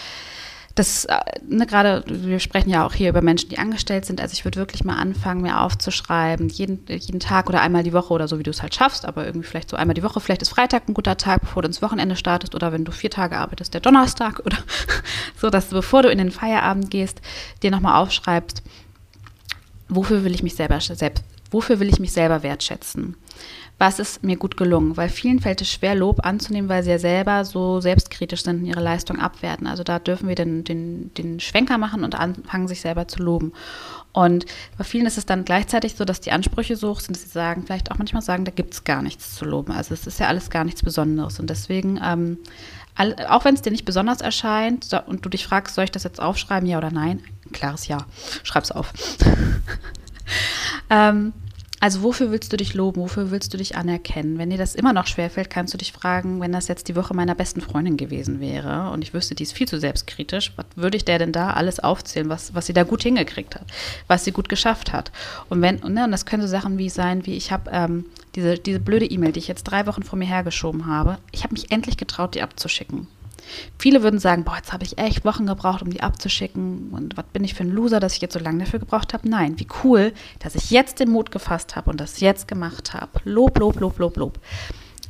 das, 0.77 1.05
äh, 1.07 1.17
ne, 1.49 1.67
gerade, 1.67 2.05
wir 2.07 2.39
sprechen 2.39 2.71
ja 2.71 2.87
auch 2.87 2.95
hier 2.95 3.09
über 3.09 3.21
Menschen, 3.21 3.49
die 3.49 3.59
angestellt 3.59 4.05
sind. 4.05 4.21
Also 4.21 4.35
ich 4.35 4.45
würde 4.45 4.61
wirklich 4.61 4.85
mal 4.85 4.95
anfangen, 4.95 5.43
mir 5.43 5.63
aufzuschreiben, 5.63 6.49
jeden, 6.49 6.87
jeden 6.87 7.19
Tag 7.19 7.49
oder 7.49 7.61
einmal 7.61 7.83
die 7.83 7.93
Woche 7.93 8.15
oder 8.15 8.29
so, 8.29 8.39
wie 8.39 8.45
du 8.45 8.53
es 8.53 8.63
halt 8.63 8.77
schaffst, 8.77 9.05
aber 9.05 9.27
irgendwie 9.27 9.49
vielleicht 9.49 9.71
so 9.71 9.77
einmal 9.77 9.95
die 9.95 10.05
Woche. 10.05 10.21
Vielleicht 10.21 10.43
ist 10.43 10.51
Freitag 10.51 10.89
ein 10.89 10.95
guter 10.95 11.17
Tag, 11.17 11.41
bevor 11.41 11.63
du 11.63 11.67
ins 11.67 11.83
Wochenende 11.83 12.15
startest 12.15 12.55
oder 12.55 12.71
wenn 12.71 12.85
du 12.85 12.93
vier 12.93 13.11
Tage 13.11 13.37
arbeitest, 13.37 13.75
der 13.75 13.81
Donnerstag 13.81 14.39
oder 14.47 14.59
so, 15.37 15.51
dass 15.51 15.71
du, 15.71 15.75
bevor 15.75 16.03
du 16.03 16.09
in 16.09 16.19
den 16.19 16.31
Feierabend 16.31 16.89
gehst, 16.93 17.21
dir 17.65 17.73
nochmal 17.73 18.01
aufschreibst, 18.01 18.63
wofür 19.89 20.25
will 20.25 20.35
ich 20.35 20.43
mich 20.43 20.55
selber, 20.55 20.81
selbst, 20.81 21.25
wofür 21.51 21.81
will 21.81 21.89
ich 21.89 22.01
mich 22.01 22.13
selber 22.13 22.43
wertschätzen? 22.43 23.17
Was 23.81 24.01
ist 24.01 24.25
mir 24.25 24.37
gut 24.37 24.57
gelungen? 24.57 24.97
Weil 24.97 25.09
vielen 25.09 25.39
fällt 25.39 25.61
es 25.61 25.71
schwer, 25.71 25.95
Lob 25.95 26.27
anzunehmen, 26.27 26.69
weil 26.69 26.83
sie 26.83 26.91
ja 26.91 26.99
selber 26.99 27.45
so 27.45 27.81
selbstkritisch 27.81 28.43
sind 28.43 28.61
und 28.61 28.67
ihre 28.67 28.83
Leistung 28.83 29.21
abwerten. 29.21 29.69
Also 29.69 29.85
da 29.85 30.01
dürfen 30.01 30.27
wir 30.27 30.35
den, 30.35 30.65
den, 30.65 31.15
den 31.15 31.39
Schwenker 31.39 31.79
machen 31.79 32.03
und 32.03 32.17
anfangen, 32.17 32.67
sich 32.67 32.81
selber 32.81 33.07
zu 33.07 33.23
loben. 33.23 33.53
Und 34.13 34.47
bei 34.77 34.83
vielen 34.83 35.07
ist 35.07 35.17
es 35.17 35.27
dann 35.27 35.45
gleichzeitig 35.45 35.95
so, 35.95 36.05
dass 36.05 36.21
die 36.21 36.33
Ansprüche 36.33 36.75
so 36.75 36.91
hoch 36.91 36.99
sind, 36.99 37.17
dass 37.17 37.23
sie 37.23 37.29
sagen, 37.29 37.63
vielleicht 37.67 37.93
auch 37.93 37.99
manchmal 37.99 38.23
sagen, 38.23 38.45
da 38.45 38.51
gibt 38.51 38.75
es 38.75 38.83
gar 38.83 39.01
nichts 39.01 39.37
zu 39.37 39.45
loben. 39.45 39.71
Also 39.71 39.95
es 39.95 40.09
ist 40.09 40.19
ja 40.19 40.27
alles 40.27 40.51
gar 40.51 40.65
nichts 40.65 40.83
Besonderes. 40.83 41.39
Und 41.39 41.49
deswegen, 41.49 42.01
ähm, 42.03 42.39
auch 43.29 43.45
wenn 43.45 43.55
es 43.55 43.63
dir 43.63 43.71
nicht 43.71 43.85
besonders 43.85 44.21
erscheint 44.21 44.89
und 45.07 45.25
du 45.25 45.29
dich 45.29 45.47
fragst, 45.47 45.77
soll 45.77 45.85
ich 45.85 45.93
das 45.93 46.03
jetzt 46.03 46.21
aufschreiben, 46.21 46.69
ja 46.69 46.79
oder 46.79 46.91
nein? 46.91 47.23
Klares 47.53 47.89
Ja. 47.89 48.07
Schreib's 48.43 48.71
auf. 48.71 48.93
ähm, 50.91 51.33
also 51.81 52.03
wofür 52.03 52.33
willst 52.33 52.53
du 52.53 52.57
dich 52.57 52.75
loben? 52.75 53.01
Wofür 53.01 53.31
willst 53.31 53.55
du 53.55 53.59
dich 53.59 53.77
anerkennen? 53.77 54.39
Wenn 54.39 54.51
dir 54.51 54.59
das 54.59 54.75
immer 54.75 54.93
noch 54.93 55.07
schwerfällt, 55.07 55.49
kannst 55.49 55.73
du 55.75 55.79
dich 55.79 55.93
fragen, 55.93 56.41
wenn 56.41 56.51
das 56.51 56.67
jetzt 56.67 56.89
die 56.89 56.97
Woche 56.97 57.15
meiner 57.15 57.37
besten 57.37 57.61
Freundin 57.61 57.97
gewesen 57.97 58.41
wäre 58.41 58.91
und 58.91 59.03
ich 59.03 59.15
wüsste, 59.15 59.37
die 59.37 59.45
ist 59.45 59.53
viel 59.53 59.69
zu 59.69 59.79
selbstkritisch, 59.79 60.53
was 60.57 60.67
würde 60.75 60.97
ich 60.97 61.05
der 61.05 61.21
denn 61.21 61.31
da 61.31 61.51
alles 61.51 61.79
aufzählen, 61.79 62.29
was, 62.29 62.53
was 62.55 62.67
sie 62.67 62.73
da 62.73 62.83
gut 62.83 63.05
hingekriegt 63.05 63.55
hat, 63.55 63.67
was 64.09 64.25
sie 64.25 64.33
gut 64.33 64.49
geschafft 64.49 64.93
hat? 64.93 65.13
Und 65.49 65.63
wenn, 65.63 65.77
ne, 65.77 66.05
und 66.05 66.11
das 66.11 66.27
können 66.27 66.43
so 66.43 66.49
Sachen 66.49 66.79
wie 66.79 66.91
sein, 66.91 67.27
wie 67.27 67.37
ich 67.37 67.53
habe 67.53 67.71
ähm, 67.73 68.07
diese, 68.35 68.59
diese 68.59 68.81
blöde 68.81 69.07
E-Mail, 69.07 69.33
die 69.33 69.41
ich 69.41 69.49
jetzt 69.49 69.65
drei 69.65 69.87
Wochen 69.87 70.03
vor 70.03 70.19
mir 70.19 70.27
hergeschoben 70.27 70.87
habe, 70.87 71.19
ich 71.31 71.45
habe 71.45 71.53
mich 71.53 71.71
endlich 71.71 71.97
getraut, 71.97 72.35
die 72.35 72.43
abzuschicken. 72.43 73.07
Viele 73.79 74.03
würden 74.03 74.21
sagen, 74.21 74.45
boah, 74.45 74.57
jetzt 74.57 74.73
habe 74.73 74.85
ich 74.85 74.99
echt 74.99 75.25
Wochen 75.25 75.47
gebraucht, 75.47 75.83
um 75.83 75.91
die 75.91 76.03
abzuschicken. 76.03 76.91
Und 76.91 77.17
was 77.17 77.27
bin 77.33 77.45
ich 77.45 77.55
für 77.55 77.65
ein 77.65 77.71
Loser, 77.71 78.01
dass 78.01 78.15
ich 78.15 78.21
jetzt 78.21 78.35
so 78.35 78.41
lange 78.41 78.65
dafür 78.65 78.81
gebraucht 78.81 79.15
habe? 79.15 79.29
Nein, 79.29 79.59
wie 79.59 79.67
cool, 79.85 80.13
dass 80.39 80.55
ich 80.55 80.71
jetzt 80.71 81.01
den 81.01 81.11
Mut 81.11 81.31
gefasst 81.31 81.77
habe 81.77 81.91
und 81.91 82.01
das 82.01 82.21
jetzt 82.21 82.49
gemacht 82.49 82.95
habe. 82.95 83.21
Lob, 83.25 83.59
Lob, 83.59 83.81
Lob, 83.81 83.99
Lob, 83.99 84.17
Lob. 84.17 84.41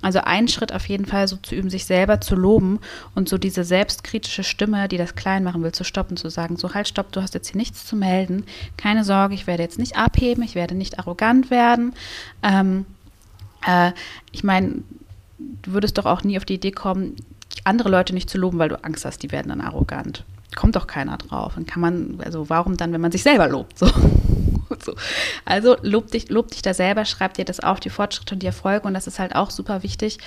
Also 0.00 0.20
ein 0.20 0.46
Schritt 0.46 0.72
auf 0.72 0.88
jeden 0.88 1.06
Fall 1.06 1.26
so 1.26 1.36
zu 1.36 1.56
üben, 1.56 1.70
sich 1.70 1.84
selber 1.84 2.20
zu 2.20 2.36
loben 2.36 2.78
und 3.16 3.28
so 3.28 3.36
diese 3.36 3.64
selbstkritische 3.64 4.44
Stimme, 4.44 4.86
die 4.86 4.96
das 4.96 5.16
klein 5.16 5.42
machen 5.42 5.62
will, 5.64 5.72
zu 5.72 5.82
stoppen, 5.82 6.16
zu 6.16 6.30
sagen, 6.30 6.56
so 6.56 6.72
halt 6.72 6.86
stopp, 6.86 7.10
du 7.10 7.20
hast 7.20 7.34
jetzt 7.34 7.48
hier 7.48 7.56
nichts 7.56 7.84
zu 7.84 7.96
melden, 7.96 8.44
keine 8.76 9.02
Sorge, 9.02 9.34
ich 9.34 9.48
werde 9.48 9.64
jetzt 9.64 9.78
nicht 9.78 9.96
abheben, 9.96 10.44
ich 10.44 10.54
werde 10.54 10.76
nicht 10.76 11.00
arrogant 11.00 11.50
werden. 11.50 11.94
Ähm, 12.44 12.86
äh, 13.66 13.90
ich 14.30 14.44
meine, 14.44 14.84
du 15.62 15.72
würdest 15.72 15.98
doch 15.98 16.06
auch 16.06 16.22
nie 16.22 16.36
auf 16.38 16.44
die 16.44 16.54
Idee 16.54 16.72
kommen, 16.72 17.16
andere 17.64 17.88
Leute 17.88 18.14
nicht 18.14 18.30
zu 18.30 18.38
loben, 18.38 18.58
weil 18.58 18.68
du 18.68 18.82
Angst 18.84 19.04
hast, 19.04 19.22
die 19.22 19.32
werden 19.32 19.48
dann 19.48 19.60
arrogant. 19.60 20.24
Kommt 20.54 20.76
doch 20.76 20.86
keiner 20.86 21.18
drauf. 21.18 21.56
Und 21.56 21.66
kann 21.68 21.80
man, 21.80 22.18
also 22.24 22.48
warum 22.48 22.76
dann, 22.76 22.92
wenn 22.92 23.00
man 23.00 23.12
sich 23.12 23.22
selber 23.22 23.48
lobt? 23.48 23.78
So. 23.78 23.86
so. 24.84 24.94
Also 25.44 25.76
lob 25.82 26.10
dich, 26.10 26.28
lob 26.28 26.50
dich 26.50 26.62
da 26.62 26.74
selber, 26.74 27.04
schreib 27.04 27.34
dir 27.34 27.44
das 27.44 27.60
auf, 27.60 27.80
die 27.80 27.90
Fortschritte 27.90 28.34
und 28.34 28.42
die 28.42 28.46
Erfolge. 28.46 28.86
Und 28.86 28.94
das 28.94 29.06
ist 29.06 29.18
halt 29.18 29.34
auch 29.34 29.50
super 29.50 29.82
wichtig 29.82 30.18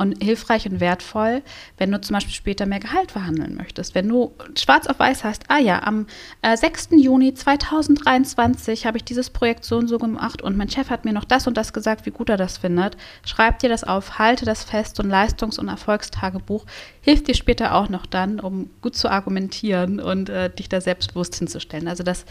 und 0.00 0.22
hilfreich 0.22 0.66
und 0.66 0.80
wertvoll, 0.80 1.42
wenn 1.76 1.92
du 1.92 2.00
zum 2.00 2.14
Beispiel 2.14 2.32
später 2.32 2.64
mehr 2.64 2.80
Gehalt 2.80 3.12
verhandeln 3.12 3.54
möchtest. 3.54 3.94
Wenn 3.94 4.08
du 4.08 4.34
schwarz 4.58 4.86
auf 4.86 4.98
weiß 4.98 5.24
hast, 5.24 5.44
ah 5.48 5.58
ja, 5.58 5.82
am 5.82 6.06
äh, 6.40 6.56
6. 6.56 6.88
Juni 6.92 7.34
2023 7.34 8.86
habe 8.86 8.96
ich 8.96 9.04
dieses 9.04 9.28
Projekt 9.28 9.66
so 9.66 9.76
und 9.76 9.88
so 9.88 9.98
gemacht 9.98 10.40
und 10.40 10.56
mein 10.56 10.70
Chef 10.70 10.88
hat 10.88 11.04
mir 11.04 11.12
noch 11.12 11.26
das 11.26 11.46
und 11.46 11.58
das 11.58 11.74
gesagt, 11.74 12.06
wie 12.06 12.12
gut 12.12 12.30
er 12.30 12.38
das 12.38 12.56
findet. 12.56 12.96
Schreib 13.26 13.58
dir 13.58 13.68
das 13.68 13.84
auf, 13.84 14.18
halte 14.18 14.46
das 14.46 14.64
fest. 14.64 14.96
So 14.96 15.02
ein 15.02 15.10
Leistungs- 15.10 15.58
und 15.58 15.68
Erfolgstagebuch 15.68 16.64
hilft 17.02 17.28
dir 17.28 17.34
später 17.34 17.74
auch 17.74 17.90
noch 17.90 18.06
dann, 18.06 18.40
um 18.40 18.70
gut 18.80 18.96
zu 18.96 19.10
argumentieren 19.10 20.00
und 20.00 20.30
äh, 20.30 20.48
dich 20.48 20.70
da 20.70 20.80
selbstbewusst 20.80 21.36
hinzustellen. 21.36 21.88
Also 21.88 22.04
das 22.04 22.24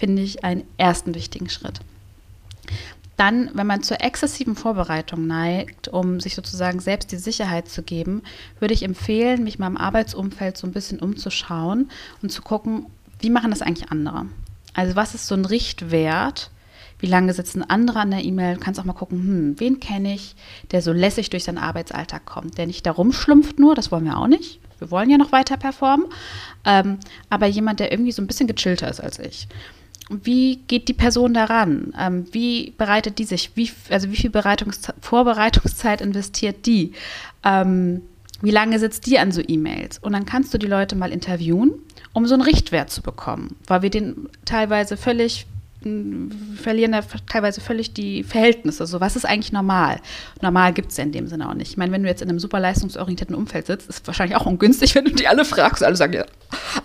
finde 0.00 0.22
ich 0.22 0.44
einen 0.44 0.64
ersten 0.78 1.14
wichtigen 1.14 1.50
Schritt. 1.50 1.80
Dann, 3.18 3.50
wenn 3.52 3.66
man 3.66 3.82
zur 3.82 4.00
exzessiven 4.00 4.56
Vorbereitung 4.56 5.26
neigt, 5.26 5.88
um 5.88 6.20
sich 6.20 6.34
sozusagen 6.34 6.80
selbst 6.80 7.12
die 7.12 7.18
Sicherheit 7.18 7.68
zu 7.68 7.82
geben, 7.82 8.22
würde 8.60 8.72
ich 8.72 8.82
empfehlen, 8.82 9.44
mich 9.44 9.58
mal 9.58 9.66
im 9.66 9.76
Arbeitsumfeld 9.76 10.56
so 10.56 10.66
ein 10.66 10.72
bisschen 10.72 11.00
umzuschauen 11.00 11.90
und 12.22 12.32
zu 12.32 12.40
gucken, 12.40 12.86
wie 13.18 13.28
machen 13.28 13.50
das 13.50 13.60
eigentlich 13.60 13.90
andere? 13.90 14.24
Also 14.72 14.96
was 14.96 15.14
ist 15.14 15.26
so 15.26 15.34
ein 15.34 15.44
Richtwert? 15.44 16.50
Wie 16.98 17.06
lange 17.06 17.34
sitzen 17.34 17.62
andere 17.62 18.00
an 18.00 18.10
der 18.10 18.24
E-Mail? 18.24 18.54
Du 18.54 18.60
kannst 18.60 18.80
auch 18.80 18.84
mal 18.84 18.94
gucken, 18.94 19.18
hm, 19.18 19.60
wen 19.60 19.80
kenne 19.80 20.14
ich, 20.14 20.34
der 20.70 20.80
so 20.80 20.92
lässig 20.94 21.28
durch 21.28 21.44
seinen 21.44 21.58
Arbeitsalltag 21.58 22.24
kommt, 22.24 22.56
der 22.56 22.66
nicht 22.66 22.86
da 22.86 22.92
rumschlumpft 22.92 23.58
nur, 23.58 23.74
das 23.74 23.92
wollen 23.92 24.06
wir 24.06 24.16
auch 24.16 24.28
nicht. 24.28 24.60
Wir 24.78 24.90
wollen 24.90 25.10
ja 25.10 25.18
noch 25.18 25.30
weiter 25.30 25.58
performen, 25.58 26.06
ähm, 26.64 26.96
aber 27.28 27.44
jemand, 27.44 27.80
der 27.80 27.92
irgendwie 27.92 28.12
so 28.12 28.22
ein 28.22 28.26
bisschen 28.26 28.46
gechillter 28.46 28.88
ist 28.88 29.00
als 29.00 29.18
ich 29.18 29.46
wie 30.10 30.56
geht 30.66 30.88
die 30.88 30.94
Person 30.94 31.34
daran? 31.34 31.94
Ähm, 31.98 32.26
wie 32.32 32.72
bereitet 32.76 33.18
die 33.18 33.24
sich? 33.24 33.52
Wie, 33.54 33.70
also 33.90 34.10
wie 34.10 34.16
viel 34.16 34.30
Bereitungs 34.30 34.80
Vorbereitungszeit 35.00 36.00
investiert 36.00 36.66
die? 36.66 36.92
Ähm, 37.44 38.02
wie 38.42 38.50
lange 38.50 38.78
sitzt 38.78 39.06
die 39.06 39.18
an 39.18 39.32
so 39.32 39.42
E-Mails? 39.46 39.98
Und 39.98 40.12
dann 40.12 40.26
kannst 40.26 40.52
du 40.52 40.58
die 40.58 40.66
Leute 40.66 40.96
mal 40.96 41.12
interviewen, 41.12 41.74
um 42.12 42.26
so 42.26 42.34
einen 42.34 42.42
Richtwert 42.42 42.90
zu 42.90 43.02
bekommen, 43.02 43.56
weil 43.66 43.82
wir 43.82 43.90
den 43.90 44.28
teilweise 44.44 44.96
völlig 44.96 45.46
verlieren 45.82 46.92
da 46.92 47.00
teilweise 47.26 47.60
völlig 47.62 47.94
die 47.94 48.22
Verhältnisse. 48.22 48.86
So, 48.86 49.00
was 49.00 49.16
ist 49.16 49.24
eigentlich 49.24 49.52
normal? 49.52 50.00
Normal 50.42 50.74
gibt 50.74 50.90
es 50.90 50.98
ja 50.98 51.04
in 51.04 51.12
dem 51.12 51.26
Sinne 51.26 51.48
auch 51.48 51.54
nicht. 51.54 51.70
Ich 51.70 51.76
meine, 51.78 51.90
wenn 51.92 52.02
du 52.02 52.08
jetzt 52.08 52.20
in 52.20 52.28
einem 52.28 52.38
super 52.38 52.60
leistungsorientierten 52.60 53.34
Umfeld 53.34 53.66
sitzt, 53.66 53.88
ist 53.88 54.00
es 54.00 54.06
wahrscheinlich 54.06 54.36
auch 54.36 54.44
ungünstig, 54.44 54.94
wenn 54.94 55.06
du 55.06 55.12
die 55.12 55.26
alle 55.26 55.44
fragst. 55.44 55.82
Alle 55.82 55.96
sagen 55.96 56.12
ja, 56.12 56.26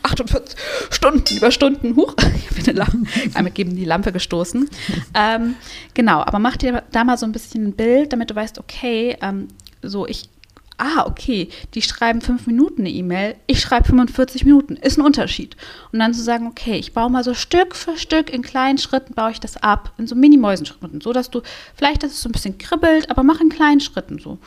48 0.03 0.57
Stunden, 0.91 1.35
Überstunden, 1.35 1.95
huch, 1.95 2.15
ich 2.57 2.67
habe 2.67 2.91
einmal 3.33 3.51
geben 3.51 3.75
die 3.75 3.85
Lampe 3.85 4.13
gestoßen. 4.13 4.69
ähm, 5.13 5.55
genau, 5.93 6.21
aber 6.21 6.39
mach 6.39 6.55
dir 6.55 6.83
da 6.91 7.03
mal 7.03 7.17
so 7.17 7.25
ein 7.25 7.33
bisschen 7.33 7.67
ein 7.67 7.73
Bild, 7.73 8.13
damit 8.13 8.29
du 8.29 8.35
weißt, 8.35 8.59
okay, 8.59 9.17
ähm, 9.21 9.49
so 9.81 10.07
ich 10.07 10.29
ah, 10.77 11.05
okay, 11.05 11.49
die 11.73 11.81
schreiben 11.81 12.21
fünf 12.21 12.47
Minuten 12.47 12.81
eine 12.81 12.89
E-Mail, 12.89 13.35
ich 13.47 13.61
schreibe 13.61 13.85
45 13.85 14.45
Minuten, 14.45 14.75
ist 14.75 14.97
ein 14.97 15.05
Unterschied. 15.05 15.55
Und 15.91 15.99
dann 15.99 16.13
zu 16.13 16.21
sagen, 16.21 16.47
okay, 16.47 16.77
ich 16.77 16.93
baue 16.93 17.09
mal 17.09 17.23
so 17.23 17.33
Stück 17.33 17.75
für 17.75 17.97
Stück 17.97 18.31
in 18.31 18.41
kleinen 18.41 18.77
Schritten, 18.77 19.13
baue 19.13 19.31
ich 19.31 19.39
das 19.39 19.57
ab, 19.57 19.93
in 19.97 20.07
so 20.07 20.15
Mini-Mäusenschritten, 20.15 21.01
so 21.01 21.13
dass 21.13 21.29
du, 21.29 21.41
vielleicht, 21.75 22.03
dass 22.03 22.11
es 22.11 22.21
so 22.21 22.29
ein 22.29 22.33
bisschen 22.33 22.57
kribbelt, 22.57 23.09
aber 23.09 23.23
mach 23.23 23.39
in 23.39 23.49
kleinen 23.49 23.79
Schritten 23.79 24.19
so. 24.19 24.37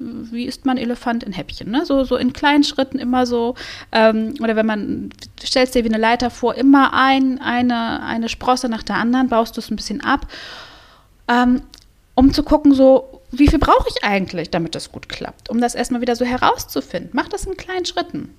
Wie 0.00 0.44
isst 0.44 0.64
man 0.64 0.76
Elefant 0.76 1.22
in 1.22 1.32
Häppchen, 1.32 1.70
ne? 1.70 1.86
So, 1.86 2.02
so 2.02 2.16
in 2.16 2.32
kleinen 2.32 2.64
Schritten 2.64 2.98
immer 2.98 3.26
so, 3.26 3.54
ähm, 3.92 4.34
oder 4.40 4.56
wenn 4.56 4.66
man, 4.66 5.10
stellst 5.40 5.74
dir 5.74 5.84
wie 5.84 5.88
eine 5.88 5.98
Leiter 5.98 6.30
vor, 6.30 6.56
immer 6.56 6.92
ein, 6.94 7.40
eine, 7.40 8.02
eine 8.02 8.28
Sprosse 8.28 8.68
nach 8.68 8.82
der 8.82 8.96
anderen, 8.96 9.28
baust 9.28 9.56
du 9.56 9.60
es 9.60 9.70
ein 9.70 9.76
bisschen 9.76 10.00
ab, 10.00 10.26
ähm, 11.28 11.62
um 12.16 12.32
zu 12.32 12.42
gucken, 12.42 12.74
so, 12.74 13.13
wie 13.38 13.48
viel 13.48 13.58
brauche 13.58 13.88
ich 13.88 14.04
eigentlich, 14.04 14.50
damit 14.50 14.74
das 14.74 14.92
gut 14.92 15.08
klappt, 15.08 15.50
um 15.50 15.60
das 15.60 15.74
erstmal 15.74 16.00
wieder 16.00 16.16
so 16.16 16.24
herauszufinden. 16.24 17.10
Mach 17.12 17.28
das 17.28 17.44
in 17.44 17.56
kleinen 17.56 17.84
Schritten. 17.84 18.34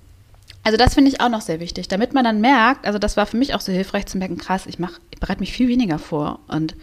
Also 0.62 0.76
das 0.76 0.94
finde 0.94 1.10
ich 1.10 1.20
auch 1.20 1.28
noch 1.28 1.42
sehr 1.42 1.60
wichtig, 1.60 1.88
damit 1.88 2.12
man 2.12 2.24
dann 2.24 2.40
merkt, 2.40 2.86
also 2.86 2.98
das 2.98 3.16
war 3.16 3.26
für 3.26 3.36
mich 3.36 3.54
auch 3.54 3.60
so 3.60 3.70
hilfreich 3.70 4.06
zu 4.06 4.18
merken, 4.18 4.36
krass, 4.36 4.66
ich 4.66 4.78
mache, 4.78 5.00
ich 5.12 5.20
bereite 5.20 5.40
mich 5.40 5.52
viel 5.52 5.68
weniger 5.68 5.98
vor 5.98 6.40
und 6.48 6.74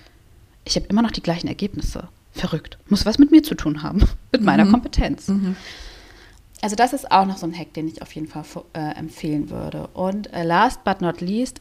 ich 0.63 0.75
habe 0.75 0.85
immer 0.87 1.01
noch 1.01 1.11
die 1.11 1.21
gleichen 1.21 1.47
Ergebnisse. 1.47 2.07
Verrückt. 2.31 2.77
Muss 2.87 3.05
was 3.05 3.19
mit 3.19 3.31
mir 3.31 3.43
zu 3.43 3.55
tun 3.55 3.83
haben, 3.83 4.07
mit 4.31 4.41
meiner 4.41 4.65
mhm. 4.65 4.71
Kompetenz. 4.71 5.27
Mhm. 5.27 5.55
Also 6.61 6.77
das 6.77 6.93
ist 6.93 7.11
auch 7.11 7.25
noch 7.25 7.37
so 7.37 7.45
ein 7.45 7.57
Hack, 7.57 7.73
den 7.73 7.89
ich 7.89 8.01
auf 8.01 8.13
jeden 8.13 8.27
Fall 8.27 8.45
äh, 8.73 8.95
empfehlen 8.95 9.49
würde. 9.49 9.87
Und 9.93 10.33
äh, 10.33 10.43
last 10.43 10.83
but 10.85 11.01
not 11.01 11.19
least, 11.19 11.59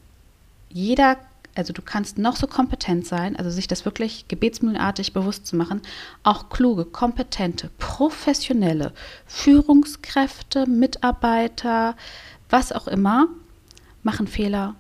jeder 0.71 1.17
also 1.55 1.73
du 1.73 1.83
kannst 1.83 2.19
noch 2.19 2.37
so 2.37 2.47
kompetent 2.47 3.07
sein, 3.07 3.37
also 3.37 3.51
sich 3.51 3.69
das 3.69 3.85
wirklich 3.85 4.27
gebetsmühlenartig 4.29 5.13
bewusst 5.13 5.47
zu 5.47 5.57
machen, 5.57 5.83
auch 6.23 6.49
kluge, 6.49 6.85
kompetente, 6.85 7.71
professionelle 7.79 8.93
Führungskräfte, 9.27 10.67
Mitarbeiter, 10.67 11.95
was 12.49 12.73
auch 12.73 12.89
immer, 12.89 13.29
machen 14.03 14.27
Fehler, 14.27 14.75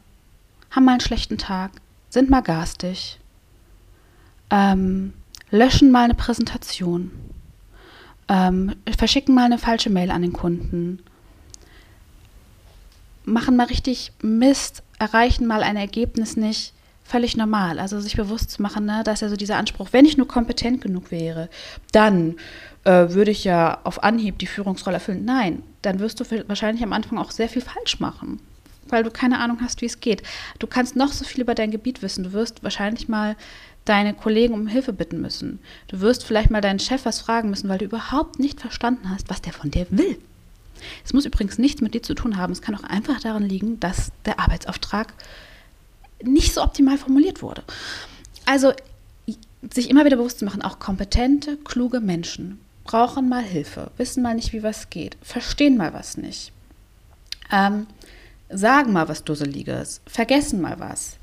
haben 0.71 0.85
mal 0.85 0.93
einen 0.93 1.01
schlechten 1.01 1.37
Tag, 1.37 1.73
sind 2.09 2.31
mal 2.31 2.41
garstig, 2.41 3.19
ähm, 4.51 5.13
löschen 5.51 5.91
mal 5.91 6.05
eine 6.05 6.15
Präsentation, 6.15 7.11
ähm, 8.29 8.75
verschicken 8.97 9.35
mal 9.35 9.45
eine 9.45 9.59
falsche 9.59 9.91
Mail 9.91 10.11
an 10.11 10.23
den 10.23 10.33
Kunden, 10.33 11.01
machen 13.25 13.57
mal 13.57 13.67
richtig 13.67 14.13
Mist, 14.23 14.83
erreichen 15.03 15.47
mal 15.47 15.65
ein 15.65 15.77
Ergebnis 15.77 16.37
nicht, 16.37 16.73
völlig 17.03 17.37
normal. 17.37 17.81
Also 17.81 18.01
sich 18.01 18.17
bewusst 18.17 18.53
zu 18.53 18.62
machen, 18.62 18.87
ne, 18.87 19.03
dass 19.05 19.21
ja 19.21 19.29
so 19.29 19.37
dieser 19.37 19.57
Anspruch, 19.57 19.88
wenn 19.91 20.07
ich 20.07 20.17
nur 20.17 20.29
kompetent 20.29 20.81
genug 20.81 21.11
wäre, 21.11 21.49
dann 21.91 22.37
äh, 22.85 23.11
würde 23.11 23.33
ich 23.33 23.43
ja 23.43 23.79
auf 23.83 24.05
Anhieb 24.05 24.38
die 24.38 24.47
Führungsrolle 24.47 24.97
erfüllen. 24.97 25.25
Nein, 25.25 25.65
dann 25.83 25.99
wirst 25.99 26.21
du 26.21 26.49
wahrscheinlich 26.49 26.85
am 26.85 26.93
Anfang 26.93 27.19
auch 27.19 27.33
sehr 27.33 27.49
viel 27.49 27.62
falsch 27.62 27.99
machen, 27.99 28.38
weil 28.88 29.03
du 29.03 29.11
keine 29.11 29.41
Ahnung 29.41 29.59
hast, 29.61 29.83
wie 29.83 29.87
es 29.87 29.99
geht. 29.99 30.23
Du 30.61 30.69
kannst 30.69 30.95
noch 30.95 31.12
so 31.12 31.25
viel 31.25 31.43
über 31.43 31.57
dein 31.57 31.73
Gebiet 31.73 32.01
wissen. 32.01 32.23
Du 32.23 32.33
wirst 32.33 32.62
wahrscheinlich 32.62 33.09
mal 33.09 33.35
deine 33.85 34.15
Kollegen 34.15 34.55
um 34.55 34.69
Hilfe 34.69 34.93
bitten 34.93 35.21
müssen. 35.21 35.59
Du 35.88 36.01
wirst 36.01 36.23
vielleicht 36.23 36.51
mal 36.51 36.61
deinen 36.61 36.79
Chef 36.79 37.05
was 37.05 37.21
fragen 37.21 37.51
müssen, 37.51 37.69
weil 37.69 37.79
du 37.79 37.87
überhaupt 37.87 38.38
nicht 38.38 38.61
verstanden 38.61 39.11
hast, 39.11 39.29
was 39.29 39.43
der 39.43 39.53
von 39.53 39.73
dir 39.73 39.87
will. 39.91 40.17
Es 41.05 41.12
muss 41.12 41.25
übrigens 41.25 41.59
nichts 41.59 41.81
mit 41.81 41.95
dir 41.95 42.03
zu 42.03 42.14
tun 42.14 42.37
haben. 42.37 42.53
Es 42.53 42.62
kann 42.62 42.75
auch 42.75 42.85
einfach 42.85 43.21
daran 43.21 43.49
liegen, 43.49 43.81
dass 43.81 44.12
der 44.25 44.38
Arbeitsauftrag 44.38 45.12
nicht 46.23 46.55
so 46.55 46.62
optimal 46.62 46.99
formuliert 46.99 47.42
wurde. 47.42 47.62
Also 48.47 48.73
sich 49.71 49.90
immer 49.90 50.05
wieder 50.05 50.16
bewusst 50.16 50.40
zu 50.40 50.45
machen, 50.45 50.62
auch 50.62 50.79
kompetente, 50.79 51.57
kluge 51.64 52.01
Menschen 52.01 52.61
brauchen 52.85 53.29
mal 53.29 53.42
Hilfe, 53.42 53.90
wissen 53.97 54.23
mal 54.23 54.35
nicht, 54.35 54.53
wie 54.53 54.62
was 54.62 54.90
geht, 54.90 55.16
verstehen 55.23 55.77
mal 55.77 55.92
was 55.92 56.16
nicht, 56.16 56.53
ähm, 57.51 57.87
sagen 58.49 58.92
mal 58.92 59.09
was 59.09 59.25
Dusseliges, 59.25 60.01
vergessen 60.07 60.61
mal 60.61 60.81
was, 60.81 61.16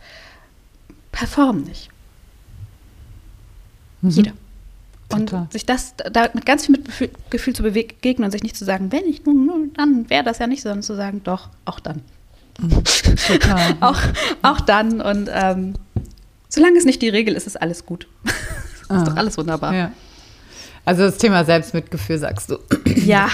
performen 1.12 1.64
nicht. 1.64 1.90
Mhm. 4.02 4.10
Jeder. 4.10 4.34
Und 5.12 5.30
Total. 5.30 5.48
sich 5.52 5.66
das 5.66 5.96
da 6.12 6.30
mit 6.34 6.46
ganz 6.46 6.66
viel 6.66 6.78
mit 6.78 7.32
Gefühl 7.32 7.56
zu 7.56 7.64
begegnen 7.64 8.26
und 8.26 8.32
sich 8.32 8.44
nicht 8.44 8.56
zu 8.56 8.64
sagen, 8.64 8.92
wenn 8.92 9.06
ich 9.06 9.26
nun, 9.26 9.72
dann 9.76 10.10
wäre 10.10 10.24
das 10.24 10.38
ja 10.38 10.46
nicht, 10.46 10.62
sondern 10.62 10.84
zu 10.84 10.96
sagen, 10.96 11.22
doch, 11.24 11.50
auch 11.66 11.80
dann. 11.80 12.02
Total. 13.28 13.76
auch, 13.80 14.00
auch 14.44 14.62
dann. 14.62 15.02
Und 15.02 15.30
ähm, 15.34 15.74
solange 16.48 16.78
es 16.78 16.86
nicht 16.86 17.02
die 17.02 17.10
Regel 17.10 17.34
ist, 17.34 17.48
ist 17.48 17.60
alles 17.60 17.86
gut. 17.86 18.08
ist 18.24 18.34
ah. 18.90 19.04
doch 19.04 19.16
alles 19.16 19.38
wunderbar. 19.38 19.74
Ja. 19.74 19.92
Also 20.86 21.04
das 21.04 21.18
Thema 21.18 21.44
Selbstmitgefühl, 21.44 22.18
sagst 22.18 22.52
du. 22.52 22.58
Ja. 22.96 23.30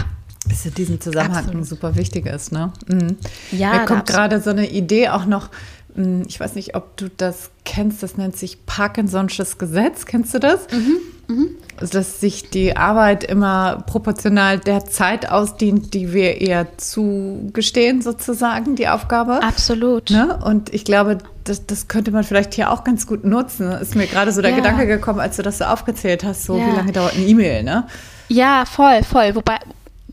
Dass 0.48 0.66
in 0.66 0.76
diesem 0.76 1.02
Zusammenhang 1.02 1.46
absolut. 1.46 1.66
super 1.66 1.96
wichtig 1.96 2.26
ist, 2.28 2.52
ne? 2.52 2.72
Mhm. 2.88 3.18
Ja. 3.52 3.74
Mir 3.74 3.86
kommt 3.86 4.06
gerade 4.06 4.40
so 4.42 4.52
eine 4.52 4.70
Idee 4.70 5.10
auch 5.10 5.26
noch, 5.26 5.50
hm, 5.96 6.24
ich 6.28 6.40
weiß 6.40 6.56
nicht, 6.56 6.76
ob 6.76 6.96
du 6.98 7.10
das 7.10 7.50
kennst, 7.64 8.04
das 8.04 8.18
nennt 8.18 8.38
sich 8.38 8.60
Parkinson'sches 8.68 9.58
Gesetz. 9.58 10.06
Kennst 10.06 10.34
du 10.34 10.40
das? 10.40 10.68
Mhm. 10.72 10.98
Mhm. 11.28 11.50
Dass 11.92 12.22
sich 12.22 12.50
die 12.50 12.78
Arbeit 12.78 13.24
immer 13.24 13.84
proportional 13.86 14.60
der 14.60 14.86
Zeit 14.86 15.30
ausdient, 15.30 15.94
die 15.94 16.14
wir 16.14 16.40
eher 16.40 16.78
zugestehen, 16.78 18.02
sozusagen, 18.02 18.76
die 18.76 18.88
Aufgabe. 18.88 19.44
Absolut. 19.44 20.10
Ne? 20.10 20.40
Und 20.44 20.74
ich 20.74 20.86
glaube, 20.86 21.18
das, 21.44 21.66
das 21.66 21.88
könnte 21.88 22.12
man 22.12 22.24
vielleicht 22.24 22.54
hier 22.54 22.72
auch 22.72 22.84
ganz 22.84 23.08
gut 23.08 23.26
nutzen. 23.26 23.72
Ist 23.72 23.96
mir 23.96 24.08
gerade 24.08 24.32
so 24.32 24.42
der 24.42 24.52
ja. 24.52 24.58
Gedanke 24.58 24.88
gekommen, 24.88 25.20
als 25.20 25.36
du 25.36 25.44
das 25.44 25.58
so 25.58 25.66
aufgezählt 25.66 26.24
hast, 26.24 26.46
so 26.46 26.58
ja. 26.58 26.68
wie 26.68 26.76
lange 26.76 26.92
dauert 26.92 27.16
eine 27.16 27.26
E-Mail, 27.26 27.64
ne? 27.64 27.86
Ja, 28.30 28.66
voll, 28.66 29.04
voll. 29.04 29.36
Wobei, 29.36 29.60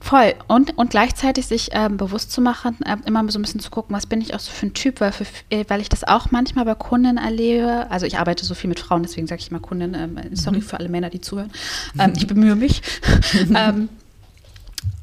Voll. 0.03 0.35
Und, 0.49 0.77
und 0.77 0.91
gleichzeitig 0.91 1.47
sich 1.47 1.69
ähm, 1.73 1.97
bewusst 1.97 2.33
zu 2.33 2.41
machen, 2.41 2.77
äh, 2.85 2.97
immer 3.07 3.27
so 3.31 3.38
ein 3.38 3.43
bisschen 3.43 3.61
zu 3.61 3.71
gucken, 3.71 3.95
was 3.95 4.07
bin 4.07 4.21
ich 4.21 4.35
auch 4.35 4.41
so 4.41 4.51
für 4.51 4.67
ein 4.67 4.75
Typ, 4.75 5.01
weil, 5.01 5.12
für, 5.12 5.25
äh, 5.49 5.65
weil 5.69 5.81
ich 5.81 5.88
das 5.88 6.03
auch 6.03 6.33
manchmal 6.33 6.65
bei 6.65 6.75
Kunden 6.75 7.19
erlebe. 7.19 7.87
Also 7.88 8.05
ich 8.05 8.19
arbeite 8.19 8.45
so 8.45 8.55
viel 8.55 8.69
mit 8.69 8.81
Frauen, 8.81 9.05
deswegen 9.05 9.29
sage 9.29 9.41
ich 9.41 9.53
mal 9.53 9.61
Kunden, 9.61 9.95
ähm, 9.95 10.19
sorry 10.33 10.57
mhm. 10.57 10.62
für 10.62 10.79
alle 10.79 10.88
Männer, 10.88 11.09
die 11.09 11.21
zuhören. 11.21 11.53
Ähm, 11.99 12.15
ich 12.17 12.27
bemühe 12.27 12.57
mich. 12.57 12.83
ähm, 13.55 13.89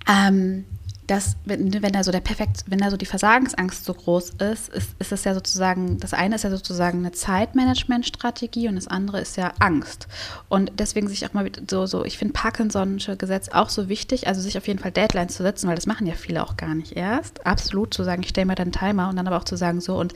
ähm 0.08 0.66
dass 1.10 1.38
wenn, 1.44 1.82
wenn 1.82 1.92
da 1.92 2.04
so 2.04 2.12
der 2.12 2.20
perfekt, 2.20 2.66
wenn 2.68 2.78
da 2.78 2.92
so 2.92 2.98
die 2.98 3.08
Versagensangst 3.08 3.84
so 3.84 3.96
groß 3.96 4.32
ist, 4.52 4.70
ist, 4.70 4.96
ist 5.00 5.12
das 5.12 5.24
ja 5.24 5.34
sozusagen, 5.34 5.98
das 6.00 6.14
eine 6.14 6.36
ist 6.36 6.44
ja 6.44 6.52
sozusagen 6.52 7.00
eine 7.00 7.12
Zeitmanagementstrategie 7.12 8.68
und 8.68 8.76
das 8.76 8.88
andere 8.88 9.20
ist 9.20 9.36
ja 9.36 9.52
Angst. 9.58 10.08
Und 10.50 10.72
deswegen 10.78 11.08
sich 11.08 11.26
auch 11.26 11.34
mal 11.34 11.50
so, 11.68 11.88
so 11.88 12.06
ich 12.06 12.20
finde 12.20 12.36
Parkinson'sche 12.36 13.16
Gesetz 13.16 13.50
auch 13.50 13.70
so 13.70 13.90
wichtig, 13.90 14.28
also 14.28 14.40
sich 14.40 14.58
auf 14.58 14.68
jeden 14.68 14.78
Fall 14.78 14.92
Deadlines 14.92 15.36
zu 15.36 15.42
setzen, 15.42 15.68
weil 15.68 15.76
das 15.76 15.88
machen 15.88 16.06
ja 16.06 16.14
viele 16.14 16.44
auch 16.44 16.58
gar 16.58 16.76
nicht 16.76 16.92
erst. 16.92 17.44
Absolut 17.44 17.92
zu 17.92 18.04
sagen, 18.04 18.22
ich 18.22 18.30
stelle 18.30 18.46
mir 18.46 18.56
dann 18.56 18.68
einen 18.68 18.72
Timer 18.74 19.10
und 19.10 19.16
dann 19.16 19.28
aber 19.28 19.38
auch 19.38 19.46
zu 19.46 19.56
sagen, 19.56 19.82
so 19.82 19.98
und 19.98 20.14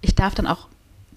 ich 0.00 0.16
darf 0.16 0.34
dann 0.34 0.48
auch 0.48 0.66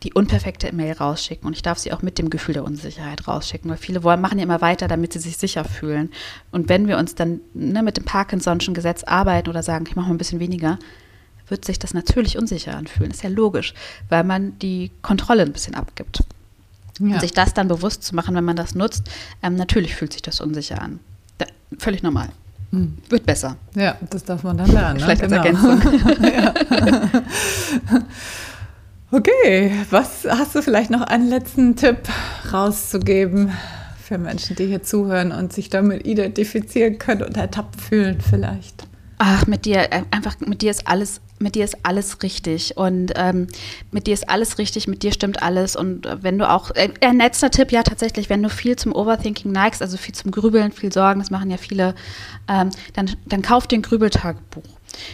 die 0.03 0.13
unperfekte 0.13 0.67
E-Mail 0.67 0.93
rausschicken 0.93 1.47
und 1.47 1.53
ich 1.53 1.61
darf 1.61 1.79
sie 1.79 1.93
auch 1.93 2.01
mit 2.01 2.17
dem 2.17 2.29
Gefühl 2.29 2.53
der 2.53 2.65
Unsicherheit 2.65 3.27
rausschicken, 3.27 3.69
weil 3.69 3.77
viele 3.77 4.03
wollen, 4.03 4.19
machen 4.19 4.37
ja 4.37 4.43
immer 4.43 4.61
weiter, 4.61 4.87
damit 4.87 5.13
sie 5.13 5.19
sich 5.19 5.37
sicher 5.37 5.63
fühlen. 5.63 6.11
Und 6.51 6.67
wenn 6.69 6.87
wir 6.87 6.97
uns 6.97 7.15
dann 7.15 7.39
ne, 7.53 7.81
mit 7.83 7.97
dem 7.97 8.05
Parkinson'schen 8.05 8.73
Gesetz 8.73 9.03
arbeiten 9.03 9.49
oder 9.49 9.63
sagen, 9.63 9.85
ich 9.87 9.95
mache 9.95 10.07
mal 10.07 10.13
ein 10.13 10.17
bisschen 10.17 10.41
weniger, 10.41 10.77
wird 11.47 11.63
sich 11.65 11.79
das 11.79 11.93
natürlich 11.93 12.37
unsicher 12.37 12.75
anfühlen. 12.75 13.11
ist 13.11 13.23
ja 13.23 13.29
logisch, 13.29 13.73
weil 14.09 14.23
man 14.23 14.59
die 14.59 14.91
Kontrolle 15.01 15.43
ein 15.43 15.53
bisschen 15.53 15.75
abgibt. 15.75 16.23
Ja. 16.99 17.15
Und 17.15 17.21
sich 17.21 17.33
das 17.33 17.53
dann 17.53 17.67
bewusst 17.67 18.03
zu 18.03 18.13
machen, 18.15 18.35
wenn 18.35 18.43
man 18.43 18.55
das 18.55 18.75
nutzt, 18.75 19.09
ähm, 19.41 19.55
natürlich 19.55 19.95
fühlt 19.95 20.13
sich 20.13 20.21
das 20.21 20.41
unsicher 20.41 20.81
an. 20.81 20.99
Da, 21.37 21.45
völlig 21.79 22.03
normal. 22.03 22.29
Hm. 22.71 22.97
Wird 23.09 23.25
besser. 23.25 23.55
Ja, 23.75 23.97
das 24.09 24.23
darf 24.25 24.43
man 24.43 24.57
dann 24.57 24.71
lernen. 24.71 24.99
Ne? 24.99 25.03
Vielleicht 25.03 25.29
ne? 25.29 25.39
als 25.39 25.61
genau. 25.61 25.69
Ergänzung. 25.69 27.23
Okay, 29.13 29.71
was 29.91 30.25
hast 30.27 30.55
du 30.55 30.63
vielleicht 30.63 30.89
noch 30.89 31.01
einen 31.01 31.29
letzten 31.29 31.75
Tipp 31.75 31.99
rauszugeben 32.51 33.51
für 34.03 34.17
Menschen, 34.17 34.55
die 34.55 34.65
hier 34.65 34.81
zuhören 34.81 35.31
und 35.31 35.53
sich 35.53 35.69
damit 35.69 36.07
identifizieren 36.07 36.97
können 36.97 37.21
und 37.21 37.37
ertappt 37.37 37.79
fühlen 37.79 38.19
vielleicht? 38.27 38.87
Ach, 39.19 39.45
mit 39.45 39.65
dir, 39.65 39.93
äh, 39.93 40.01
einfach 40.09 40.39
mit 40.39 40.63
dir 40.63 40.71
ist 40.71 40.87
alles, 40.87 41.21
mit 41.37 41.53
dir 41.53 41.63
ist 41.63 41.77
alles 41.83 42.23
richtig 42.23 42.75
und 42.75 43.13
ähm, 43.15 43.49
mit 43.91 44.07
dir 44.07 44.15
ist 44.15 44.27
alles 44.27 44.57
richtig, 44.57 44.87
mit 44.87 45.03
dir 45.03 45.13
stimmt 45.13 45.43
alles 45.43 45.75
und 45.75 46.07
wenn 46.21 46.39
du 46.39 46.49
auch, 46.49 46.71
äh, 46.71 46.89
ein 47.01 47.19
letzter 47.19 47.51
Tipp, 47.51 47.71
ja 47.71 47.83
tatsächlich, 47.83 48.31
wenn 48.31 48.41
du 48.41 48.49
viel 48.49 48.77
zum 48.77 48.95
Overthinking 48.95 49.51
neigst, 49.51 49.83
also 49.83 49.95
viel 49.95 50.15
zum 50.15 50.31
Grübeln, 50.31 50.71
viel 50.71 50.91
Sorgen, 50.91 51.19
das 51.19 51.29
machen 51.29 51.51
ja 51.51 51.57
viele, 51.57 51.93
ähm, 52.49 52.71
dann, 52.93 53.11
dann 53.27 53.43
kauf 53.43 53.67
dir 53.67 53.77
ein 53.77 53.83
Grübeltagebuch. 53.83 54.63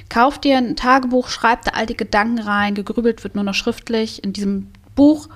Kauf 0.10 0.40
dir 0.40 0.58
ein 0.58 0.76
Tagebuch, 0.76 1.30
schreib 1.30 1.64
da 1.64 1.72
all 1.72 1.86
die 1.86 1.98
Gedanken 1.98 2.40
rein, 2.40 2.76
gegrübelt 2.76 3.24
wird 3.24 3.36
nur 3.36 3.44
noch 3.44 3.54
schriftlich 3.54 4.24
in 4.24 4.34
diesem 4.34 4.68
Buch 4.96 5.30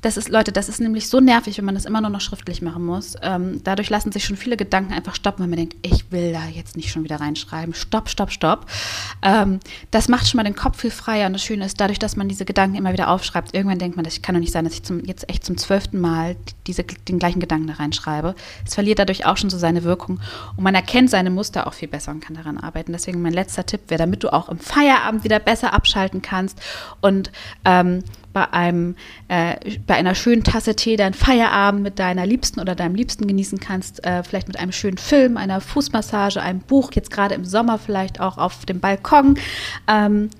das 0.00 0.16
ist, 0.16 0.28
Leute, 0.28 0.52
das 0.52 0.68
ist 0.68 0.80
nämlich 0.80 1.08
so 1.08 1.18
nervig, 1.18 1.58
wenn 1.58 1.64
man 1.64 1.74
das 1.74 1.84
immer 1.84 2.00
nur 2.00 2.10
noch 2.10 2.20
schriftlich 2.20 2.62
machen 2.62 2.86
muss. 2.86 3.16
Ähm, 3.20 3.60
dadurch 3.64 3.90
lassen 3.90 4.12
sich 4.12 4.24
schon 4.24 4.36
viele 4.36 4.56
Gedanken 4.56 4.92
einfach 4.92 5.14
stoppen, 5.14 5.42
wenn 5.42 5.50
man 5.50 5.58
denkt, 5.58 5.76
ich 5.82 6.12
will 6.12 6.32
da 6.32 6.46
jetzt 6.46 6.76
nicht 6.76 6.90
schon 6.90 7.02
wieder 7.02 7.16
reinschreiben. 7.20 7.74
Stopp, 7.74 8.08
stopp, 8.08 8.30
stopp. 8.30 8.66
Ähm, 9.22 9.58
das 9.90 10.08
macht 10.08 10.28
schon 10.28 10.38
mal 10.38 10.44
den 10.44 10.54
Kopf 10.54 10.80
viel 10.80 10.92
freier. 10.92 11.26
Und 11.26 11.32
das 11.32 11.42
Schöne 11.42 11.64
ist, 11.64 11.80
dadurch, 11.80 11.98
dass 11.98 12.14
man 12.14 12.28
diese 12.28 12.44
Gedanken 12.44 12.76
immer 12.76 12.92
wieder 12.92 13.08
aufschreibt, 13.10 13.54
irgendwann 13.54 13.78
denkt 13.80 13.96
man, 13.96 14.04
das 14.04 14.22
kann 14.22 14.36
doch 14.36 14.40
nicht 14.40 14.52
sein, 14.52 14.64
dass 14.64 14.74
ich 14.74 14.84
zum, 14.84 15.04
jetzt 15.04 15.28
echt 15.28 15.44
zum 15.44 15.56
zwölften 15.56 15.98
Mal 16.00 16.36
diese, 16.68 16.84
den 16.84 17.18
gleichen 17.18 17.40
Gedanken 17.40 17.66
da 17.66 17.74
reinschreibe. 17.74 18.36
Es 18.64 18.74
verliert 18.74 19.00
dadurch 19.00 19.26
auch 19.26 19.36
schon 19.36 19.50
so 19.50 19.58
seine 19.58 19.82
Wirkung. 19.82 20.20
Und 20.56 20.62
man 20.62 20.76
erkennt 20.76 21.10
seine 21.10 21.30
Muster 21.30 21.66
auch 21.66 21.74
viel 21.74 21.88
besser 21.88 22.12
und 22.12 22.20
kann 22.20 22.36
daran 22.36 22.58
arbeiten. 22.58 22.92
Deswegen 22.92 23.20
mein 23.20 23.32
letzter 23.32 23.66
Tipp 23.66 23.80
wäre, 23.88 23.98
damit 23.98 24.22
du 24.22 24.32
auch 24.32 24.48
im 24.48 24.60
Feierabend 24.60 25.24
wieder 25.24 25.40
besser 25.40 25.74
abschalten 25.74 26.22
kannst 26.22 26.60
und 27.00 27.32
ähm, 27.64 28.04
bei 28.38 28.52
einem, 28.52 28.94
äh, 29.26 29.56
bei 29.86 29.94
einer 29.94 30.14
schönen 30.14 30.44
Tasse 30.44 30.76
Tee 30.76 30.96
deinen 30.96 31.14
Feierabend 31.14 31.82
mit 31.82 31.98
deiner 31.98 32.24
Liebsten 32.24 32.60
oder 32.60 32.74
deinem 32.74 32.94
Liebsten 32.94 33.26
genießen 33.26 33.58
kannst, 33.58 34.04
äh, 34.04 34.22
vielleicht 34.22 34.46
mit 34.48 34.58
einem 34.58 34.72
schönen 34.72 34.98
Film, 34.98 35.36
einer 35.36 35.60
Fußmassage, 35.60 36.40
einem 36.40 36.60
Buch, 36.60 36.92
jetzt 36.94 37.10
gerade 37.10 37.34
im 37.34 37.44
Sommer 37.44 37.78
vielleicht 37.78 38.20
auch 38.20 38.38
auf 38.38 38.64
dem 38.64 38.80
Balkon. 38.80 39.38
Ähm, 39.88 40.30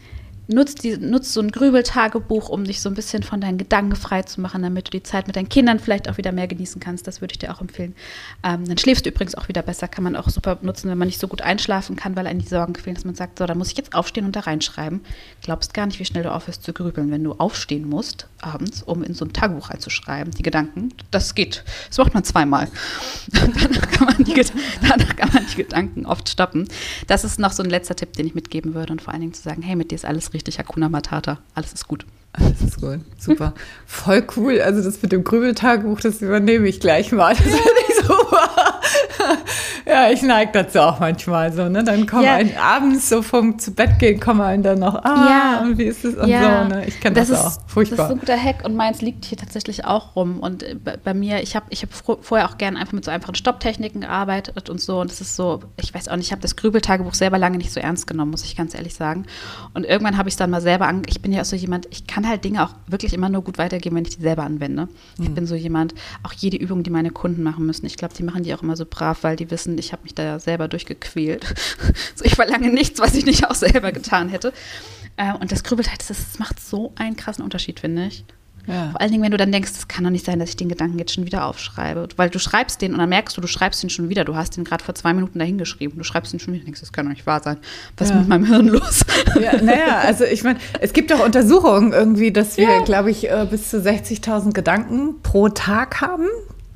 nutzt, 0.49 0.83
die, 0.83 0.97
nutzt 0.97 1.33
so 1.33 1.41
ein 1.41 1.51
Grübeltagebuch, 1.51 2.49
um 2.49 2.65
dich 2.65 2.81
so 2.81 2.89
ein 2.89 2.95
bisschen 2.95 3.23
von 3.23 3.41
deinen 3.41 3.59
Gedanken 3.59 3.95
frei 3.95 4.23
zu 4.23 4.41
machen, 4.41 4.63
damit 4.63 4.89
du 4.89 4.91
die 4.91 5.03
Zeit 5.03 5.27
mit 5.27 5.37
deinen 5.37 5.49
Kindern 5.49 5.79
vielleicht 5.79 6.09
auch 6.09 6.17
wieder 6.17 6.33
mehr 6.33 6.49
genießen 6.49 6.81
kannst. 6.81 7.07
Das 7.07 7.21
würde 7.21 7.33
ich 7.33 7.39
dir 7.39 7.55
auch 7.55 7.61
empfehlen. 7.61 7.95
Ähm, 8.43 8.67
dann 8.67 8.79
schläfst 8.79 9.05
du 9.05 9.11
übrigens 9.11 9.35
auch 9.35 9.49
wieder 9.49 9.63
besser. 9.63 9.89
Kann 9.89 10.05
man 10.05 10.17
auch 10.17 10.29
super 10.29 10.59
nutzen, 10.63 10.91
wenn 10.91 10.99
man 10.99 11.07
nicht 11.07 11.21
so 11.21 11.29
gut 11.29 11.43
einschlafen 11.43 11.97
kann, 11.97 12.17
weil 12.17 12.27
einen 12.27 12.41
die 12.41 12.49
Sorgen 12.49 12.73
quälen, 12.73 12.95
dass 12.95 13.05
man 13.05 13.15
sagt, 13.15 13.39
so, 13.39 13.47
da 13.47 13.55
muss 13.55 13.71
ich 13.71 13.77
jetzt 13.77 13.95
aufstehen 13.95 14.25
und 14.25 14.35
da 14.35 14.41
reinschreiben. 14.41 15.03
Glaubst 15.43 15.75
gar 15.75 15.87
nicht, 15.87 16.01
wie 16.01 16.05
schnell 16.05 16.23
du 16.23 16.33
aufhörst 16.33 16.63
zu 16.63 16.73
grübeln, 16.73 17.11
wenn 17.11 17.23
du 17.23 17.35
aufstehen 17.35 17.89
musst 17.89 18.27
abends, 18.41 18.83
um 18.83 19.03
in 19.03 19.15
so 19.15 19.25
ein 19.25 19.33
Tagebuch 19.33 19.71
reinzuschreiben, 19.71 20.33
die 20.33 20.43
Gedanken. 20.43 20.95
Das 21.11 21.35
geht. 21.35 21.65
Das 21.89 21.99
macht 21.99 22.15
man 22.15 22.25
zweimal. 22.25 22.69
danach, 23.33 23.91
kann 23.91 24.07
man 24.07 24.25
die, 24.25 24.35
danach 24.81 25.17
kann 25.17 25.31
man 25.33 25.47
die 25.47 25.57
Gedanken 25.57 26.07
oft 26.07 26.29
stoppen. 26.29 26.69
Das 27.07 27.25
ist 27.25 27.39
noch 27.39 27.53
so 27.53 27.63
ein 27.63 27.71
letzter 27.71 27.97
Tipp, 27.97 28.15
den 28.15 28.27
ich 28.27 28.35
mitgeben 28.35 28.75
würde 28.75 28.93
und 28.93 29.03
vor 29.03 29.13
allen 29.13 29.21
Dingen 29.21 29.35
zu 29.35 29.43
sagen, 29.43 29.61
hey, 29.63 29.77
mit 29.77 29.91
dir 29.91 29.97
ist 29.97 30.05
alles 30.05 30.33
richtig 30.33 30.38
richtig 30.39 30.61
Hakuna 30.61 30.89
Matata. 30.89 31.39
Alles 31.55 31.73
ist 31.73 31.89
gut. 31.89 32.07
Alles 32.33 32.63
ist 32.63 32.81
gut. 32.81 33.01
Super. 33.19 33.55
Voll 33.87 34.25
cool. 34.37 34.61
Also 34.61 34.83
das 34.83 35.03
mit 35.03 35.11
dem 35.11 35.25
Grübeltagebuch, 35.25 36.01
das 36.01 36.23
übernehme 36.23 36.69
ich 36.69 36.79
gleich 36.79 37.11
mal. 37.11 37.35
Das 37.35 37.43
finde 37.43 37.59
ich 37.89 38.07
super. 38.07 38.78
ja, 39.87 40.11
ich 40.11 40.23
neige 40.23 40.53
dazu 40.53 40.81
auch 40.81 41.01
manchmal 41.01 41.53
so, 41.53 41.69
ne? 41.69 41.85
Dann 41.85 42.07
kommen 42.07 42.25
ja. 42.25 42.35
ein 42.35 42.57
abends 42.57 43.09
so 43.09 43.23
vom 43.23 43.59
zu 43.59 43.73
Bett 43.73 43.99
gehen, 43.99 44.21
kommen 44.21 44.41
einen 44.41 44.63
dann 44.63 44.79
noch, 44.79 44.95
ah, 45.05 45.27
ja. 45.29 45.61
und 45.63 45.79
wie 45.79 45.85
ist 45.85 46.05
es 46.05 46.15
und 46.15 46.29
ja. 46.29 46.65
so, 46.65 46.75
ne? 46.75 46.87
Ich 46.87 47.01
kenne 47.01 47.17
das, 47.17 47.29
das, 47.29 47.59
auch. 47.59 47.69
Furchtbar. 47.69 47.97
Das 47.97 48.07
ist 48.07 48.13
ein 48.13 48.21
guter 48.21 48.43
Hack 48.43 48.65
und 48.65 48.77
meins 48.77 49.01
liegt 49.01 49.25
hier 49.25 49.39
tatsächlich 49.39 49.85
auch 49.85 50.17
rum. 50.17 50.41
Und 50.41 50.63
äh, 50.63 50.77
bei, 51.03 51.15
mir, 51.15 51.43
ich 51.43 51.57
habe 51.57 51.67
ich 51.71 51.83
hab 51.83 51.91
vorher 52.23 52.49
auch 52.49 52.59
gerne 52.59 52.79
einfach 52.79 52.93
mit 52.93 53.05
so 53.05 53.11
einfachen 53.11 53.35
Stopptechniken 53.35 54.03
gearbeitet 54.03 54.71
und 54.71 54.81
so. 54.81 55.01
Und 55.01 55.11
das 55.11 55.21
ist 55.21 55.37
so, 55.37 55.61
ich 55.81 55.93
weiß 55.95 56.09
auch 56.09 56.17
nicht, 56.17 56.27
ich 56.27 56.33
habe 56.33 56.43
das 56.43 56.57
Grübeltagebuch 56.57 57.15
selber 57.15 57.39
lange 57.39 57.59
nicht 57.59 57.73
so 57.73 57.81
ernst 57.81 58.07
genommen, 58.07 58.31
muss 58.31 58.45
ich 58.45 58.57
ganz 58.57 58.75
ehrlich 58.75 58.95
sagen. 58.95 59.27
Und 59.75 59.85
irgendwann 59.85 60.17
habe 60.17 60.29
ich 60.29 60.35
es 60.35 60.39
dann 60.39 60.51
mal 60.51 60.61
selber 60.61 60.87
an, 60.87 61.03
ich 61.07 61.23
bin 61.23 61.33
ja 61.33 61.41
auch 61.41 61.47
so 61.47 61.57
jemand, 61.57 61.87
ich 61.91 62.07
kann 62.07 62.29
halt 62.29 62.45
Dinge 62.45 62.65
auch 62.65 62.71
wirklich 62.87 63.15
immer 63.15 63.29
nur 63.29 63.43
gut 63.43 63.59
weitergeben, 63.59 63.97
wenn 63.97 64.05
ich 64.05 64.17
die 64.17 64.23
selber 64.23 64.45
anwende. 64.45 64.89
Ich 65.21 65.31
bin 65.31 65.47
so 65.47 65.55
jemand, 65.55 65.95
auch 66.23 66.33
jede 66.33 66.57
Übung, 66.57 66.83
die 66.83 66.91
meine 66.91 67.11
Kunden 67.11 67.43
machen 67.43 67.67
müssen, 67.67 67.87
ich 67.87 67.97
glaube, 67.97 68.15
die 68.15 68.23
machen 68.23 68.43
die 68.43 68.55
auch 68.55 68.63
immer 68.63 68.77
so 68.77 68.85
brav, 68.99 69.23
weil 69.23 69.37
die 69.37 69.51
wissen, 69.51 69.79
ich 69.79 69.93
habe 69.93 70.03
mich 70.03 70.15
da 70.15 70.39
selber 70.39 70.69
durchgequält. 70.69 71.45
so, 72.15 72.25
ich 72.25 72.35
verlange 72.35 72.71
nichts, 72.71 73.01
was 73.01 73.15
ich 73.15 73.25
nicht 73.25 73.49
auch 73.49 73.55
selber 73.55 73.93
getan 73.93 74.29
hätte. 74.29 74.53
Äh, 75.17 75.33
und 75.35 75.53
das 75.53 75.65
Grübelheit, 75.65 76.01
das, 76.01 76.09
das 76.09 76.39
macht 76.39 76.61
so 76.61 76.93
einen 76.97 77.17
krassen 77.17 77.45
Unterschied, 77.45 77.81
finde 77.81 78.07
ich. 78.07 78.25
Ja. 78.67 78.91
Vor 78.91 79.01
allen 79.01 79.11
Dingen, 79.11 79.23
wenn 79.23 79.31
du 79.31 79.39
dann 79.39 79.51
denkst, 79.51 79.71
es 79.79 79.89
kann 79.89 80.05
doch 80.05 80.11
nicht 80.11 80.27
sein, 80.27 80.39
dass 80.39 80.51
ich 80.51 80.57
den 80.57 80.69
Gedanken 80.69 80.99
jetzt 80.99 81.15
schon 81.15 81.25
wieder 81.25 81.47
aufschreibe. 81.47 82.07
Weil 82.17 82.29
du 82.29 82.39
schreibst 82.39 82.83
den 82.83 82.93
und 82.93 82.99
dann 82.99 83.09
merkst 83.09 83.35
du, 83.35 83.41
du 83.41 83.47
schreibst 83.47 83.83
den 83.83 83.89
schon 83.89 84.11
wieder. 84.11 84.27
Du 84.27 84.37
hast 84.37 84.59
den 84.59 84.65
gerade 84.65 84.85
vor 84.85 84.95
zwei 84.95 85.15
Minuten 85.15 85.39
dahin 85.39 85.57
geschrieben. 85.57 85.97
Du 85.97 86.05
schreibst 86.05 86.35
den 86.35 86.39
schon 86.39 86.53
wieder 86.53 86.61
und 86.61 86.67
denkst, 86.67 86.81
das 86.81 86.93
kann 86.93 87.07
doch 87.07 87.13
nicht 87.13 87.27
wahr 87.27 87.43
sein. 87.43 87.57
Was 87.97 88.11
ja. 88.11 88.17
ist 88.17 88.21
mit 88.21 88.29
meinem 88.29 88.45
Hirn 88.45 88.69
los? 88.69 89.05
Ja, 89.41 89.61
naja, 89.63 89.99
also 90.01 90.25
ich 90.25 90.45
meine, 90.45 90.59
es 90.81 90.93
gibt 90.93 91.13
auch 91.13 91.25
Untersuchungen 91.25 91.93
irgendwie, 91.93 92.31
dass 92.31 92.59
wir, 92.59 92.69
ja. 92.69 92.81
glaube 92.83 93.11
ich, 93.11 93.31
äh, 93.31 93.47
bis 93.49 93.71
zu 93.71 93.79
60.000 93.79 94.53
Gedanken 94.53 95.23
pro 95.23 95.49
Tag 95.49 96.03
haben. 96.03 96.27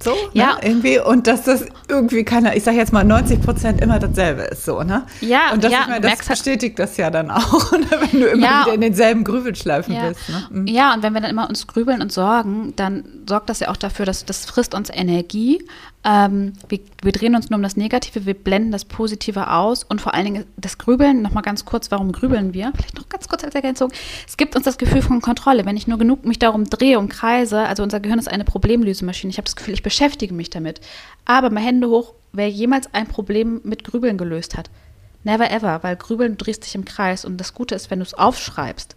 So, 0.03 0.11
ne, 0.11 0.17
ja. 0.33 0.55
Ne, 0.55 0.59
irgendwie. 0.63 0.99
Und 0.99 1.27
dass 1.27 1.43
das 1.45 1.67
irgendwie 1.89 2.25
keiner, 2.25 2.57
ich 2.57 2.65
sage 2.65 2.77
jetzt 2.77 2.93
mal 2.93 3.05
90 3.05 3.43
Prozent 3.43 3.81
immer 3.81 3.99
dasselbe 3.99 4.43
ist, 4.43 4.65
so, 4.65 4.83
ne? 4.83 5.05
Ja, 5.21 5.53
und 5.53 5.63
das, 5.63 5.73
ja, 5.73 5.83
ich 5.83 5.89
meine, 5.89 6.01
das 6.01 6.19
halt 6.19 6.29
bestätigt 6.29 6.79
das 6.79 6.97
ja 6.97 7.11
dann 7.11 7.31
auch, 7.31 7.73
ne, 7.79 7.87
wenn 7.91 8.21
du 8.21 8.27
immer 8.27 8.47
ja, 8.47 8.63
wieder 8.63 8.75
in 8.75 8.81
denselben 8.81 9.25
Grübelschleifen 9.25 9.95
ja. 9.95 10.09
bist. 10.09 10.29
Ne? 10.29 10.47
Mhm. 10.51 10.67
Ja, 10.67 10.95
und 10.95 11.03
wenn 11.03 11.13
wir 11.13 11.21
dann 11.21 11.31
immer 11.31 11.49
uns 11.49 11.67
grübeln 11.67 12.03
und 12.03 12.13
sorgen, 12.13 12.73
dann 12.77 13.05
sorgt 13.29 13.49
das 13.51 13.61
ja 13.61 13.69
auch 13.69 13.77
dafür, 13.77 14.07
dass 14.07 14.25
das 14.25 14.45
frisst 14.45 14.75
uns 14.75 14.91
Energie, 14.91 15.65
ähm, 16.05 16.55
wir, 16.69 16.81
wir, 17.03 17.13
drehen 17.13 17.37
uns 17.37 17.49
nur 17.49 17.59
um 17.59 17.63
das 17.63 17.77
Negative, 17.77 18.27
wir 18.27 18.35
blenden 18.35 18.73
das 18.73 18.85
Positive 18.85 19.51
aus 19.51 19.85
und 19.85 20.01
vor 20.01 20.15
allen 20.15 20.25
Dingen 20.25 20.45
das 20.57 20.79
Grübeln, 20.79 21.23
nochmal 21.23 21.45
ganz 21.45 21.65
kurz, 21.65 21.93
warum 21.93 22.11
grübeln 22.11 22.55
wir? 22.55 22.73
Vielleicht 22.75 22.97
noch 22.97 23.09
ganz 23.09 23.29
kurz 23.29 23.45
als 23.45 23.55
Ergänzung. 23.55 23.93
Es 24.27 24.37
gibt 24.37 24.57
uns 24.57 24.65
das 24.65 24.79
Gefühl 24.79 25.01
von 25.01 25.21
Kontrolle. 25.21 25.65
Wenn 25.65 25.77
ich 25.77 25.87
nur 25.87 25.99
genug 25.99 26.25
mich 26.25 26.41
darum 26.41 26.69
drehe 26.69 26.99
und 26.99 27.09
kreise, 27.09 27.61
also 27.61 27.85
unser 27.85 28.01
Gehirn 28.01 28.19
ist 28.19 28.29
eine 28.29 28.45
Problemlösemaschine. 28.45 29.31
Ich 29.31 29.37
habe 29.37 29.45
das 29.45 29.55
Gefühl, 29.55 29.75
ich 29.75 29.85
beschäftige 29.93 30.33
mich 30.33 30.49
damit. 30.49 30.81
Aber 31.27 31.51
mal 31.51 31.63
Hände 31.63 31.87
hoch, 31.89 32.15
wer 32.33 32.49
jemals 32.49 32.93
ein 32.95 33.07
Problem 33.07 33.61
mit 33.63 33.85
Grübeln 33.85 34.17
gelöst 34.17 34.57
hat. 34.57 34.71
Never 35.23 35.51
ever, 35.51 35.83
weil 35.83 35.97
Grübeln, 35.97 36.39
drehst 36.39 36.65
dich 36.65 36.75
im 36.75 36.87
Kreis 36.87 37.27
und 37.27 37.37
das 37.37 37.53
Gute 37.53 37.75
ist, 37.75 37.91
wenn 37.91 37.99
du 37.99 38.07
es 38.07 38.15
aufschreibst, 38.15 38.97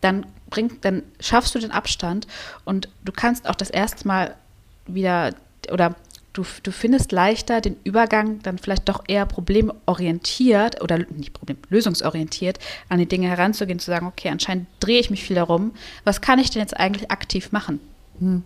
dann 0.00 0.26
bringt, 0.50 0.84
dann 0.84 1.04
schaffst 1.20 1.54
du 1.54 1.60
den 1.60 1.70
Abstand 1.70 2.26
und 2.64 2.88
du 3.04 3.12
kannst 3.12 3.48
auch 3.48 3.54
das 3.54 3.70
erste 3.70 4.06
Mal 4.06 4.34
wieder 4.86 5.32
oder 5.70 5.94
du, 6.32 6.44
du 6.64 6.72
findest 6.72 7.12
leichter 7.12 7.60
den 7.60 7.76
Übergang 7.84 8.42
dann 8.42 8.58
vielleicht 8.58 8.88
doch 8.88 9.04
eher 9.06 9.26
problemorientiert 9.26 10.82
oder 10.82 10.98
nicht 10.98 11.34
problem, 11.34 11.58
lösungsorientiert 11.70 12.58
an 12.88 12.98
die 12.98 13.06
Dinge 13.06 13.28
heranzugehen, 13.28 13.78
zu 13.78 13.92
sagen, 13.92 14.08
okay, 14.08 14.28
anscheinend 14.28 14.66
drehe 14.80 14.98
ich 14.98 15.08
mich 15.08 15.22
viel 15.22 15.36
darum. 15.36 15.70
Was 16.02 16.20
kann 16.20 16.40
ich 16.40 16.50
denn 16.50 16.60
jetzt 16.60 16.76
eigentlich 16.76 17.12
aktiv 17.12 17.52
machen? 17.52 17.78
Hm. 18.18 18.42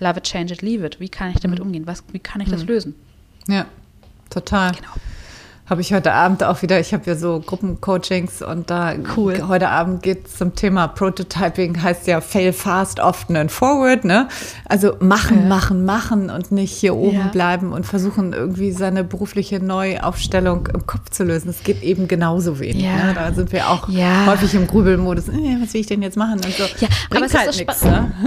Love 0.00 0.18
it, 0.18 0.24
change 0.24 0.52
it, 0.52 0.62
leave 0.62 0.84
it. 0.84 1.00
Wie 1.00 1.08
kann 1.08 1.30
ich 1.30 1.40
damit 1.40 1.58
hm. 1.58 1.66
umgehen? 1.66 1.86
Was, 1.86 2.02
wie 2.12 2.18
kann 2.18 2.40
ich 2.40 2.48
hm. 2.48 2.52
das 2.52 2.64
lösen? 2.64 2.94
Ja, 3.48 3.66
total. 4.30 4.72
Genau 4.72 4.92
habe 5.66 5.80
ich 5.80 5.94
heute 5.94 6.12
Abend 6.12 6.42
auch 6.42 6.60
wieder, 6.62 6.80
ich 6.80 6.92
habe 6.92 7.04
ja 7.06 7.14
so 7.14 7.40
Gruppencoachings 7.40 8.42
und 8.42 8.68
da 8.68 8.94
cool. 9.16 9.46
heute 9.46 9.68
Abend 9.68 10.02
geht 10.02 10.26
es 10.26 10.36
zum 10.36 10.56
Thema 10.56 10.88
Prototyping, 10.88 11.80
heißt 11.80 12.08
ja 12.08 12.20
fail 12.20 12.52
fast, 12.52 12.98
often 12.98 13.36
and 13.36 13.52
forward, 13.52 14.04
ne? 14.04 14.28
Also 14.68 14.96
machen, 14.98 15.42
ja. 15.42 15.48
machen, 15.48 15.84
machen 15.84 16.30
und 16.30 16.50
nicht 16.50 16.72
hier 16.72 16.96
oben 16.96 17.16
ja. 17.16 17.28
bleiben 17.28 17.72
und 17.72 17.86
versuchen 17.86 18.32
irgendwie 18.32 18.72
seine 18.72 19.04
berufliche 19.04 19.60
Neuaufstellung 19.60 20.66
im 20.74 20.84
Kopf 20.84 21.10
zu 21.10 21.22
lösen. 21.22 21.48
Es 21.50 21.62
geht 21.62 21.82
eben 21.84 22.08
genauso 22.08 22.58
wenig. 22.58 22.82
Ja. 22.82 22.96
Ne? 22.96 23.14
Da 23.14 23.32
sind 23.32 23.52
wir 23.52 23.70
auch 23.70 23.86
häufig 23.86 24.54
im 24.54 24.66
Grübelmodus. 24.66 25.28
Äh, 25.28 25.58
was 25.62 25.72
will 25.74 25.80
ich 25.80 25.86
denn 25.86 26.02
jetzt 26.02 26.16
machen? 26.16 26.40
Und 26.44 26.52
so. 26.52 26.64
Ja, 26.80 26.88
Bringt 27.08 27.16
aber 27.16 27.26
es 27.26 27.34
halt 27.34 27.56
nichts. 27.56 27.84
Ne? 27.84 28.12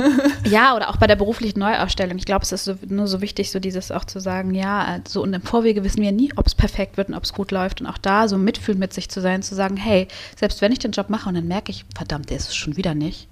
Ja, 0.49 0.75
oder 0.75 0.89
auch 0.89 0.97
bei 0.97 1.07
der 1.07 1.15
beruflichen 1.15 1.59
Neuaufstellung. 1.59 2.17
Ich 2.17 2.25
glaube, 2.25 2.43
es 2.43 2.51
ist 2.51 2.65
so, 2.65 2.75
nur 2.88 3.07
so 3.07 3.19
wichtig, 3.19 3.51
so 3.51 3.59
dieses 3.59 3.91
auch 3.91 4.05
zu 4.05 4.19
sagen, 4.19 4.53
ja, 4.53 4.99
so 5.07 5.21
und 5.23 5.33
im 5.33 5.41
Vorwege 5.41 5.83
wissen 5.83 6.01
wir 6.01 6.11
nie, 6.11 6.31
ob 6.36 6.47
es 6.47 6.55
perfekt 6.55 6.97
wird 6.97 7.09
und 7.09 7.15
ob 7.15 7.24
es 7.26 7.34
gut 7.34 7.51
läuft 7.51 7.82
und 7.82 7.88
auch 7.88 7.97
da 7.97 8.28
so 8.28 8.38
mitfühlend 8.38 8.80
mit 8.80 8.93
sich 8.93 9.09
zu 9.09 9.21
sein, 9.21 9.41
zu 9.41 9.55
sagen, 9.55 9.78
hey, 9.78 10.07
selbst 10.38 10.61
wenn 10.61 10.71
ich 10.71 10.80
den 10.80 10.91
Job 10.91 11.09
mache 11.09 11.30
und 11.30 11.36
dann 11.36 11.47
merke 11.47 11.71
ich, 11.71 11.86
verdammt, 11.95 12.30
der 12.30 12.38
ist 12.38 12.49
es 12.49 12.55
schon 12.55 12.78
wieder 12.78 12.95
nicht. 12.95 13.28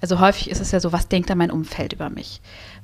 Also 0.00 0.20
häufig 0.20 0.50
ist 0.50 0.60
es 0.60 0.70
ja 0.70 0.80
so, 0.80 0.92
was 0.92 1.08
denkt 1.08 1.30
dann 1.30 1.38
mein 1.38 1.50
Umfeld 1.50 1.92
über 1.92 2.10
mich? 2.10 2.40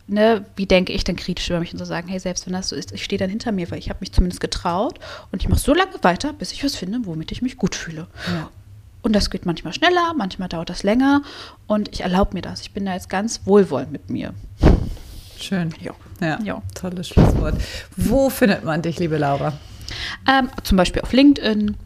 Ne, 0.06 0.44
wie 0.56 0.66
denke 0.66 0.92
ich 0.92 1.04
denn 1.04 1.16
kritisch 1.16 1.50
über 1.50 1.61
mich 1.61 1.72
und 1.72 1.78
zu 1.78 1.84
so 1.84 1.88
sagen, 1.88 2.08
hey, 2.08 2.18
selbst 2.18 2.46
wenn 2.46 2.52
das 2.52 2.68
so 2.68 2.74
ist, 2.74 2.92
ich 2.92 3.04
stehe 3.04 3.18
dann 3.18 3.30
hinter 3.30 3.52
mir, 3.52 3.70
weil 3.70 3.78
ich 3.78 3.90
habe 3.90 3.98
mich 4.00 4.12
zumindest 4.12 4.40
getraut 4.40 4.98
und 5.30 5.42
ich 5.42 5.48
mache 5.48 5.61
so 5.61 5.72
lange 5.72 5.92
weiter, 6.02 6.32
bis 6.32 6.50
ich 6.52 6.64
was 6.64 6.74
finde, 6.74 7.00
womit 7.04 7.30
ich 7.30 7.42
mich 7.42 7.56
gut 7.56 7.74
fühle. 7.74 8.06
Ja. 8.26 8.50
Und 9.02 9.14
das 9.14 9.30
geht 9.30 9.46
manchmal 9.46 9.72
schneller, 9.72 10.14
manchmal 10.16 10.48
dauert 10.48 10.68
das 10.68 10.82
länger 10.82 11.22
und 11.66 11.88
ich 11.92 12.00
erlaube 12.00 12.34
mir 12.34 12.42
das. 12.42 12.62
Ich 12.62 12.72
bin 12.72 12.84
da 12.84 12.94
jetzt 12.94 13.08
ganz 13.08 13.42
wohlwollend 13.44 13.92
mit 13.92 14.11
mir. 14.11 14.34
Schön. 15.38 15.74
Ja. 15.80 15.92
ja. 16.20 16.38
ja. 16.42 16.62
Tolles 16.74 17.08
Schlusswort. 17.08 17.54
Wo 17.96 18.30
findet 18.30 18.64
man 18.64 18.82
dich, 18.82 18.98
liebe 18.98 19.16
Laura? 19.16 19.52
Ähm, 20.28 20.51
zum 20.62 20.76
Beispiel 20.76 21.03
auf 21.03 21.12
LinkedIn 21.12 21.76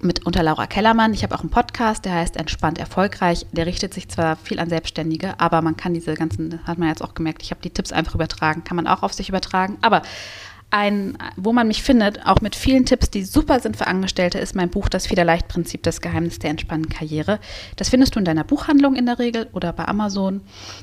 mit 0.00 0.26
unter 0.26 0.42
Laura 0.42 0.66
Kellermann. 0.66 1.12
Ich 1.12 1.22
habe 1.22 1.34
auch 1.34 1.40
einen 1.40 1.50
Podcast, 1.50 2.04
der 2.04 2.14
heißt 2.14 2.36
Entspannt 2.36 2.78
Erfolgreich. 2.78 3.46
Der 3.52 3.66
richtet 3.66 3.94
sich 3.94 4.08
zwar 4.08 4.36
viel 4.36 4.60
an 4.60 4.68
Selbstständige, 4.68 5.38
aber 5.40 5.62
man 5.62 5.76
kann 5.76 5.94
diese 5.94 6.14
ganzen, 6.14 6.60
hat 6.66 6.78
man 6.78 6.88
jetzt 6.88 7.02
auch 7.02 7.14
gemerkt, 7.14 7.42
ich 7.42 7.50
habe 7.50 7.60
die 7.62 7.70
Tipps 7.70 7.92
einfach 7.92 8.14
übertragen, 8.14 8.64
kann 8.64 8.76
man 8.76 8.86
auch 8.86 9.02
auf 9.02 9.12
sich 9.12 9.28
übertragen. 9.28 9.78
Aber 9.80 10.02
ein, 10.70 11.16
wo 11.36 11.52
man 11.52 11.66
mich 11.66 11.82
findet, 11.82 12.26
auch 12.26 12.40
mit 12.42 12.54
vielen 12.54 12.84
Tipps, 12.84 13.10
die 13.10 13.24
super 13.24 13.58
sind 13.60 13.76
für 13.76 13.86
Angestellte, 13.86 14.38
ist 14.38 14.54
mein 14.54 14.68
Buch 14.68 14.88
Das 14.88 15.06
Federleicht-Prinzip, 15.06 15.82
das 15.82 16.00
Geheimnis 16.00 16.38
der 16.38 16.50
entspannten 16.50 16.90
Karriere. 16.90 17.40
Das 17.76 17.88
findest 17.88 18.14
du 18.14 18.18
in 18.18 18.26
deiner 18.26 18.44
Buchhandlung 18.44 18.94
in 18.94 19.06
der 19.06 19.18
Regel 19.18 19.48
oder 19.52 19.72
bei 19.72 19.88
Amazon. 19.88 20.42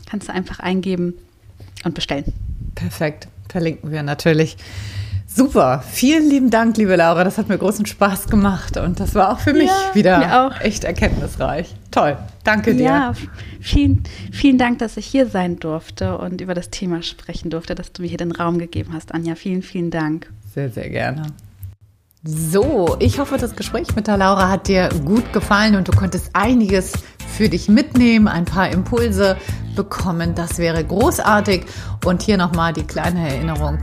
Kannst 0.10 0.28
du 0.28 0.34
einfach 0.34 0.60
eingeben 0.60 1.14
und 1.84 1.93
bestellen. 1.93 2.34
Perfekt. 2.74 3.28
Verlinken 3.48 3.91
wir 3.91 4.02
natürlich. 4.02 4.58
Super, 5.36 5.83
vielen 5.91 6.29
lieben 6.29 6.49
Dank, 6.49 6.77
liebe 6.77 6.95
Laura. 6.95 7.25
Das 7.25 7.38
hat 7.38 7.49
mir 7.49 7.57
großen 7.57 7.86
Spaß 7.86 8.27
gemacht 8.27 8.77
und 8.77 9.01
das 9.01 9.15
war 9.15 9.33
auch 9.33 9.39
für 9.39 9.51
mich 9.51 9.69
ja, 9.69 9.93
wieder 9.93 10.51
echt 10.61 10.86
erkenntnisreich. 10.86 11.75
Toll, 11.91 12.15
danke 12.45 12.73
dir. 12.73 12.86
Ja, 12.86 13.13
vielen, 13.59 14.03
vielen 14.31 14.57
Dank, 14.57 14.79
dass 14.79 14.95
ich 14.95 15.05
hier 15.05 15.27
sein 15.27 15.59
durfte 15.59 16.17
und 16.17 16.39
über 16.39 16.53
das 16.53 16.69
Thema 16.69 17.03
sprechen 17.03 17.49
durfte, 17.49 17.75
dass 17.75 17.91
du 17.91 18.01
mir 18.01 18.07
hier 18.07 18.17
den 18.17 18.31
Raum 18.31 18.59
gegeben 18.59 18.93
hast, 18.93 19.13
Anja. 19.13 19.36
Vielen, 19.36 19.61
vielen 19.61 19.91
Dank. 19.91 20.31
Sehr, 20.53 20.69
sehr 20.69 20.89
gerne. 20.89 21.23
So, 22.23 22.95
ich 22.99 23.19
hoffe, 23.19 23.38
das 23.38 23.57
Gespräch 23.57 23.93
mit 23.93 24.07
der 24.07 24.15
Laura 24.15 24.49
hat 24.49 24.69
dir 24.69 24.88
gut 25.03 25.33
gefallen 25.33 25.75
und 25.75 25.89
du 25.89 25.91
konntest 25.91 26.29
einiges 26.31 26.93
für 27.27 27.49
dich 27.49 27.67
mitnehmen, 27.67 28.29
ein 28.29 28.45
paar 28.45 28.69
Impulse 28.69 29.36
bekommen. 29.75 30.33
Das 30.33 30.59
wäre 30.59 30.81
großartig. 30.81 31.65
Und 32.05 32.21
hier 32.21 32.38
nochmal 32.38 32.71
die 32.71 32.83
kleine 32.83 33.27
Erinnerung 33.27 33.79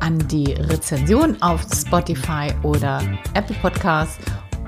an 0.00 0.18
die 0.28 0.52
Rezension 0.52 1.40
auf 1.42 1.62
Spotify 1.74 2.52
oder 2.62 3.00
Apple 3.34 3.56
Podcasts 3.60 4.18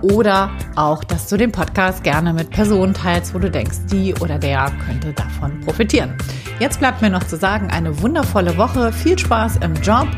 oder 0.03 0.51
auch, 0.77 1.05
dass 1.05 1.29
du 1.29 1.37
den 1.37 1.53
Podcast 1.53 2.03
gerne 2.03 2.33
mit 2.33 2.51
Personen 2.51 2.95
teilst, 2.95 3.35
wo 3.35 3.39
du 3.39 3.51
denkst, 3.51 3.79
die 3.91 4.15
oder 4.15 4.39
der 4.39 4.71
könnte 4.87 5.13
davon 5.13 5.61
profitieren. 5.61 6.17
Jetzt 6.59 6.79
bleibt 6.79 7.03
mir 7.03 7.11
noch 7.11 7.25
zu 7.25 7.37
sagen, 7.37 7.71
eine 7.71 8.01
wundervolle 8.03 8.57
Woche, 8.57 8.93
viel 8.93 9.19
Spaß 9.19 9.59
im 9.59 9.75
Job 9.77 10.09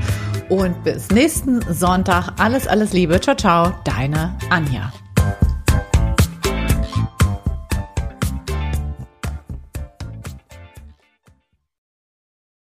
und 0.48 0.84
bis 0.84 1.08
nächsten 1.10 1.60
Sonntag. 1.72 2.32
Alles, 2.38 2.66
alles 2.66 2.92
Liebe. 2.92 3.20
Ciao, 3.20 3.36
ciao, 3.36 3.72
deine 3.84 4.36
Anja. 4.50 4.92